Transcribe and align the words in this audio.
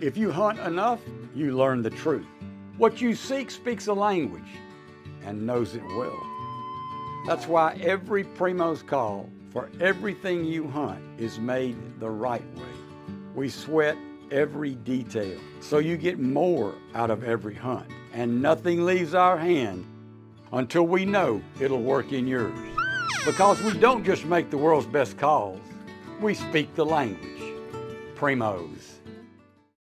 If 0.00 0.16
you 0.16 0.32
hunt 0.32 0.58
enough, 0.60 1.00
you 1.34 1.54
learn 1.54 1.82
the 1.82 1.90
truth. 1.90 2.24
What 2.78 3.02
you 3.02 3.14
seek 3.14 3.50
speaks 3.50 3.86
a 3.86 3.92
language 3.92 4.42
and 5.26 5.46
knows 5.46 5.74
it 5.74 5.84
well. 5.94 6.26
That's 7.26 7.46
why 7.46 7.74
every 7.82 8.24
Primos 8.24 8.86
call 8.86 9.28
for 9.52 9.68
everything 9.78 10.46
you 10.46 10.66
hunt 10.66 11.02
is 11.18 11.38
made 11.38 11.76
the 12.00 12.08
right 12.08 12.44
way. 12.56 12.72
We 13.34 13.50
sweat 13.50 13.98
every 14.30 14.74
detail 14.76 15.38
so 15.60 15.76
you 15.76 15.98
get 15.98 16.18
more 16.18 16.74
out 16.94 17.10
of 17.10 17.22
every 17.22 17.54
hunt, 17.54 17.90
and 18.14 18.40
nothing 18.40 18.86
leaves 18.86 19.14
our 19.14 19.36
hand 19.36 19.84
until 20.54 20.86
we 20.86 21.04
know 21.04 21.42
it'll 21.60 21.82
work 21.82 22.12
in 22.12 22.26
yours. 22.26 22.58
Because 23.26 23.60
we 23.60 23.74
don't 23.74 24.02
just 24.02 24.24
make 24.24 24.48
the 24.48 24.56
world's 24.56 24.86
best 24.86 25.18
calls, 25.18 25.60
we 26.22 26.32
speak 26.32 26.74
the 26.74 26.86
language. 26.86 27.52
Primos. 28.14 28.89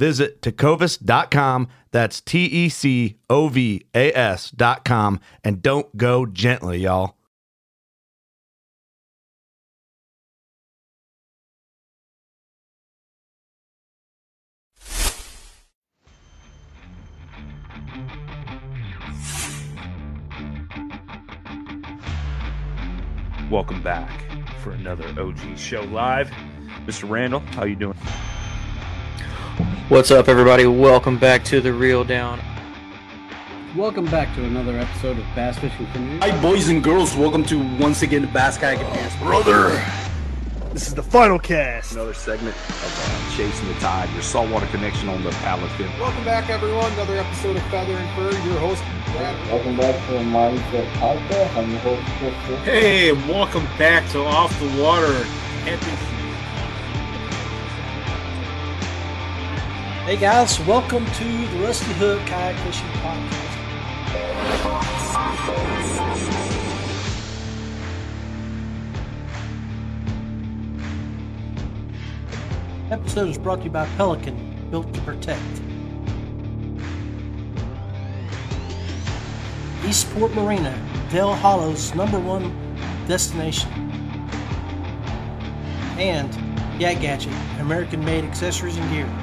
Visit 0.00 0.40
tecovas.com. 0.40 1.68
That's 1.90 2.22
T 2.22 2.46
E 2.46 2.70
C 2.70 3.18
O 3.28 3.48
V 3.48 3.84
A 3.94 4.10
S.com. 4.14 5.20
And 5.44 5.60
don't 5.60 5.94
go 5.94 6.24
gently, 6.24 6.78
y'all. 6.78 7.18
Welcome 23.50 23.82
back 23.82 24.08
for 24.62 24.70
another 24.70 25.06
OG 25.20 25.58
show 25.58 25.82
live. 25.82 26.30
Mr. 26.86 27.06
Randall, 27.06 27.40
how 27.40 27.64
you 27.64 27.76
doing? 27.76 27.98
What's 29.88 30.10
up, 30.10 30.28
everybody? 30.28 30.66
Welcome 30.66 31.18
back 31.18 31.44
to 31.44 31.60
the 31.60 31.72
Reel 31.72 32.04
Down. 32.04 32.40
Welcome 33.76 34.06
back 34.06 34.34
to 34.36 34.44
another 34.44 34.76
episode 34.78 35.18
of 35.18 35.24
Bass 35.34 35.58
Fishing 35.58 35.86
Community. 35.92 36.30
Hi, 36.30 36.40
boys 36.42 36.68
and 36.68 36.82
girls. 36.82 37.14
Welcome 37.14 37.44
to 37.44 37.58
once 37.78 38.02
again 38.02 38.22
the 38.22 38.28
Bass 38.28 38.56
Kayak 38.58 38.80
Advance. 38.80 39.16
Brother, 39.16 39.68
this 40.72 40.88
is 40.88 40.94
the 40.94 41.02
final 41.02 41.38
cast. 41.38 41.92
Another 41.92 42.14
segment 42.14 42.56
of 42.56 43.30
uh, 43.30 43.36
Chasing 43.36 43.68
the 43.68 43.74
Tide, 43.74 44.10
your 44.12 44.22
saltwater 44.22 44.66
connection 44.66 45.08
on 45.08 45.22
the 45.22 45.30
paddle 45.30 45.68
fin. 45.70 45.90
Welcome 46.00 46.24
back, 46.24 46.48
everyone. 46.48 46.92
Another 46.94 47.18
episode 47.18 47.56
of 47.56 47.62
Feather 47.64 47.92
and 47.92 48.16
Fur. 48.16 48.48
Your 48.48 48.58
host, 48.58 48.82
Brad. 49.12 49.48
Welcome 49.48 49.76
back 49.76 50.06
to 50.06 50.12
the 50.14 50.20
Mindset 50.20 50.90
Podcast. 50.94 51.56
I'm 51.56 51.70
your 51.70 51.80
host, 51.80 52.02
Chris. 52.18 52.60
Hey, 52.64 53.12
welcome 53.12 53.66
back 53.78 54.08
to 54.10 54.20
Off 54.24 54.58
the 54.58 54.82
Water. 54.82 55.26
Epic. 55.66 56.09
Hey 60.10 60.16
guys, 60.16 60.58
welcome 60.66 61.06
to 61.06 61.24
the 61.24 61.58
Rusty 61.62 61.92
Hook 61.92 62.18
Kayak 62.26 62.56
Fishing 62.66 62.88
Podcast. 62.98 63.30
Episode 72.90 73.28
is 73.28 73.38
brought 73.38 73.58
to 73.58 73.66
you 73.66 73.70
by 73.70 73.86
Pelican, 73.96 74.66
built 74.72 74.92
to 74.92 75.00
protect. 75.02 75.40
Eastport 79.86 80.34
Marina, 80.34 80.76
Dale 81.12 81.34
Hollow's 81.36 81.94
number 81.94 82.18
one 82.18 82.52
destination. 83.06 83.70
And 86.00 86.34
Yak 86.80 87.00
Gadget, 87.00 87.32
American 87.60 88.04
made 88.04 88.24
accessories 88.24 88.76
and 88.76 88.90
gear. 88.90 89.19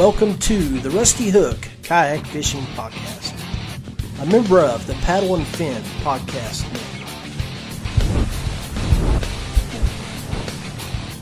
Welcome 0.00 0.38
to 0.38 0.56
the 0.78 0.88
Rusty 0.88 1.28
Hook 1.28 1.58
Kayak 1.82 2.24
Fishing 2.28 2.62
Podcast, 2.74 3.34
a 4.22 4.24
member 4.32 4.58
of 4.58 4.86
the 4.86 4.94
Paddle 5.04 5.34
and 5.34 5.46
Fin 5.46 5.82
Podcast 6.00 6.64
Network. 6.72 7.22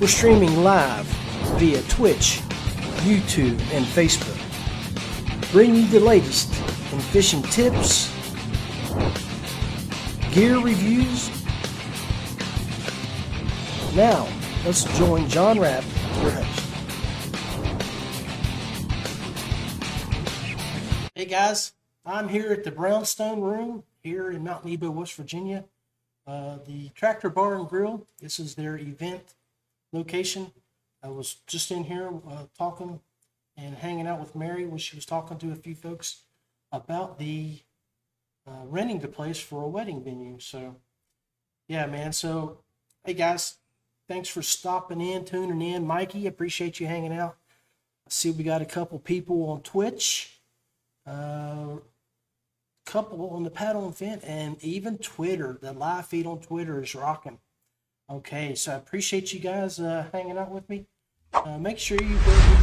We're 0.01 0.07
streaming 0.07 0.63
live 0.63 1.07
via 1.59 1.83
Twitch, 1.89 2.41
YouTube, 3.03 3.61
and 3.73 3.85
Facebook. 3.85 4.39
Bring 5.51 5.75
you 5.75 5.89
the 5.89 5.99
latest 5.99 6.49
in 6.93 7.01
fishing 7.01 7.43
tips, 7.43 8.15
gear 10.31 10.61
reviews. 10.61 11.31
Now, 13.97 14.29
let's 14.65 14.85
join 14.97 15.29
John 15.29 15.59
Rapp, 15.59 15.83
your 16.23 16.31
host. 16.31 16.58
Guys, 21.29 21.75
I'm 22.07 22.29
here 22.29 22.51
at 22.53 22.65
the 22.65 22.71
Brownstone 22.71 23.43
Room 23.43 23.85
here 24.03 24.31
in 24.31 24.43
Mount 24.45 24.65
Nebo, 24.65 24.91
West 24.91 25.13
Virginia. 25.13 25.65
Uh, 26.27 26.57
the 26.67 26.89
Tractor 26.95 27.29
Bar 27.29 27.55
and 27.55 27.69
Grill. 27.69 28.07
This 28.21 28.41
is 28.41 28.55
their 28.55 28.79
event 28.79 29.35
location. 29.93 30.53
I 31.03 31.09
was 31.09 31.37
just 31.47 31.71
in 31.71 31.85
here 31.85 32.11
uh, 32.29 32.45
talking 32.57 33.01
and 33.59 33.77
hanging 33.77 34.07
out 34.07 34.21
with 34.21 34.35
Mary 34.35 34.65
when 34.65 34.79
she 34.79 34.97
was 34.97 35.05
talking 35.05 35.37
to 35.39 35.53
a 35.53 35.57
few 35.57 35.75
folks 35.75 36.23
about 36.73 37.19
the 37.19 37.59
uh, 38.47 38.65
renting 38.65 39.01
the 39.01 39.09
place 39.09 39.39
for 39.39 39.63
a 39.63 39.69
wedding 39.69 40.03
venue. 40.03 40.39
So, 40.39 40.77
yeah, 41.69 41.87
man. 41.87 42.15
So, 42.15 42.59
hey 43.05 43.13
guys, 43.13 43.57
thanks 44.09 44.31
for 44.31 44.41
stopping 44.41 45.03
in, 45.03 45.27
tuning 45.27 45.61
in. 45.61 45.87
Mikey, 45.87 46.27
appreciate 46.27 46.81
you 46.81 46.87
hanging 46.87 47.13
out. 47.13 47.37
I 48.07 48.11
see 48.11 48.31
we 48.31 48.45
got 48.45 48.63
a 48.63 48.67
couple 48.67 48.99
people 48.99 49.51
on 49.51 49.61
Twitch. 49.61 50.38
Uh, 51.09 51.79
couple 52.85 53.31
on 53.31 53.45
the 53.45 53.51
Paddle 53.51 53.87
and 53.87 53.97
Fin, 53.97 54.21
and 54.21 54.63
even 54.63 54.99
Twitter. 54.99 55.59
The 55.61 55.73
live 55.73 56.07
feed 56.07 56.27
on 56.27 56.41
Twitter 56.41 56.83
is 56.83 56.95
rocking. 56.95 57.39
Okay, 58.11 58.55
so 58.55 58.73
I 58.73 58.77
appreciate 58.77 59.33
you 59.33 59.41
guys 59.41 59.79
uh, 59.79 60.07
hanging 60.13 60.39
out 60.39 60.51
with 60.51 60.69
me. 60.69 60.87
Uh, 61.33 61.59
make 61.59 61.79
sure 61.79 61.99
you 62.03 62.19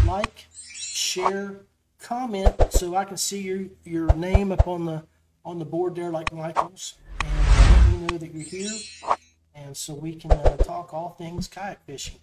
like, 0.07 0.47
share, 0.51 1.61
comment, 1.99 2.55
so 2.71 2.95
I 2.95 3.05
can 3.05 3.17
see 3.17 3.41
your 3.41 3.65
your 3.83 4.13
name 4.15 4.51
up 4.51 4.67
on 4.67 4.85
the 4.85 5.03
on 5.43 5.59
the 5.59 5.65
board 5.65 5.95
there, 5.95 6.11
like 6.11 6.33
Michael's, 6.33 6.95
and 7.21 7.71
let 7.71 7.91
me 7.91 8.07
know 8.07 8.17
that 8.17 8.33
you're 8.33 8.43
here, 8.43 9.17
and 9.53 9.77
so 9.77 9.93
we 9.93 10.15
can 10.15 10.31
uh, 10.31 10.57
talk 10.57 10.93
all 10.93 11.15
things 11.17 11.47
kayak 11.47 11.85
fishing. 11.85 12.19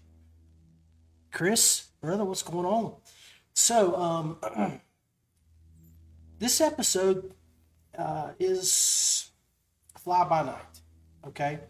Chris, 1.31 1.89
brother, 2.00 2.25
what's 2.25 2.43
going 2.43 2.66
on? 2.66 2.94
So, 3.54 3.97
um. 3.97 4.81
this 6.42 6.60
episode 6.60 7.32
uh, 7.97 8.30
is 8.41 9.30
fly 9.97 10.25
by 10.25 10.42
night. 10.42 10.80
Okay. 11.28 11.60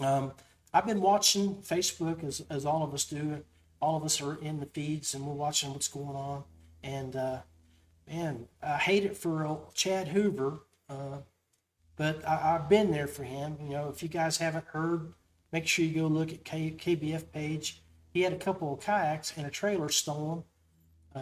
Um, 0.00 0.32
I've 0.74 0.84
been 0.84 1.00
watching 1.00 1.54
Facebook 1.62 2.24
as, 2.24 2.42
as 2.50 2.66
all 2.66 2.82
of 2.82 2.92
us 2.92 3.04
do. 3.04 3.44
All 3.80 3.96
of 3.96 4.02
us 4.02 4.20
are 4.20 4.34
in 4.42 4.58
the 4.58 4.66
feeds 4.66 5.14
and 5.14 5.24
we're 5.24 5.34
watching 5.34 5.70
what's 5.70 5.86
going 5.86 6.16
on. 6.16 6.42
And 6.82 7.14
uh, 7.14 7.38
man, 8.08 8.48
I 8.60 8.78
hate 8.78 9.04
it 9.04 9.16
for 9.16 9.60
Chad 9.74 10.08
Hoover, 10.08 10.58
uh, 10.90 11.18
but 11.94 12.26
I, 12.26 12.56
I've 12.56 12.68
been 12.68 12.90
there 12.90 13.06
for 13.06 13.22
him. 13.22 13.58
You 13.62 13.68
know, 13.68 13.88
if 13.90 14.02
you 14.02 14.08
guys 14.08 14.38
haven't 14.38 14.66
heard, 14.66 15.12
make 15.52 15.68
sure 15.68 15.84
you 15.84 16.02
go 16.02 16.08
look 16.08 16.32
at 16.32 16.44
K, 16.44 16.74
KBF 16.76 17.30
page. 17.30 17.80
He 18.12 18.22
had 18.22 18.32
a 18.32 18.38
couple 18.38 18.74
of 18.74 18.80
kayaks 18.80 19.34
and 19.36 19.46
a 19.46 19.50
trailer 19.50 19.88
stolen 19.88 20.42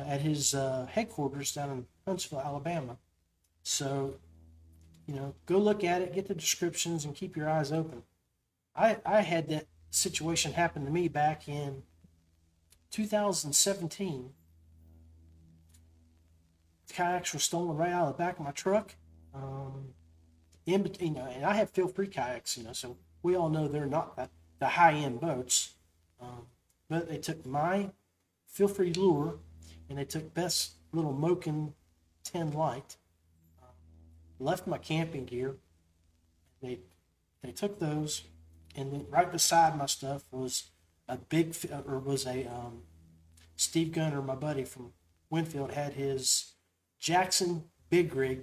at 0.07 0.21
his 0.21 0.55
uh, 0.55 0.87
headquarters 0.91 1.53
down 1.55 1.71
in 1.71 1.87
Huntsville, 2.07 2.41
Alabama. 2.41 2.99
So, 3.63 4.17
you 5.07 5.15
know, 5.15 5.35
go 5.47 5.59
look 5.59 5.85
at 5.85 6.03
it, 6.03 6.15
get 6.15 6.29
the 6.29 6.35
descriptions, 6.35 7.05
and 7.05 7.15
keep 7.15 7.37
your 7.37 7.49
eyes 7.49 7.73
open. 7.73 8.03
I, 8.75 8.99
I 9.05 9.23
had 9.23 9.49
that 9.49 9.67
situation 9.91 10.53
happen 10.53 10.85
to 10.85 10.91
me 10.91 11.09
back 11.09 11.49
in 11.49 11.83
2017. 12.91 14.31
Kayaks 16.93 17.33
were 17.33 17.41
stolen 17.41 17.77
right 17.77 17.93
out 17.93 18.09
of 18.09 18.17
the 18.17 18.23
back 18.23 18.39
of 18.39 18.45
my 18.45 18.53
truck. 18.53 18.95
Um, 19.35 19.95
in 20.67 20.83
between, 20.83 21.15
you 21.15 21.21
know, 21.21 21.29
and 21.29 21.45
I 21.45 21.55
have 21.55 21.71
feel 21.71 21.89
free 21.89 22.09
kayaks, 22.09 22.57
you 22.57 22.65
know, 22.65 22.73
so 22.73 22.97
we 23.23 23.37
all 23.37 23.49
know 23.49 23.69
they're 23.69 23.87
not 23.87 24.17
the, 24.17 24.29
the 24.59 24.67
high 24.67 24.93
end 24.93 25.21
boats. 25.21 25.75
Um, 26.21 26.47
but 26.89 27.09
they 27.09 27.19
took 27.19 27.45
my 27.45 27.91
feel 28.47 28.69
free 28.69 28.93
lure 28.93 29.39
and 29.89 29.99
they 29.99 30.05
took 30.05 30.35
Beth's 30.35 30.73
little 30.93 31.15
Moken 31.15 31.73
10 32.25 32.53
light, 32.53 32.97
uh, 33.63 33.73
left 34.39 34.67
my 34.67 34.79
camping 34.79 35.25
gear. 35.25 35.57
They 36.63 36.81
they 37.43 37.53
took 37.53 37.79
those, 37.79 38.25
and 38.75 38.93
then 38.93 39.07
right 39.09 39.31
beside 39.31 39.79
my 39.79 39.87
stuff 39.87 40.25
was 40.31 40.71
a 41.09 41.17
big 41.17 41.55
or 41.87 41.99
was 41.99 42.27
a 42.27 42.47
um, 42.47 42.83
Steve 43.55 43.93
Gunner, 43.93 44.21
my 44.23 44.35
buddy 44.35 44.65
from 44.65 44.93
Winfield, 45.31 45.73
had 45.73 45.95
his 45.95 46.55
Jackson 46.99 47.65
big 47.89 48.15
rig 48.15 48.41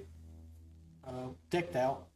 uh, 1.06 1.30
decked 1.50 1.76
out, 1.76 2.08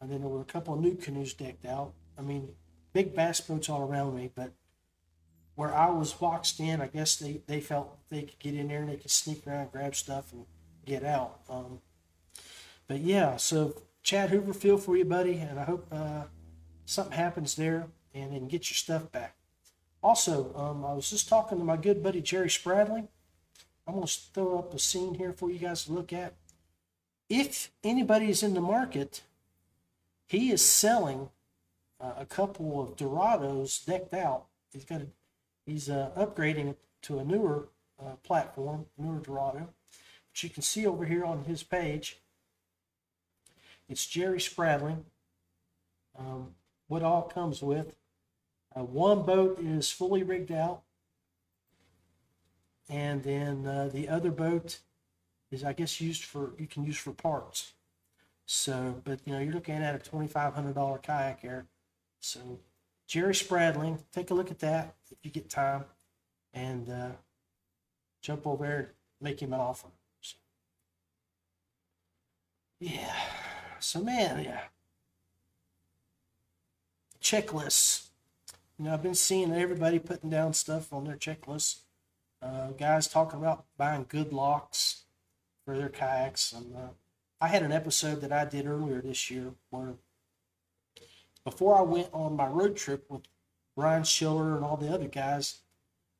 and 0.00 0.10
then 0.10 0.20
there 0.20 0.30
were 0.30 0.40
a 0.40 0.44
couple 0.44 0.74
of 0.74 0.80
NuCanoes 0.80 1.36
decked 1.36 1.66
out. 1.66 1.94
I 2.18 2.22
mean, 2.22 2.50
big 2.92 3.14
bass 3.14 3.40
boats 3.40 3.68
all 3.68 3.82
around 3.82 4.14
me, 4.14 4.30
but 4.34 4.52
where 5.56 5.74
I 5.74 5.90
was 5.90 6.12
boxed 6.12 6.60
in, 6.60 6.80
I 6.80 6.86
guess 6.86 7.16
they, 7.16 7.40
they 7.46 7.60
felt 7.60 7.98
they 8.10 8.22
could 8.22 8.38
get 8.38 8.54
in 8.54 8.68
there 8.68 8.80
and 8.80 8.90
they 8.90 8.96
could 8.96 9.10
sneak 9.10 9.46
around, 9.46 9.72
grab 9.72 9.96
stuff, 9.96 10.32
and 10.32 10.44
get 10.84 11.02
out. 11.02 11.40
Um, 11.48 11.80
but 12.86 13.00
yeah, 13.00 13.36
so 13.36 13.82
Chad 14.02 14.30
Hoover, 14.30 14.52
feel 14.52 14.78
for 14.78 14.96
you, 14.96 15.04
buddy, 15.04 15.38
and 15.38 15.58
I 15.58 15.64
hope 15.64 15.86
uh, 15.90 16.24
something 16.84 17.16
happens 17.16 17.56
there 17.56 17.86
and 18.14 18.32
then 18.32 18.48
get 18.48 18.70
your 18.70 18.76
stuff 18.76 19.10
back. 19.10 19.34
Also, 20.02 20.54
um, 20.54 20.84
I 20.84 20.92
was 20.92 21.10
just 21.10 21.28
talking 21.28 21.58
to 21.58 21.64
my 21.64 21.76
good 21.76 22.02
buddy 22.02 22.20
Jerry 22.20 22.48
Spradling. 22.48 23.08
I'm 23.88 23.94
going 23.94 24.06
to 24.06 24.18
throw 24.32 24.58
up 24.58 24.74
a 24.74 24.78
scene 24.78 25.14
here 25.14 25.32
for 25.32 25.50
you 25.50 25.58
guys 25.58 25.84
to 25.84 25.92
look 25.92 26.12
at. 26.12 26.34
If 27.28 27.72
anybody 27.82 28.30
is 28.30 28.42
in 28.42 28.54
the 28.54 28.60
market, 28.60 29.22
he 30.26 30.50
is 30.50 30.64
selling 30.64 31.30
uh, 32.00 32.12
a 32.18 32.26
couple 32.26 32.80
of 32.80 32.96
Dorados 32.96 33.84
decked 33.84 34.14
out. 34.14 34.46
He's 34.72 34.84
got 34.84 35.00
a, 35.00 35.06
he's 35.66 35.90
uh, 35.90 36.10
upgrading 36.16 36.76
to 37.02 37.18
a 37.18 37.24
newer 37.24 37.68
uh, 38.00 38.16
platform, 38.22 38.86
newer 38.96 39.18
Dorado. 39.18 39.68
But 40.32 40.42
you 40.42 40.48
can 40.48 40.62
see 40.62 40.86
over 40.86 41.04
here 41.04 41.24
on 41.24 41.44
his 41.44 41.62
page, 41.62 42.18
it's 43.88 44.06
Jerry 44.06 44.40
Spradling. 44.40 45.04
Um, 46.18 46.54
what 46.88 47.02
all 47.02 47.22
comes 47.22 47.62
with 47.62 47.96
uh, 48.74 48.84
one 48.84 49.22
boat 49.22 49.58
is 49.60 49.90
fully 49.90 50.22
rigged 50.22 50.52
out, 50.52 50.82
and 52.88 53.22
then 53.22 53.66
uh, 53.66 53.90
the 53.92 54.08
other 54.08 54.30
boat 54.30 54.78
is, 55.50 55.62
I 55.62 55.72
guess, 55.72 56.00
used 56.00 56.24
for 56.24 56.52
you 56.58 56.66
can 56.66 56.84
use 56.84 56.96
for 56.96 57.12
parts. 57.12 57.72
So, 58.46 59.02
but 59.04 59.20
you 59.24 59.32
know, 59.32 59.40
you're 59.40 59.52
looking 59.52 59.74
at 59.76 59.94
a 59.94 59.98
twenty-five 59.98 60.54
hundred 60.54 60.74
dollar 60.74 60.98
kayak 60.98 61.40
here. 61.40 61.66
So, 62.20 62.40
Jerry 63.06 63.34
Spradling, 63.34 64.00
take 64.12 64.30
a 64.30 64.34
look 64.34 64.50
at 64.50 64.58
that 64.60 64.95
if 65.10 65.18
you 65.22 65.30
get 65.30 65.48
time, 65.48 65.84
and 66.52 66.88
uh, 66.88 67.10
jump 68.22 68.46
over 68.46 68.66
there 68.66 68.78
and 68.78 68.88
make 69.20 69.40
him 69.40 69.52
an 69.52 69.60
offer. 69.60 69.88
So, 70.20 70.36
yeah. 72.80 73.14
So, 73.78 74.00
man, 74.02 74.44
yeah. 74.44 74.60
Checklists. 77.20 78.08
You 78.78 78.84
know, 78.84 78.94
I've 78.94 79.02
been 79.02 79.14
seeing 79.14 79.52
everybody 79.52 79.98
putting 79.98 80.30
down 80.30 80.52
stuff 80.52 80.92
on 80.92 81.04
their 81.04 81.16
checklists. 81.16 81.80
Uh, 82.42 82.68
guys 82.78 83.08
talking 83.08 83.40
about 83.40 83.64
buying 83.78 84.06
good 84.08 84.32
locks 84.32 85.04
for 85.64 85.76
their 85.76 85.88
kayaks. 85.88 86.52
And 86.52 86.76
uh, 86.76 86.88
I 87.40 87.48
had 87.48 87.62
an 87.62 87.72
episode 87.72 88.20
that 88.20 88.32
I 88.32 88.44
did 88.44 88.66
earlier 88.66 89.00
this 89.00 89.30
year 89.30 89.52
where 89.70 89.94
before 91.44 91.78
I 91.78 91.82
went 91.82 92.08
on 92.12 92.36
my 92.36 92.46
road 92.46 92.76
trip 92.76 93.04
with 93.08 93.22
Ryan 93.76 94.04
Schiller 94.04 94.56
and 94.56 94.64
all 94.64 94.76
the 94.76 94.92
other 94.92 95.08
guys, 95.08 95.58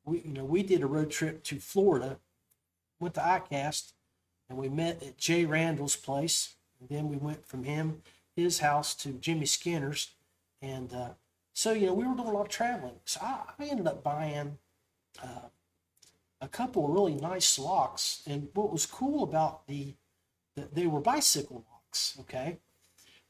we 0.05 0.21
you 0.21 0.33
know 0.33 0.45
we 0.45 0.63
did 0.63 0.83
a 0.83 0.87
road 0.87 1.11
trip 1.11 1.43
to 1.43 1.59
Florida, 1.59 2.19
went 2.99 3.15
to 3.15 3.21
ICAST, 3.21 3.93
and 4.49 4.57
we 4.57 4.69
met 4.69 5.03
at 5.03 5.17
Jay 5.17 5.45
Randall's 5.45 5.95
place. 5.95 6.53
And 6.79 6.89
then 6.89 7.09
we 7.09 7.17
went 7.17 7.47
from 7.47 7.63
him, 7.63 8.03
his 8.35 8.59
house, 8.59 8.93
to 8.95 9.09
Jimmy 9.13 9.47
Skinner's, 9.47 10.11
and 10.61 10.93
uh, 10.93 11.09
so 11.53 11.73
you 11.73 11.87
know 11.87 11.93
we 11.93 12.05
were 12.05 12.15
doing 12.15 12.27
a 12.27 12.31
lot 12.31 12.41
of 12.41 12.49
traveling. 12.49 12.99
So 13.05 13.19
I, 13.21 13.41
I 13.57 13.65
ended 13.65 13.87
up 13.87 14.03
buying 14.03 14.59
uh, 15.21 15.49
a 16.39 16.47
couple 16.47 16.85
of 16.85 16.91
really 16.91 17.15
nice 17.15 17.57
locks. 17.57 18.21
And 18.27 18.49
what 18.53 18.71
was 18.71 18.85
cool 18.85 19.23
about 19.23 19.65
the, 19.67 19.95
the 20.55 20.67
they 20.71 20.87
were 20.87 20.99
bicycle 20.99 21.65
locks, 21.71 22.15
okay, 22.21 22.57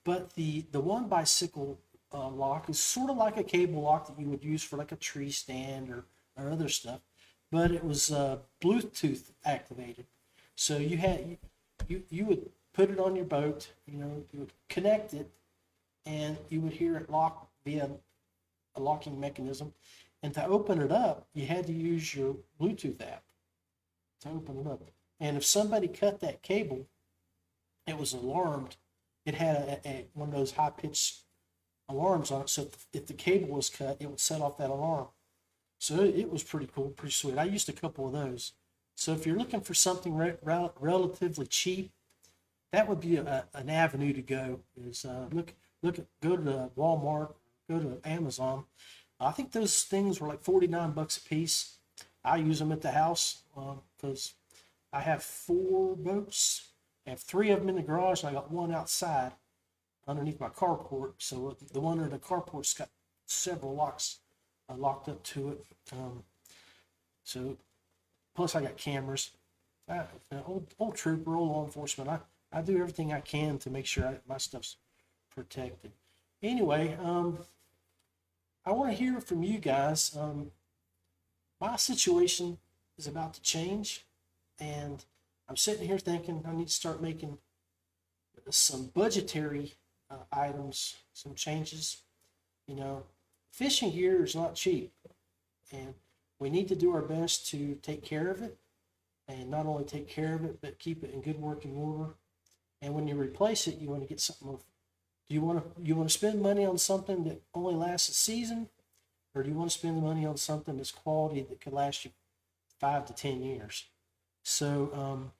but 0.03 0.33
the 0.33 0.65
the 0.71 0.81
one 0.81 1.07
bicycle 1.07 1.79
uh, 2.17 2.29
lock 2.29 2.69
is 2.69 2.79
sort 2.79 3.09
of 3.09 3.17
like 3.17 3.37
a 3.37 3.43
cable 3.43 3.81
lock 3.81 4.07
that 4.07 4.19
you 4.19 4.27
would 4.27 4.43
use 4.43 4.63
for 4.63 4.77
like 4.77 4.91
a 4.91 4.95
tree 4.95 5.29
stand 5.29 5.89
or, 5.89 6.05
or 6.35 6.51
other 6.51 6.67
stuff, 6.67 7.01
but 7.51 7.71
it 7.71 7.83
was 7.83 8.11
uh, 8.11 8.37
Bluetooth 8.61 9.31
activated. 9.45 10.05
So 10.55 10.77
you 10.77 10.97
had 10.97 11.37
you 11.87 12.03
you 12.09 12.25
would 12.25 12.49
put 12.73 12.89
it 12.89 12.99
on 12.99 13.15
your 13.15 13.25
boat, 13.25 13.69
you 13.85 13.97
know, 13.97 14.23
you 14.31 14.39
would 14.39 14.53
connect 14.69 15.13
it, 15.13 15.29
and 16.05 16.37
you 16.49 16.61
would 16.61 16.73
hear 16.73 16.97
it 16.97 17.09
lock 17.09 17.49
via 17.63 17.89
a 18.75 18.79
locking 18.79 19.19
mechanism. 19.19 19.73
And 20.23 20.33
to 20.33 20.45
open 20.45 20.81
it 20.81 20.91
up, 20.91 21.27
you 21.33 21.45
had 21.45 21.67
to 21.67 21.73
use 21.73 22.15
your 22.15 22.35
Bluetooth 22.59 23.01
app 23.01 23.23
to 24.21 24.29
open 24.29 24.57
it 24.57 24.67
up. 24.67 24.81
And 25.19 25.37
if 25.37 25.45
somebody 25.45 25.87
cut 25.87 26.19
that 26.21 26.41
cable, 26.41 26.87
it 27.85 27.97
was 27.97 28.13
alarmed. 28.13 28.75
It 29.25 29.35
had 29.35 29.55
a, 29.55 29.87
a, 29.87 30.05
one 30.13 30.29
of 30.29 30.35
those 30.35 30.51
high 30.51 30.71
pitched 30.71 31.26
alarms 31.89 32.31
on 32.31 32.41
it. 32.41 32.49
So 32.49 32.67
if, 32.93 33.07
the 33.07 33.13
cable 33.13 33.49
was 33.49 33.69
cut, 33.69 33.97
it 33.99 34.09
would 34.09 34.19
set 34.19 34.41
off 34.41 34.57
that 34.57 34.69
alarm. 34.69 35.07
So 35.79 36.03
it, 36.03 36.29
was 36.31 36.43
pretty 36.43 36.67
cool, 36.73 36.89
pretty 36.89 37.13
sweet. 37.13 37.37
I 37.37 37.43
used 37.43 37.69
a 37.69 37.73
couple 37.73 38.07
of 38.07 38.13
those. 38.13 38.53
So 38.95 39.13
if 39.13 39.25
you're 39.25 39.37
looking 39.37 39.61
for 39.61 39.73
something 39.73 40.15
re- 40.15 40.37
rel- 40.41 40.73
relatively 40.79 41.45
cheap, 41.45 41.91
that 42.71 42.87
would 42.87 42.99
be 42.99 43.17
a, 43.17 43.45
an 43.53 43.69
avenue 43.69 44.11
to 44.13 44.21
go. 44.21 44.59
Is 44.85 45.05
uh, 45.05 45.27
look 45.31 45.53
look 45.83 45.99
at 45.99 46.05
go 46.21 46.35
to 46.35 46.69
Walmart, 46.75 47.33
go 47.69 47.79
to 47.79 48.01
Amazon. 48.03 48.65
I 49.19 49.31
think 49.31 49.51
those 49.51 49.83
things 49.83 50.19
were 50.19 50.27
like 50.27 50.41
forty 50.41 50.67
nine 50.67 50.91
bucks 50.91 51.17
a 51.17 51.21
piece. 51.21 51.77
I 52.25 52.37
use 52.37 52.59
them 52.59 52.71
at 52.71 52.81
the 52.81 52.91
house 52.91 53.43
because 53.95 54.33
uh, 54.91 54.97
I 54.97 55.01
have 55.01 55.23
four 55.23 55.95
boats. 55.95 56.69
I 57.05 57.11
have 57.11 57.21
three 57.21 57.51
of 57.51 57.59
them 57.59 57.69
in 57.69 57.75
the 57.75 57.81
garage, 57.83 58.23
and 58.23 58.31
I 58.31 58.33
got 58.33 58.51
one 58.51 58.73
outside 58.73 59.31
underneath 60.07 60.39
my 60.39 60.49
carport. 60.49 61.13
So 61.17 61.57
the 61.73 61.81
one 61.81 61.99
under 61.99 62.09
the 62.09 62.19
carport's 62.19 62.73
got 62.73 62.89
several 63.25 63.75
locks 63.75 64.19
uh, 64.69 64.75
locked 64.75 65.09
up 65.09 65.23
to 65.23 65.49
it. 65.49 65.65
Um, 65.91 66.23
so 67.23 67.57
plus 68.35 68.55
I 68.55 68.61
got 68.61 68.77
cameras. 68.77 69.31
I, 69.89 70.03
old, 70.45 70.67
old 70.79 70.95
trooper, 70.95 71.35
old 71.35 71.49
law 71.49 71.65
enforcement. 71.65 72.09
I 72.09 72.19
I 72.51 72.61
do 72.61 72.77
everything 72.79 73.11
I 73.11 73.19
can 73.19 73.57
to 73.59 73.69
make 73.69 73.85
sure 73.85 74.07
I, 74.07 74.17
my 74.27 74.37
stuff's 74.37 74.77
protected. 75.35 75.91
Anyway, 76.41 76.97
um, 77.03 77.39
I 78.65 78.71
want 78.71 78.91
to 78.91 78.97
hear 78.97 79.19
from 79.19 79.43
you 79.43 79.59
guys. 79.59 80.15
Um, 80.15 80.51
my 81.59 81.75
situation 81.75 82.57
is 82.97 83.07
about 83.07 83.33
to 83.33 83.41
change, 83.41 84.05
and 84.59 85.03
I'm 85.49 85.57
sitting 85.57 85.87
here 85.87 85.97
thinking 85.97 86.43
I 86.47 86.53
need 86.53 86.67
to 86.67 86.73
start 86.73 87.01
making 87.01 87.37
some 88.49 88.91
budgetary 88.93 89.73
uh, 90.09 90.15
items, 90.31 90.95
some 91.13 91.35
changes. 91.35 92.03
You 92.67 92.75
know, 92.75 93.03
fishing 93.51 93.91
gear 93.91 94.23
is 94.23 94.35
not 94.35 94.55
cheap, 94.55 94.93
and 95.71 95.93
we 96.39 96.49
need 96.49 96.67
to 96.67 96.75
do 96.75 96.93
our 96.93 97.01
best 97.01 97.49
to 97.51 97.75
take 97.81 98.03
care 98.03 98.29
of 98.29 98.41
it, 98.41 98.57
and 99.27 99.49
not 99.49 99.65
only 99.65 99.85
take 99.85 100.07
care 100.07 100.35
of 100.35 100.43
it, 100.43 100.59
but 100.61 100.79
keep 100.79 101.03
it 101.03 101.11
in 101.13 101.21
good 101.21 101.39
working 101.39 101.77
order 101.77 102.15
and 102.81 102.93
when 102.93 103.07
you 103.07 103.15
replace 103.15 103.67
it, 103.67 103.79
you 103.79 103.89
want 103.89 104.03
to 104.03 104.07
get 104.07 104.19
something. 104.19 104.49
Of, 104.49 104.63
do 105.29 105.35
you 105.35 105.41
want 105.41 105.75
to 105.75 105.81
you 105.83 105.95
want 105.95 106.09
to 106.09 106.13
spend 106.13 106.41
money 106.41 106.65
on 106.65 106.77
something 106.77 107.23
that 107.25 107.41
only 107.53 107.75
lasts 107.75 108.09
a 108.09 108.13
season, 108.13 108.69
or 109.33 109.43
do 109.43 109.49
you 109.49 109.55
want 109.55 109.71
to 109.71 109.77
spend 109.77 109.97
the 109.97 110.01
money 110.01 110.25
on 110.25 110.37
something 110.37 110.77
that's 110.77 110.91
quality 110.91 111.41
that 111.41 111.59
could 111.59 111.73
last 111.73 112.05
you 112.05 112.11
five 112.79 113.05
to 113.05 113.13
ten 113.13 113.41
years? 113.41 113.85
So 114.43 114.91
um, 114.93 115.31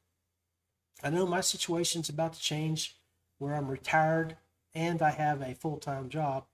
I 1.03 1.09
know 1.09 1.25
my 1.25 1.41
situation's 1.41 2.09
about 2.09 2.33
to 2.33 2.39
change, 2.39 2.97
where 3.37 3.53
I'm 3.53 3.67
retired 3.67 4.35
and 4.77 5.01
I 5.01 5.09
have 5.09 5.41
a 5.41 5.55
full 5.55 5.77
time 5.77 6.07
job. 6.07 6.45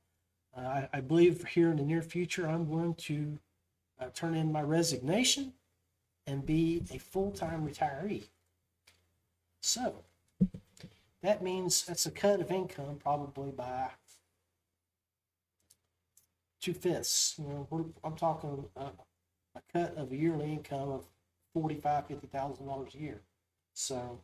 Uh, 0.58 0.62
I, 0.62 0.90
I, 0.94 1.02
believe 1.02 1.46
here 1.46 1.70
in 1.72 1.78
the 1.78 1.84
near 1.84 2.02
future 2.02 2.48
I'm 2.48 2.70
going 2.70 2.94
to 2.96 3.38
uh, 4.00 4.06
turn 4.14 4.34
in 4.34 4.52
my 4.52 4.62
resignation 4.62 5.52
and 6.26 6.46
be 6.46 6.84
a 6.94 7.00
full 7.00 7.32
time 7.32 7.68
retiree. 7.68 8.24
So 9.62 9.96
that 11.22 11.44
means 11.44 11.84
that's 11.86 12.06
a 12.06 12.12
cut 12.12 12.40
of 12.40 12.50
income 12.50 12.98
probably 13.02 13.52
by 13.52 13.90
two 16.62 16.74
fifths. 16.74 17.36
You 17.38 17.46
know, 17.46 17.92
I'm 18.06 18.16
talking 18.16 18.64
a, 18.78 18.86
a, 19.56 19.62
cut 19.74 19.98
of 19.98 20.14
a 20.14 20.16
yearly 20.16 20.54
income 20.54 20.90
of 20.90 21.06
forty-five, 21.54 22.08
fifty 22.08 22.28
thousand 22.28 22.68
dollars 22.68 22.96
a 22.96 23.00
year. 23.00 23.22
So 23.74 24.20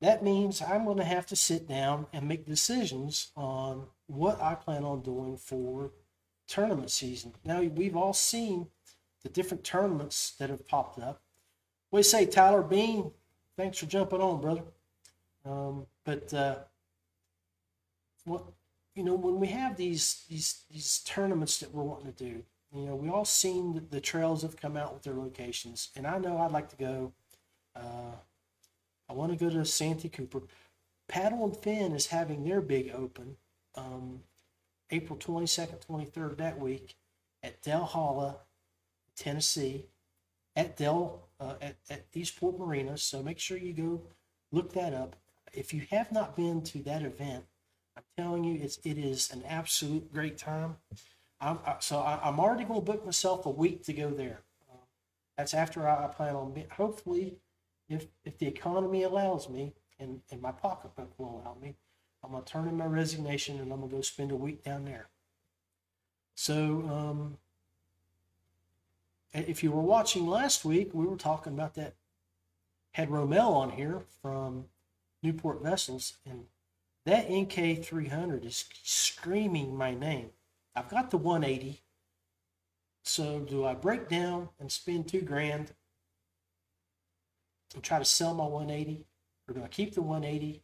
that 0.00 0.22
means 0.22 0.62
I'm 0.62 0.84
going 0.84 0.98
to 0.98 1.04
have 1.04 1.26
to 1.26 1.36
sit 1.36 1.68
down 1.68 2.06
and 2.12 2.28
make 2.28 2.46
decisions 2.46 3.32
on 3.36 3.86
what 4.06 4.40
I 4.40 4.54
plan 4.54 4.84
on 4.84 5.02
doing 5.02 5.36
for 5.36 5.90
tournament 6.46 6.90
season. 6.90 7.34
Now 7.44 7.60
we've 7.62 7.96
all 7.96 8.12
seen 8.12 8.68
the 9.22 9.28
different 9.28 9.64
tournaments 9.64 10.34
that 10.38 10.50
have 10.50 10.66
popped 10.68 10.98
up. 10.98 11.20
We 11.90 12.02
say, 12.02 12.26
Tyler 12.26 12.62
Bean? 12.62 13.10
Thanks 13.56 13.78
for 13.78 13.86
jumping 13.86 14.20
on, 14.20 14.40
brother. 14.40 14.62
Um, 15.44 15.86
but 16.04 16.32
uh, 16.32 16.56
what 18.24 18.44
you 18.94 19.02
know, 19.02 19.14
when 19.14 19.40
we 19.40 19.48
have 19.48 19.76
these 19.76 20.24
these 20.28 20.64
these 20.70 21.00
tournaments 21.00 21.58
that 21.58 21.72
we're 21.72 21.82
wanting 21.82 22.12
to 22.12 22.24
do, 22.24 22.42
you 22.72 22.86
know, 22.86 22.94
we 22.94 23.08
all 23.08 23.24
seen 23.24 23.74
the, 23.74 23.80
the 23.80 24.00
trails 24.00 24.42
have 24.42 24.56
come 24.56 24.76
out 24.76 24.92
with 24.94 25.02
their 25.02 25.14
locations, 25.14 25.90
and 25.96 26.06
I 26.06 26.18
know 26.18 26.38
I'd 26.38 26.52
like 26.52 26.68
to 26.70 26.76
go. 26.76 27.12
Uh, 27.74 28.16
I 29.08 29.14
want 29.14 29.32
to 29.32 29.38
go 29.38 29.50
to 29.50 29.64
Santee 29.64 30.08
Cooper. 30.08 30.42
Paddle 31.08 31.44
and 31.44 31.56
Fin 31.56 31.92
is 31.92 32.06
having 32.06 32.44
their 32.44 32.60
big 32.60 32.90
open 32.94 33.36
um, 33.74 34.20
April 34.90 35.18
22nd, 35.18 35.86
23rd 35.86 36.36
that 36.36 36.58
week 36.58 36.96
at 37.42 37.62
Dell 37.62 38.42
Tennessee, 39.16 39.86
at 40.56 40.76
Dell 40.76 41.28
uh, 41.40 41.54
at, 41.62 41.76
at 41.88 42.06
Eastport 42.14 42.58
Marina. 42.58 42.96
So 42.98 43.22
make 43.22 43.38
sure 43.38 43.56
you 43.56 43.72
go 43.72 44.02
look 44.52 44.72
that 44.74 44.92
up. 44.92 45.16
If 45.52 45.72
you 45.72 45.82
have 45.90 46.12
not 46.12 46.36
been 46.36 46.62
to 46.62 46.78
that 46.80 47.02
event, 47.02 47.44
I'm 47.96 48.02
telling 48.16 48.44
you, 48.44 48.60
it's 48.62 48.78
it 48.84 48.98
is 48.98 49.30
an 49.32 49.42
absolute 49.48 50.12
great 50.12 50.36
time. 50.38 50.76
I'm, 51.40 51.58
I, 51.64 51.76
so 51.80 51.98
I, 51.98 52.28
am 52.28 52.38
already 52.38 52.64
going 52.64 52.80
to 52.80 52.84
book 52.84 53.04
myself 53.04 53.46
a 53.46 53.50
week 53.50 53.84
to 53.84 53.92
go 53.92 54.10
there. 54.10 54.40
That's 55.36 55.54
after 55.54 55.88
I, 55.88 56.04
I 56.04 56.08
plan 56.08 56.34
on 56.34 56.64
hopefully, 56.70 57.36
if 57.88 58.06
if 58.24 58.38
the 58.38 58.46
economy 58.46 59.02
allows 59.02 59.48
me 59.48 59.74
and, 59.98 60.20
and 60.30 60.40
my 60.40 60.52
pocketbook 60.52 61.12
will 61.18 61.42
allow 61.42 61.56
me, 61.60 61.76
I'm 62.22 62.32
gonna 62.32 62.44
turn 62.44 62.68
in 62.68 62.76
my 62.76 62.86
resignation 62.86 63.58
and 63.58 63.72
I'm 63.72 63.80
gonna 63.80 63.92
go 63.92 64.00
spend 64.00 64.30
a 64.30 64.36
week 64.36 64.64
down 64.64 64.84
there. 64.84 65.08
So 66.34 66.88
um, 66.88 67.38
if 69.32 69.62
you 69.62 69.72
were 69.72 69.82
watching 69.82 70.26
last 70.26 70.64
week, 70.64 70.90
we 70.92 71.06
were 71.06 71.16
talking 71.16 71.52
about 71.52 71.74
that. 71.74 71.94
Had 72.92 73.10
Romel 73.10 73.54
on 73.54 73.70
here 73.70 74.02
from 74.22 74.66
Newport 75.22 75.62
Vessels, 75.62 76.16
and 76.28 76.46
that 77.04 77.30
NK 77.30 77.84
300 77.84 78.44
is 78.44 78.64
screaming 78.82 79.76
my 79.76 79.94
name. 79.94 80.30
I've 80.74 80.88
got 80.88 81.10
the 81.10 81.16
180. 81.16 81.82
So 83.02 83.40
do 83.40 83.64
I 83.64 83.74
break 83.74 84.08
down 84.08 84.50
and 84.58 84.70
spend 84.70 85.08
two 85.08 85.22
grand 85.22 85.72
and 87.74 87.82
try 87.82 87.98
to 87.98 88.04
sell 88.04 88.34
my 88.34 88.44
180, 88.44 89.04
or 89.48 89.54
do 89.54 89.62
I 89.62 89.68
keep 89.68 89.94
the 89.94 90.02
180 90.02 90.62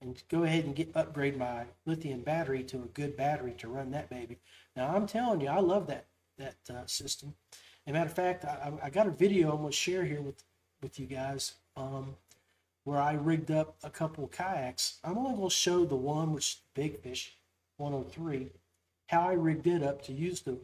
and 0.00 0.22
go 0.28 0.42
ahead 0.42 0.64
and 0.64 0.74
get 0.74 0.96
upgrade 0.96 1.36
my 1.36 1.64
lithium 1.86 2.22
battery 2.22 2.64
to 2.64 2.78
a 2.78 2.86
good 2.94 3.16
battery 3.16 3.54
to 3.58 3.68
run 3.68 3.90
that 3.92 4.10
baby? 4.10 4.38
Now 4.76 4.94
I'm 4.94 5.06
telling 5.06 5.40
you, 5.40 5.48
I 5.48 5.60
love 5.60 5.86
that 5.88 6.06
that 6.38 6.56
uh, 6.70 6.86
system. 6.86 7.34
As 7.86 7.90
a 7.90 7.92
matter 7.92 8.06
of 8.06 8.14
fact, 8.14 8.44
I, 8.44 8.72
I 8.82 8.90
got 8.90 9.06
a 9.06 9.10
video 9.10 9.50
I'm 9.50 9.58
going 9.58 9.70
to 9.70 9.76
share 9.76 10.04
here 10.04 10.22
with, 10.22 10.42
with 10.82 10.98
you 10.98 11.06
guys 11.06 11.54
um, 11.76 12.16
where 12.84 13.00
I 13.00 13.12
rigged 13.12 13.50
up 13.50 13.76
a 13.82 13.90
couple 13.90 14.26
kayaks. 14.28 14.98
I'm 15.04 15.18
only 15.18 15.36
going 15.36 15.48
to 15.48 15.54
show 15.54 15.84
the 15.84 15.96
one, 15.96 16.32
which 16.32 16.60
Big 16.74 17.00
Fish 17.00 17.36
103, 17.76 18.50
how 19.08 19.28
I 19.28 19.32
rigged 19.32 19.66
it 19.66 19.82
up 19.82 20.02
to 20.02 20.12
use 20.12 20.40
the 20.40 20.58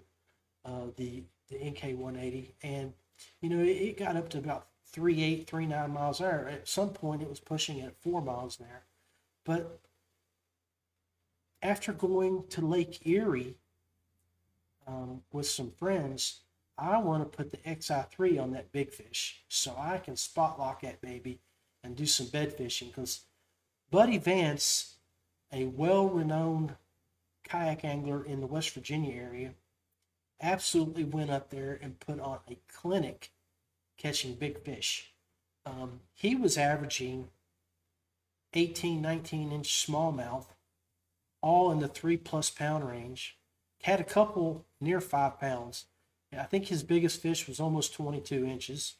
uh, 0.64 0.86
the 0.96 1.22
the 1.48 1.56
NK 1.56 1.98
180, 1.98 2.54
and 2.62 2.92
you 3.40 3.48
know 3.48 3.60
it, 3.60 3.68
it 3.68 3.98
got 3.98 4.16
up 4.16 4.28
to 4.30 4.38
about 4.38 4.66
three 4.92 5.22
eight, 5.22 5.48
three 5.48 5.66
nine 5.66 5.92
miles 5.92 6.20
an 6.20 6.26
hour. 6.26 6.48
At 6.48 6.68
some 6.68 6.90
point, 6.90 7.22
it 7.22 7.28
was 7.28 7.40
pushing 7.40 7.80
at 7.80 8.00
four 8.00 8.20
miles 8.22 8.58
an 8.60 8.66
hour, 8.70 8.84
but 9.44 9.80
after 11.62 11.92
going 11.92 12.44
to 12.50 12.60
Lake 12.60 13.06
Erie 13.06 13.56
um, 14.86 15.22
with 15.32 15.46
some 15.46 15.70
friends, 15.70 16.40
I 16.78 16.98
want 16.98 17.24
to 17.24 17.36
put 17.36 17.50
the 17.50 17.56
XI3 17.58 18.40
on 18.40 18.52
that 18.52 18.70
big 18.70 18.92
fish 18.92 19.42
so 19.48 19.74
I 19.76 19.98
can 19.98 20.16
spot 20.16 20.58
lock 20.58 20.82
that 20.82 21.00
baby 21.00 21.40
and 21.82 21.96
do 21.96 22.06
some 22.06 22.28
bed 22.28 22.52
fishing 22.52 22.88
because 22.88 23.22
Buddy 23.90 24.18
Vance, 24.18 24.96
a 25.52 25.64
well 25.64 26.08
renowned 26.08 26.76
kayak 27.42 27.84
angler 27.84 28.24
in 28.24 28.40
the 28.40 28.46
West 28.46 28.70
Virginia 28.70 29.14
area, 29.14 29.54
absolutely 30.40 31.04
went 31.04 31.30
up 31.30 31.50
there 31.50 31.78
and 31.82 31.98
put 31.98 32.20
on 32.20 32.38
a 32.48 32.58
clinic 32.72 33.32
catching 33.98 34.34
big 34.34 34.62
fish. 34.62 35.12
Um, 35.66 36.00
he 36.14 36.34
was 36.34 36.56
averaging 36.56 37.28
18, 38.54 39.02
19 39.02 39.52
inch 39.52 39.86
smallmouth, 39.86 40.46
all 41.42 41.70
in 41.70 41.80
the 41.80 41.88
three 41.88 42.16
plus 42.16 42.48
pound 42.48 42.88
range. 42.88 43.36
Had 43.82 44.00
a 44.00 44.04
couple 44.04 44.64
near 44.80 45.00
five 45.00 45.38
pounds 45.38 45.84
I 46.36 46.44
think 46.44 46.66
his 46.66 46.82
biggest 46.82 47.22
fish 47.22 47.46
was 47.48 47.60
almost 47.60 47.94
22 47.94 48.44
inches. 48.44 48.94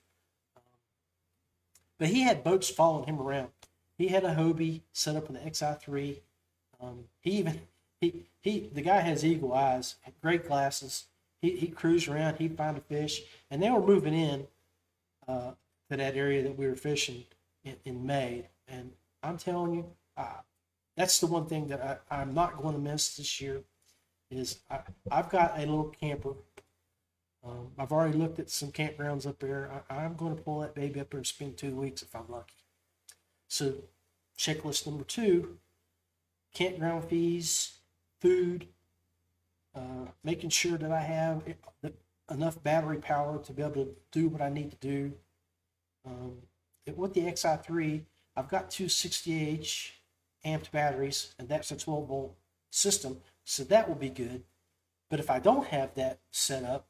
But 1.98 2.08
he 2.08 2.22
had 2.22 2.44
boats 2.44 2.70
following 2.70 3.06
him 3.06 3.20
around. 3.20 3.48
He 3.96 4.08
had 4.08 4.24
a 4.24 4.34
Hobie 4.34 4.82
set 4.92 5.16
up 5.16 5.28
in 5.28 5.34
the 5.34 5.40
XI3. 5.40 6.20
Um, 6.80 7.04
he 7.20 7.32
even 7.32 7.62
he 8.00 8.26
he 8.40 8.70
the 8.72 8.82
guy 8.82 9.00
has 9.00 9.24
eagle 9.24 9.52
eyes, 9.52 9.96
great 10.22 10.46
glasses. 10.46 11.06
He 11.42 11.56
he 11.56 11.66
cruised 11.66 12.08
around. 12.08 12.36
He'd 12.36 12.56
find 12.56 12.78
a 12.78 12.80
fish, 12.80 13.22
and 13.50 13.60
they 13.60 13.70
were 13.70 13.82
moving 13.82 14.14
in 14.14 14.46
to 15.28 15.96
that 15.96 16.16
area 16.16 16.42
that 16.42 16.56
we 16.56 16.66
were 16.66 16.74
fishing 16.74 17.24
in, 17.64 17.76
in 17.84 18.06
May. 18.06 18.48
And 18.66 18.92
I'm 19.22 19.38
telling 19.38 19.74
you, 19.74 19.86
uh, 20.16 20.40
that's 20.96 21.20
the 21.20 21.26
one 21.26 21.46
thing 21.46 21.68
that 21.68 22.02
I, 22.10 22.20
I'm 22.20 22.34
not 22.34 22.60
going 22.60 22.74
to 22.74 22.80
miss 22.80 23.16
this 23.16 23.40
year. 23.40 23.62
Is 24.30 24.58
I, 24.70 24.80
I've 25.10 25.30
got 25.30 25.56
a 25.56 25.60
little 25.60 25.94
camper 26.00 26.34
um, 27.44 27.70
I've 27.78 27.92
already 27.92 28.18
looked 28.18 28.38
at 28.38 28.50
some 28.50 28.72
campgrounds 28.72 29.26
up 29.26 29.38
there. 29.38 29.82
I, 29.88 30.04
am 30.04 30.14
going 30.14 30.36
to 30.36 30.42
pull 30.42 30.60
that 30.60 30.74
baby 30.74 31.00
up 31.00 31.10
there 31.10 31.18
and 31.18 31.26
spend 31.26 31.56
two 31.56 31.74
weeks 31.74 32.02
if 32.02 32.14
I'm 32.14 32.28
lucky. 32.28 32.54
So, 33.46 33.74
checklist 34.36 34.86
number 34.86 35.04
two 35.04 35.58
campground 36.52 37.04
fees, 37.04 37.78
food, 38.20 38.66
uh, 39.74 40.10
making 40.24 40.50
sure 40.50 40.76
that 40.76 40.90
I 40.90 41.00
have 41.00 41.42
enough 42.30 42.62
battery 42.62 42.98
power 42.98 43.38
to 43.38 43.52
be 43.52 43.62
able 43.62 43.84
to 43.84 43.94
do 44.12 44.28
what 44.28 44.42
I 44.42 44.48
need 44.48 44.70
to 44.70 44.76
do. 44.76 45.12
Um, 46.06 46.38
with 46.96 47.14
the 47.14 47.20
XI3, 47.22 48.02
I've 48.36 48.48
got 48.48 48.70
two 48.70 48.86
60H 48.86 49.90
amped 50.44 50.70
batteries, 50.70 51.34
and 51.38 51.48
that's 51.48 51.70
a 51.70 51.76
12 51.76 52.08
volt 52.08 52.36
system, 52.70 53.18
so 53.44 53.64
that 53.64 53.88
will 53.88 53.96
be 53.96 54.10
good. 54.10 54.44
But 55.10 55.20
if 55.20 55.30
I 55.30 55.38
don't 55.38 55.66
have 55.68 55.94
that 55.94 56.20
set 56.30 56.64
up, 56.64 56.86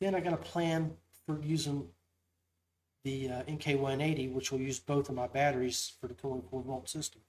then 0.00 0.14
I 0.14 0.20
got 0.20 0.30
to 0.30 0.36
plan 0.36 0.96
for 1.26 1.40
using 1.42 1.88
the 3.04 3.28
uh, 3.28 3.42
NK180, 3.42 4.32
which 4.32 4.50
will 4.50 4.60
use 4.60 4.78
both 4.78 5.08
of 5.08 5.14
my 5.14 5.26
batteries 5.26 5.92
for 6.00 6.06
the 6.06 6.14
24 6.14 6.62
volt 6.62 6.88
system. 6.88 7.20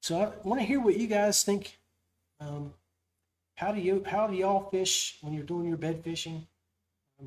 So 0.00 0.20
I 0.20 0.46
want 0.46 0.60
to 0.60 0.66
hear 0.66 0.80
what 0.80 0.96
you 0.96 1.06
guys 1.06 1.42
think. 1.42 1.78
Um, 2.40 2.72
how 3.54 3.72
do 3.72 3.80
you 3.80 4.02
how 4.06 4.26
do 4.26 4.34
y'all 4.34 4.70
fish 4.70 5.18
when 5.20 5.32
you're 5.32 5.44
doing 5.44 5.68
your 5.68 5.76
bed 5.76 6.02
fishing? 6.02 6.46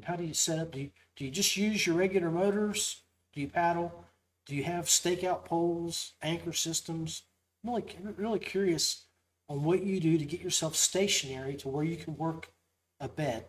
How 0.03 0.15
do 0.15 0.23
you 0.23 0.33
set 0.33 0.59
up? 0.59 0.71
Do 0.71 0.79
you, 0.79 0.91
do 1.15 1.25
you 1.25 1.31
just 1.31 1.55
use 1.55 1.85
your 1.85 1.95
regular 1.95 2.29
motors? 2.29 3.01
Do 3.33 3.41
you 3.41 3.47
paddle? 3.47 4.05
Do 4.45 4.55
you 4.55 4.63
have 4.63 4.85
stakeout 4.85 5.45
poles, 5.45 6.13
anchor 6.21 6.53
systems? 6.53 7.23
I'm 7.65 7.73
really 7.73 8.13
really 8.17 8.39
curious 8.39 9.05
on 9.49 9.63
what 9.63 9.83
you 9.83 9.99
do 9.99 10.17
to 10.17 10.25
get 10.25 10.41
yourself 10.41 10.75
stationary 10.75 11.55
to 11.55 11.69
where 11.69 11.83
you 11.83 11.97
can 11.97 12.15
work 12.15 12.51
a 12.99 13.07
bed. 13.07 13.45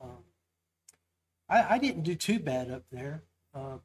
Um, 0.00 0.24
I, 1.48 1.74
I 1.74 1.78
didn't 1.78 2.02
do 2.02 2.14
too 2.14 2.38
bad 2.38 2.70
up 2.70 2.84
there, 2.90 3.22
uh, 3.54 3.78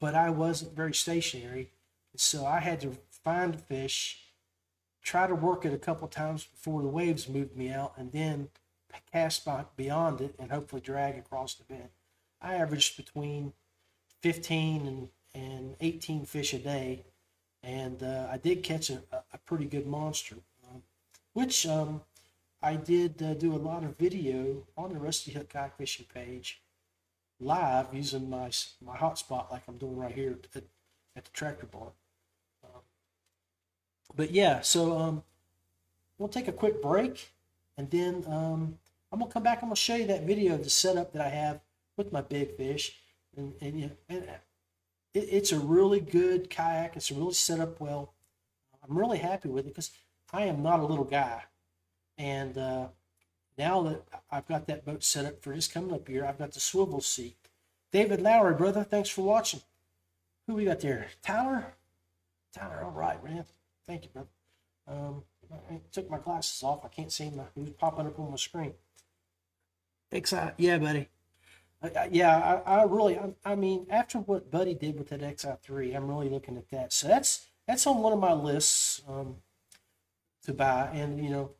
but 0.00 0.14
I 0.14 0.30
wasn't 0.30 0.76
very 0.76 0.94
stationary. 0.94 1.72
So 2.16 2.44
I 2.46 2.60
had 2.60 2.80
to 2.82 2.96
find 3.24 3.54
a 3.54 3.58
fish, 3.58 4.20
try 5.02 5.26
to 5.26 5.34
work 5.34 5.64
it 5.64 5.72
a 5.72 5.78
couple 5.78 6.06
times 6.08 6.44
before 6.44 6.82
the 6.82 6.88
waves 6.88 7.28
moved 7.28 7.56
me 7.56 7.70
out, 7.70 7.94
and 7.96 8.12
then 8.12 8.48
cast 9.12 9.44
by, 9.44 9.64
beyond 9.76 10.20
it 10.20 10.34
and 10.38 10.50
hopefully 10.50 10.82
drag 10.82 11.16
across 11.16 11.54
the 11.54 11.64
bed. 11.64 11.90
I 12.40 12.54
averaged 12.54 12.96
between 12.96 13.52
15 14.20 14.86
and, 14.86 15.08
and 15.34 15.76
18 15.80 16.24
fish 16.26 16.52
a 16.52 16.58
day, 16.58 17.04
and 17.62 18.02
uh, 18.02 18.28
I 18.30 18.36
did 18.36 18.62
catch 18.62 18.90
a, 18.90 19.02
a 19.32 19.38
pretty 19.38 19.64
good 19.64 19.86
monster, 19.86 20.36
uh, 20.64 20.78
which 21.32 21.66
um, 21.66 22.02
I 22.62 22.76
did 22.76 23.22
uh, 23.22 23.34
do 23.34 23.54
a 23.54 23.56
lot 23.56 23.84
of 23.84 23.96
video 23.98 24.66
on 24.76 24.92
the 24.92 24.98
Rusty 24.98 25.32
Hook 25.32 25.50
Kayak 25.50 25.76
Fishing 25.76 26.06
page 26.12 26.62
live 27.40 27.92
using 27.92 28.30
my 28.30 28.50
my 28.80 28.96
hotspot 28.96 29.50
like 29.50 29.62
I'm 29.68 29.76
doing 29.76 29.96
right 29.96 30.14
here 30.14 30.38
at, 30.54 30.62
at 31.16 31.24
the 31.24 31.30
tractor 31.32 31.66
bar. 31.66 31.92
Um, 32.64 32.80
but 34.16 34.30
yeah, 34.30 34.60
so 34.60 34.98
um, 34.98 35.22
we'll 36.18 36.28
take 36.28 36.48
a 36.48 36.52
quick 36.52 36.80
break, 36.80 37.32
and 37.76 37.90
then 37.90 38.24
um, 38.26 38.78
I'm 39.14 39.20
gonna 39.20 39.30
come 39.30 39.44
back. 39.44 39.62
I'm 39.62 39.68
gonna 39.68 39.76
show 39.76 39.94
you 39.94 40.08
that 40.08 40.24
video 40.24 40.54
of 40.54 40.64
the 40.64 40.70
setup 40.70 41.12
that 41.12 41.22
I 41.24 41.28
have 41.28 41.60
with 41.96 42.10
my 42.10 42.20
big 42.20 42.56
fish, 42.56 42.96
and 43.36 43.54
and, 43.60 43.92
and 44.08 44.24
it, 45.14 45.28
it's 45.30 45.52
a 45.52 45.58
really 45.60 46.00
good 46.00 46.50
kayak. 46.50 46.96
It's 46.96 47.12
really 47.12 47.32
set 47.32 47.60
up 47.60 47.78
well. 47.78 48.12
I'm 48.82 48.98
really 48.98 49.18
happy 49.18 49.48
with 49.48 49.66
it 49.66 49.68
because 49.68 49.92
I 50.32 50.42
am 50.46 50.64
not 50.64 50.80
a 50.80 50.84
little 50.84 51.04
guy, 51.04 51.44
and 52.18 52.58
uh, 52.58 52.88
now 53.56 53.82
that 53.84 54.02
I've 54.32 54.48
got 54.48 54.66
that 54.66 54.84
boat 54.84 55.04
set 55.04 55.26
up 55.26 55.40
for 55.44 55.54
this 55.54 55.68
coming 55.68 55.94
up 55.94 56.08
year, 56.08 56.26
I've 56.26 56.38
got 56.38 56.50
the 56.50 56.58
swivel 56.58 57.00
seat. 57.00 57.36
David 57.92 58.20
Lowry, 58.20 58.54
brother, 58.54 58.82
thanks 58.82 59.10
for 59.10 59.22
watching. 59.22 59.60
Who 60.48 60.54
we 60.54 60.64
got 60.64 60.80
there? 60.80 61.06
Tyler? 61.22 61.74
Tyler, 62.52 62.82
all 62.82 62.90
right, 62.90 63.22
man. 63.22 63.44
Thank 63.86 64.06
you, 64.06 64.10
brother. 64.10 64.28
Um, 64.88 65.22
I 65.52 65.80
took 65.92 66.10
my 66.10 66.18
glasses 66.18 66.60
off. 66.64 66.84
I 66.84 66.88
can't 66.88 67.12
see 67.12 67.30
my, 67.30 67.44
who's 67.54 67.70
popping 67.70 68.08
up 68.08 68.18
on 68.18 68.30
my 68.30 68.36
screen. 68.36 68.74
XI, 70.14 70.36
yeah, 70.58 70.78
buddy. 70.78 71.08
Uh, 71.82 72.06
yeah, 72.10 72.60
I, 72.66 72.80
I 72.80 72.82
really, 72.84 73.18
I, 73.18 73.34
I, 73.44 73.54
mean, 73.54 73.86
after 73.90 74.18
what 74.18 74.50
Buddy 74.50 74.74
did 74.74 74.96
with 74.96 75.08
that 75.10 75.20
XI3, 75.20 75.94
I'm 75.94 76.08
really 76.08 76.30
looking 76.30 76.56
at 76.56 76.70
that. 76.70 76.92
So 76.92 77.08
that's 77.08 77.46
that's 77.66 77.86
on 77.86 78.02
one 78.02 78.12
of 78.12 78.18
my 78.18 78.32
lists 78.32 79.02
um, 79.08 79.36
to 80.44 80.54
buy. 80.54 80.88
And 80.92 81.22
you 81.22 81.30
know, 81.30 81.50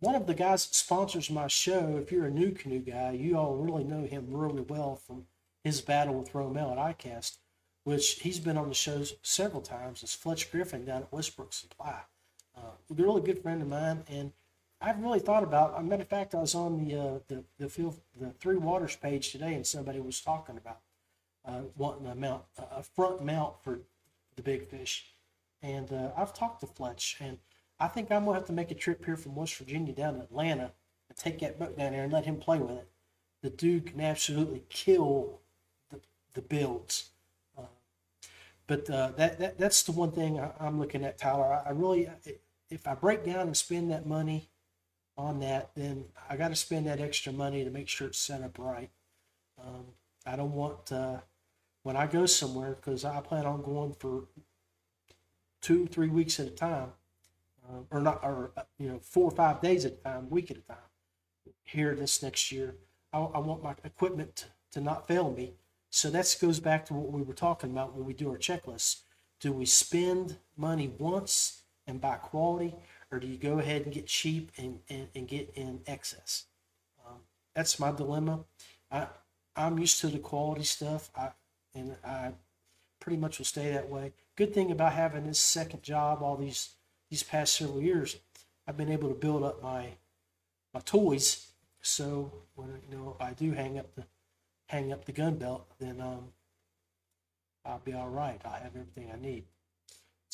one 0.00 0.14
of 0.14 0.26
the 0.26 0.34
guys 0.34 0.66
that 0.66 0.74
sponsors 0.74 1.30
my 1.30 1.46
show, 1.48 1.98
if 2.00 2.10
you're 2.10 2.26
a 2.26 2.30
NuCanoe 2.30 2.86
guy, 2.86 3.12
you 3.12 3.36
all 3.36 3.56
really 3.56 3.84
know 3.84 4.04
him 4.04 4.26
really 4.30 4.62
well 4.62 4.96
from 4.96 5.26
his 5.62 5.80
battle 5.80 6.14
with 6.14 6.32
Romel 6.32 6.72
at 6.72 6.98
ICAST, 6.98 7.38
which 7.84 8.20
he's 8.20 8.38
been 8.38 8.56
on 8.56 8.68
the 8.68 8.74
shows 8.74 9.14
several 9.22 9.62
times. 9.62 10.02
Is 10.02 10.14
Fletch 10.14 10.50
Griffin 10.50 10.84
down 10.84 11.02
at 11.02 11.12
Westbrook 11.12 11.52
Supply. 11.52 12.00
Uh, 12.56 12.70
a 12.90 12.94
really 12.94 13.20
good 13.20 13.42
friend 13.42 13.60
of 13.60 13.68
mine, 13.68 14.04
and 14.08 14.32
I've 14.80 15.02
really 15.02 15.20
thought 15.20 15.42
about. 15.42 15.74
As 15.74 15.80
a 15.80 15.82
matter 15.82 16.02
of 16.02 16.08
fact, 16.08 16.34
I 16.34 16.40
was 16.40 16.54
on 16.54 16.84
the 16.84 16.96
uh, 16.96 17.18
the 17.28 17.44
the, 17.58 17.68
field, 17.68 18.00
the 18.18 18.30
Three 18.40 18.56
Waters 18.56 18.96
page 18.96 19.32
today, 19.32 19.54
and 19.54 19.66
somebody 19.66 20.00
was 20.00 20.20
talking 20.20 20.56
about 20.56 20.80
uh, 21.46 21.62
wanting 21.76 22.06
a 22.06 22.14
mount, 22.14 22.42
a 22.70 22.82
front 22.82 23.24
mount 23.24 23.54
for 23.62 23.80
the 24.36 24.42
big 24.42 24.68
fish. 24.68 25.06
And 25.62 25.92
uh, 25.92 26.10
I've 26.16 26.34
talked 26.34 26.60
to 26.60 26.66
Fletch, 26.66 27.16
and 27.20 27.38
I 27.80 27.88
think 27.88 28.10
I'm 28.10 28.24
gonna 28.24 28.36
have 28.36 28.46
to 28.46 28.52
make 28.52 28.70
a 28.70 28.74
trip 28.74 29.04
here 29.04 29.16
from 29.16 29.34
West 29.34 29.56
Virginia 29.56 29.92
down 29.92 30.14
to 30.14 30.22
Atlanta 30.22 30.72
and 31.08 31.16
take 31.16 31.38
that 31.40 31.58
boat 31.58 31.78
down 31.78 31.92
there 31.92 32.04
and 32.04 32.12
let 32.12 32.26
him 32.26 32.36
play 32.36 32.58
with 32.58 32.76
it. 32.76 32.88
The 33.42 33.50
dude 33.50 33.86
can 33.86 34.00
absolutely 34.00 34.64
kill 34.68 35.40
the, 35.90 36.00
the 36.34 36.42
builds. 36.42 37.10
Uh, 37.56 37.62
but 38.66 38.90
uh, 38.90 39.12
that, 39.16 39.38
that 39.38 39.58
that's 39.58 39.82
the 39.84 39.92
one 39.92 40.12
thing 40.12 40.38
I, 40.38 40.50
am 40.60 40.78
looking 40.78 41.04
at, 41.04 41.18
Tyler. 41.18 41.62
I, 41.64 41.68
I 41.68 41.72
really, 41.72 42.08
if 42.68 42.86
I 42.86 42.94
break 42.94 43.24
down 43.24 43.46
and 43.46 43.56
spend 43.56 43.90
that 43.90 44.06
money 44.06 44.50
on 45.16 45.40
that, 45.40 45.70
then 45.74 46.04
I 46.28 46.36
got 46.36 46.48
to 46.48 46.56
spend 46.56 46.86
that 46.86 47.00
extra 47.00 47.32
money 47.32 47.64
to 47.64 47.70
make 47.70 47.88
sure 47.88 48.08
it's 48.08 48.18
set 48.18 48.42
up 48.42 48.58
right. 48.58 48.90
Um, 49.58 49.86
I 50.26 50.36
don't 50.36 50.52
want 50.52 50.92
uh, 50.92 51.18
when 51.82 51.96
I 51.96 52.06
go 52.06 52.26
somewhere 52.26 52.74
because 52.74 53.04
I 53.04 53.20
plan 53.20 53.46
on 53.46 53.62
going 53.62 53.94
for 53.94 54.24
two, 55.62 55.86
three 55.86 56.08
weeks 56.08 56.38
at 56.38 56.46
a 56.46 56.50
time, 56.50 56.92
uh, 57.68 57.80
or 57.90 58.00
not, 58.00 58.20
or 58.22 58.52
uh, 58.56 58.62
you 58.78 58.88
know, 58.88 58.98
four 58.98 59.24
or 59.24 59.34
five 59.34 59.60
days 59.60 59.84
at 59.84 59.92
a 59.92 59.96
time, 59.96 60.30
week 60.30 60.50
at 60.50 60.58
a 60.58 60.62
time. 60.62 60.76
Here 61.64 61.94
this 61.94 62.22
next 62.22 62.52
year, 62.52 62.76
I, 63.12 63.18
I 63.18 63.38
want 63.38 63.62
my 63.62 63.74
equipment 63.84 64.36
to, 64.36 64.46
to 64.72 64.80
not 64.80 65.08
fail 65.08 65.32
me. 65.32 65.54
So 65.90 66.10
that 66.10 66.36
goes 66.40 66.60
back 66.60 66.84
to 66.86 66.94
what 66.94 67.10
we 67.10 67.22
were 67.22 67.34
talking 67.34 67.70
about 67.70 67.94
when 67.94 68.04
we 68.04 68.12
do 68.12 68.30
our 68.30 68.36
checklists. 68.36 69.02
Do 69.40 69.52
we 69.52 69.64
spend 69.64 70.36
money 70.56 70.92
once 70.98 71.62
and 71.86 72.00
buy 72.00 72.16
quality, 72.16 72.74
or 73.10 73.18
do 73.18 73.26
you 73.26 73.36
go 73.36 73.58
ahead 73.58 73.82
and 73.82 73.92
get 73.92 74.06
cheap 74.06 74.50
and, 74.56 74.80
and, 74.88 75.08
and 75.14 75.28
get 75.28 75.50
in 75.54 75.80
excess? 75.86 76.44
Um, 77.06 77.20
that's 77.54 77.78
my 77.78 77.92
dilemma. 77.92 78.40
I 78.90 79.06
I'm 79.54 79.78
used 79.78 80.00
to 80.00 80.08
the 80.08 80.18
quality 80.18 80.64
stuff. 80.64 81.10
I 81.16 81.30
and 81.74 81.96
I 82.04 82.32
pretty 83.00 83.16
much 83.16 83.38
will 83.38 83.46
stay 83.46 83.72
that 83.72 83.88
way. 83.88 84.12
Good 84.36 84.52
thing 84.52 84.70
about 84.70 84.92
having 84.92 85.26
this 85.26 85.38
second 85.38 85.82
job 85.82 86.22
all 86.22 86.36
these 86.36 86.70
these 87.10 87.22
past 87.22 87.54
several 87.54 87.80
years, 87.80 88.16
I've 88.66 88.76
been 88.76 88.90
able 88.90 89.08
to 89.08 89.14
build 89.14 89.44
up 89.44 89.62
my 89.62 89.90
my 90.74 90.80
toys. 90.80 91.46
So 91.80 92.32
when 92.54 92.80
you 92.88 92.96
know 92.96 93.16
I 93.20 93.32
do 93.32 93.52
hang 93.52 93.78
up 93.78 93.94
the 93.94 94.04
hang 94.66 94.92
up 94.92 95.04
the 95.04 95.12
gun 95.12 95.36
belt, 95.36 95.66
then 95.78 96.00
um, 96.00 96.32
I'll 97.64 97.80
be 97.84 97.92
all 97.92 98.08
right. 98.08 98.40
I'll 98.44 98.52
have 98.52 98.76
everything 98.76 99.10
I 99.12 99.20
need. 99.20 99.44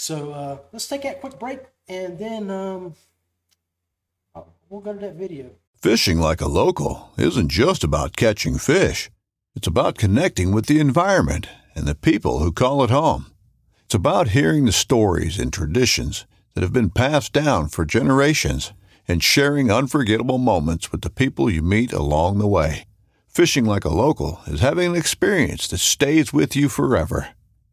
So 0.03 0.33
uh, 0.33 0.59
let's 0.73 0.89
take 0.89 1.03
that 1.03 1.21
quick 1.21 1.39
break, 1.39 1.61
and 1.87 2.19
then 2.19 2.51
um, 2.51 2.95
we'll 4.69 4.81
go 4.81 4.93
to 4.93 4.99
that 4.99 5.15
video. 5.15 5.51
Fishing 5.81 6.19
like 6.19 6.41
a 6.41 6.49
local 6.49 7.13
isn't 7.17 7.53
just 7.53 7.85
about 7.85 8.17
catching 8.17 8.59
fish. 8.59 9.13
It's 9.55 9.69
about 9.69 9.99
connecting 9.99 10.51
with 10.51 10.67
the 10.67 10.81
environment 10.81 11.47
and 11.77 11.87
the 11.87 11.95
people 11.95 12.41
who 12.41 12.51
call 12.51 12.83
it 12.83 12.91
home. 12.91 13.27
It's 13.85 13.95
about 13.95 14.31
hearing 14.31 14.65
the 14.65 14.73
stories 14.73 15.39
and 15.39 15.53
traditions 15.53 16.27
that 16.55 16.63
have 16.63 16.73
been 16.73 16.91
passed 16.91 17.33
down 17.33 17.69
for 17.69 17.85
generations 17.85 18.73
and 19.07 19.23
sharing 19.23 19.71
unforgettable 19.71 20.39
moments 20.39 20.91
with 20.91 21.03
the 21.03 21.11
people 21.11 21.49
you 21.49 21.63
meet 21.63 21.93
along 21.93 22.41
the 22.41 22.49
way. 22.49 22.87
Fishing 23.29 23.65
like 23.65 23.85
a 23.85 23.95
local 23.95 24.41
is 24.49 24.59
having 24.59 24.91
an 24.91 24.97
experience 24.97 25.69
that 25.69 25.79
stays 25.79 26.33
with 26.33 26.57
you 26.57 26.69
forever. 26.69 27.29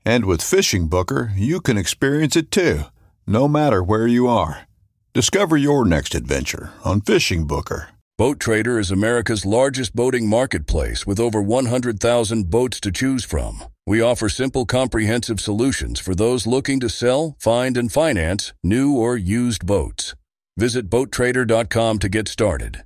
And 0.06 0.26
with 0.26 0.42
FishingBooker, 0.42 1.32
you 1.36 1.62
can 1.62 1.78
experience 1.78 2.36
it 2.36 2.52
too, 2.52 2.84
no 3.28 3.48
matter 3.48 3.84
where 3.84 4.08
you 4.08 4.28
are. 4.28 4.68
Discover 5.14 5.58
your 5.58 5.86
next 5.86 6.16
adventure 6.16 6.72
on 6.84 7.02
FishingBooker. 7.02 7.88
Boat 8.18 8.40
Trader 8.40 8.78
is 8.78 8.92
America's 8.92 9.46
largest 9.46 9.96
boating 9.96 10.28
marketplace 10.28 11.08
with 11.08 11.20
over 11.20 11.42
100,000 11.42 12.50
boats 12.50 12.80
to 12.82 12.92
choose 12.92 13.24
from. 13.24 13.64
We 13.88 14.02
offer 14.02 14.30
simple, 14.30 14.66
comprehensive 14.66 15.40
solutions 15.40 16.00
for 16.00 16.14
those 16.14 16.46
looking 16.46 16.80
to 16.82 16.90
sell, 16.90 17.36
find, 17.40 17.78
and 17.78 17.92
finance 17.92 18.54
new 18.64 18.96
or 18.96 19.16
used 19.18 19.66
boats. 19.66 20.16
Visit 20.58 20.90
BoatTrader.com 20.90 22.00
to 22.00 22.10
get 22.10 22.28
started. 22.28 22.84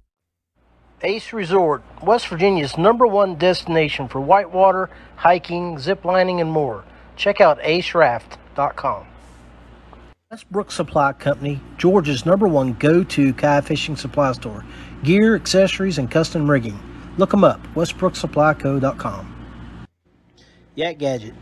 Ace 1.02 1.34
Resort, 1.34 1.84
West 2.02 2.28
Virginia's 2.28 2.78
number 2.78 3.06
one 3.06 3.36
destination 3.36 4.08
for 4.08 4.21
whitewater, 4.21 4.89
hiking, 5.15 5.76
ziplining, 5.76 6.39
and 6.39 6.49
more. 6.52 6.86
Check 7.15 7.41
out 7.41 7.60
aceraft.com. 7.62 9.08
Westbrook 10.32 10.71
Supply 10.71 11.13
Company, 11.13 11.62
Georgia's 11.78 12.26
number 12.26 12.47
one 12.47 12.73
go 12.73 13.04
to 13.04 13.34
kayak 13.36 13.65
fishing 13.65 13.95
supply 13.95 14.32
store. 14.32 14.65
Gear, 15.04 15.36
accessories, 15.36 15.99
and 15.99 16.10
custom 16.10 16.49
rigging. 16.49 16.80
Look 17.17 17.30
them 17.30 17.43
up, 17.43 17.62
westbrooksupplyco.com. 17.76 19.86
Yak 20.73 20.97
Gadget, 20.97 21.36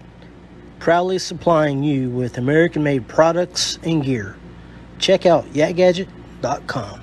proudly 0.79 1.19
supplying 1.19 1.83
you 1.83 2.09
with 2.09 2.37
American 2.37 2.83
made 2.83 3.07
products 3.07 3.79
and 3.83 4.03
gear. 4.03 4.35
Check 4.99 5.25
out 5.25 5.45
yakgadget.com. 5.53 7.01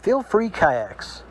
Feel 0.00 0.22
free 0.22 0.48
kayaks. 0.48 1.22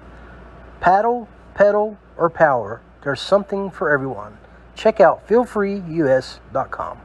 Paddle, 0.82 1.28
pedal, 1.56 1.98
or 2.16 2.30
power, 2.30 2.82
there's 3.02 3.22
something 3.22 3.72
for 3.72 3.90
everyone. 3.90 4.38
Check 4.78 5.02
out 5.02 5.28
feelfreeus.com. 5.28 7.00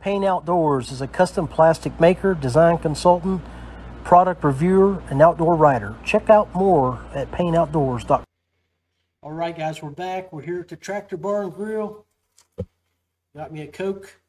Payne 0.00 0.24
Outdoors 0.24 0.92
is 0.92 1.00
a 1.00 1.08
custom 1.08 1.48
plastic 1.48 1.98
maker, 1.98 2.34
design 2.34 2.78
consultant, 2.78 3.42
product 4.04 4.44
reviewer, 4.44 5.02
and 5.08 5.20
outdoor 5.20 5.56
writer. 5.56 5.96
Check 6.04 6.30
out 6.30 6.54
more 6.54 7.00
at 7.14 7.32
payneoutdoors.com. 7.32 8.24
All 9.22 9.32
right, 9.32 9.56
guys, 9.56 9.82
we're 9.82 9.90
back. 9.90 10.32
We're 10.32 10.42
here 10.42 10.60
at 10.60 10.68
the 10.68 10.76
Tractor 10.76 11.16
Bar 11.16 11.42
and 11.42 11.52
Grill. 11.52 12.04
Got 13.34 13.52
me 13.52 13.62
a 13.62 13.66
Coke, 13.66 14.20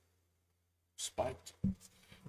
spiked, 0.98 1.54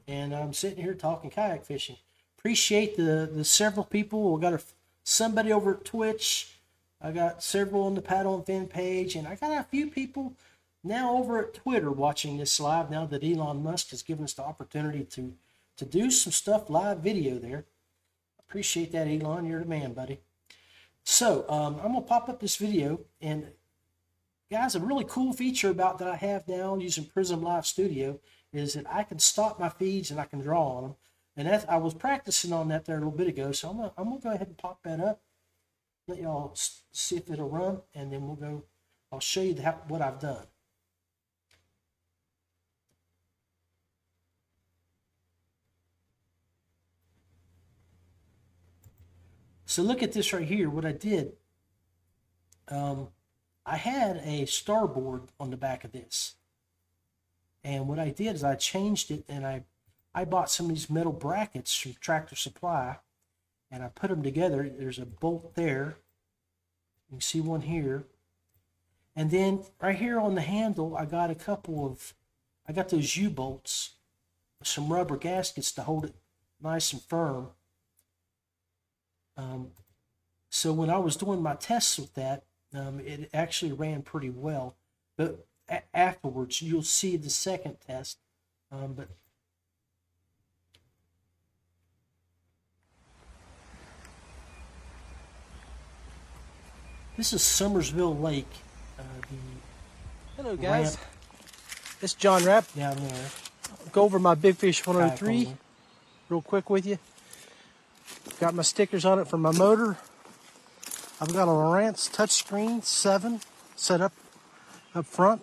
and 0.07 0.35
I'm 0.35 0.53
sitting 0.53 0.83
here 0.83 0.95
talking 0.95 1.31
kayak 1.31 1.65
fishing. 1.65 1.97
Appreciate 2.39 2.97
the 2.97 3.31
the 3.33 3.45
several 3.45 3.85
people. 3.85 4.35
We 4.35 4.41
got 4.41 4.53
a, 4.53 4.61
somebody 5.03 5.53
over 5.53 5.75
at 5.75 5.85
Twitch. 5.85 6.60
I 7.01 7.13
got 7.13 7.43
several 7.43 7.83
on 7.83 7.95
the 7.95 8.03
Paddle 8.03 8.35
and 8.35 8.47
Fin 8.47 8.67
page, 8.67 9.15
and 9.15 9.27
I 9.27 9.35
got 9.35 9.59
a 9.59 9.65
few 9.65 9.91
people 9.91 10.37
now 10.85 11.17
over 11.17 11.39
at 11.39 11.55
Twitter 11.55 11.91
watching 11.91 12.37
this 12.37 12.61
live. 12.61 12.91
Now 12.91 13.07
that 13.07 13.25
Elon 13.25 13.63
Musk 13.63 13.91
has 13.91 14.03
given 14.03 14.25
us 14.25 14.35
the 14.35 14.43
opportunity 14.43 15.05
to 15.05 15.35
to 15.77 15.85
do 15.87 16.11
some 16.11 16.33
stuff 16.33 16.69
live 16.69 16.99
video 16.99 17.39
there. 17.39 17.65
Appreciate 18.39 18.93
that, 18.93 19.09
Elon. 19.09 19.47
You're 19.47 19.61
the 19.61 19.67
man, 19.67 19.95
buddy. 19.95 20.21
So 21.05 21.49
um, 21.49 21.77
I'm 21.77 21.93
gonna 21.93 22.03
pop 22.03 22.29
up 22.29 22.41
this 22.41 22.57
video 22.57 23.01
and 23.21 23.47
guys, 24.51 24.75
a 24.75 24.81
really 24.81 25.07
cool 25.09 25.33
feature 25.33 25.71
about 25.71 25.99
that 25.99 26.09
I 26.09 26.17
have 26.17 26.47
now 26.49 26.77
using 26.77 27.05
Prism 27.07 27.43
Live 27.43 27.65
Studio 27.65 28.21
is 28.53 28.75
that 28.75 28.93
I 28.93 29.05
can 29.05 29.19
stop 29.19 29.59
my 29.59 29.69
feeds 29.69 30.11
and 30.11 30.21
I 30.21 30.25
can 30.25 30.41
draw 30.41 30.77
on 30.77 30.83
them. 30.83 30.95
And 31.37 31.65
I 31.69 31.77
was 31.77 31.95
practicing 31.95 32.53
on 32.53 32.69
that 32.69 32.85
there 32.85 32.97
a 32.97 32.99
little 32.99 33.13
bit 33.13 33.29
ago, 33.29 33.53
so 33.53 33.71
I'm 33.71 33.81
I'm 33.97 34.11
gonna 34.11 34.21
go 34.21 34.31
ahead 34.31 34.49
and 34.49 34.59
pop 34.59 34.83
that 34.83 35.01
up. 35.01 35.23
Let 36.11 36.23
y'all 36.23 36.57
see 36.91 37.19
if 37.19 37.31
it'll 37.31 37.49
run, 37.49 37.83
and 37.95 38.13
then 38.13 38.27
we'll 38.27 38.35
go. 38.35 38.65
I'll 39.13 39.21
show 39.21 39.43
you 39.43 39.55
what 39.87 40.03
I've 40.03 40.19
done. 40.19 40.45
So 49.67 49.85
look 49.85 50.03
at 50.03 50.11
this 50.11 50.33
right 50.33 50.45
here. 50.45 50.69
What 50.69 50.85
I 50.85 50.91
did, 50.91 51.35
um, 52.67 53.11
I 53.65 53.77
had 53.77 54.17
a 54.25 54.47
starboard 54.47 55.29
on 55.39 55.51
the 55.51 55.57
back 55.57 55.85
of 55.85 55.93
this. 55.93 56.35
And 57.63 57.87
what 57.87 58.01
I 58.01 58.09
did 58.09 58.35
is 58.35 58.43
I 58.43 58.57
changed 58.57 59.13
it 59.13 59.23
and 59.29 59.47
I, 59.47 59.63
I 60.13 60.25
bought 60.25 60.51
some 60.51 60.67
of 60.67 60.71
these 60.71 60.91
metal 60.91 61.13
brackets 61.13 61.73
from 61.73 61.95
Tractor 62.01 62.35
Supply. 62.35 62.97
And 63.71 63.83
I 63.83 63.89
put 63.89 64.11
them 64.11 64.23
together. 64.23 64.69
There's 64.69 64.99
a 64.99 65.07
bolt 65.07 65.55
there. 65.55 65.97
You 67.09 67.17
can 67.17 67.21
see 67.21 67.41
one 67.41 67.63
here. 67.63 68.05
And 69.17 69.31
then 69.31 69.65
right 69.81 69.97
here 69.97 70.19
on 70.21 70.35
the 70.35 70.41
handle, 70.41 70.97
I 70.97 71.05
got 71.05 71.31
a 71.31 71.35
couple 71.35 71.87
of, 71.87 72.15
I 72.69 72.73
got 72.73 72.89
those 72.89 73.17
U-bolts, 73.17 73.95
some 74.63 74.93
rubber 74.93 75.17
gaskets 75.17 75.73
to 75.73 75.83
hold 75.83 76.05
it 76.05 76.15
nice 76.63 76.93
and 76.93 77.03
firm. 77.03 77.49
Um, 79.37 79.69
so 80.51 80.73
when 80.73 80.91
I 80.91 80.99
was 80.99 81.17
doing 81.17 81.43
my 81.43 81.55
tests 81.55 81.99
with 81.99 82.15
that, 82.15 82.45
um, 82.75 83.01
it 83.01 83.31
actually 83.33 83.73
ran 83.73 84.03
pretty 84.03 84.31
well. 84.31 84.77
But 85.17 85.47
afterwards, 85.93 86.63
you'll 86.63 86.83
see 86.83 87.17
the 87.17 87.31
second 87.31 87.79
test. 87.87 88.19
Um, 88.71 88.95
but 88.95 89.09
this 97.17 97.33
is 97.33 97.43
Summersville 97.43 98.21
Lake. 98.21 98.47
Uh, 98.99 99.03
Hello, 100.37 100.57
guys. 100.57 100.97
ramp 100.97 101.01
It's 102.03 102.15
John 102.15 102.45
Rapp. 102.45 102.73
down 102.75 102.97
there. 102.97 103.27
Go 103.93 104.03
over 104.03 104.19
my 104.19 104.35
Big 104.35 104.57
Fish 104.57 104.87
103 104.87 105.55
real 106.29 106.43
quick 106.43 106.71
with 106.71 106.87
you. 106.87 106.99
Got 108.39 108.55
my 108.55 108.63
stickers 108.63 109.05
on 109.05 109.19
it 109.19 109.29
for 109.29 109.37
my 109.37 109.53
motor. 109.53 109.99
I've 111.21 111.33
got 111.33 111.49
a 111.49 111.51
Lowrance 111.51 112.11
touchscreen 112.11 112.83
7 112.83 113.41
set 113.77 114.01
up 114.01 114.13
up 114.95 115.07
front. 115.07 115.43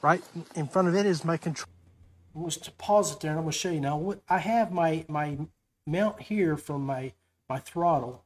Right 0.00 0.22
in 0.54 0.66
front 0.68 0.88
of 0.88 0.94
it 0.94 1.06
is 1.06 1.24
my 1.24 1.36
control. 1.36 1.68
I 2.34 2.40
was 2.40 2.56
to 2.58 2.70
pause 2.72 3.12
it 3.12 3.20
there 3.20 3.30
and 3.30 3.38
I'm 3.38 3.44
going 3.44 3.52
to 3.52 3.58
show 3.58 3.70
you 3.70 3.80
now 3.80 3.96
what 3.96 4.20
I 4.28 4.38
have 4.38 4.72
my 4.72 5.04
my 5.08 5.38
mount 5.86 6.22
here 6.22 6.56
for 6.56 6.78
my 6.78 7.12
my 7.48 7.58
throttle 7.58 8.23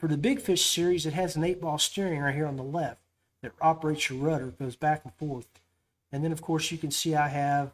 for 0.00 0.08
the 0.08 0.16
big 0.16 0.40
fish 0.40 0.64
series 0.64 1.06
it 1.06 1.12
has 1.12 1.36
an 1.36 1.44
eight 1.44 1.60
ball 1.60 1.78
steering 1.78 2.20
right 2.20 2.34
here 2.34 2.46
on 2.46 2.56
the 2.56 2.62
left 2.62 3.00
that 3.42 3.52
operates 3.60 4.10
your 4.10 4.18
rudder 4.18 4.46
goes 4.58 4.76
back 4.76 5.02
and 5.04 5.14
forth 5.14 5.46
and 6.10 6.24
then 6.24 6.32
of 6.32 6.42
course 6.42 6.72
you 6.72 6.78
can 6.78 6.90
see 6.90 7.14
I 7.14 7.28
have 7.28 7.72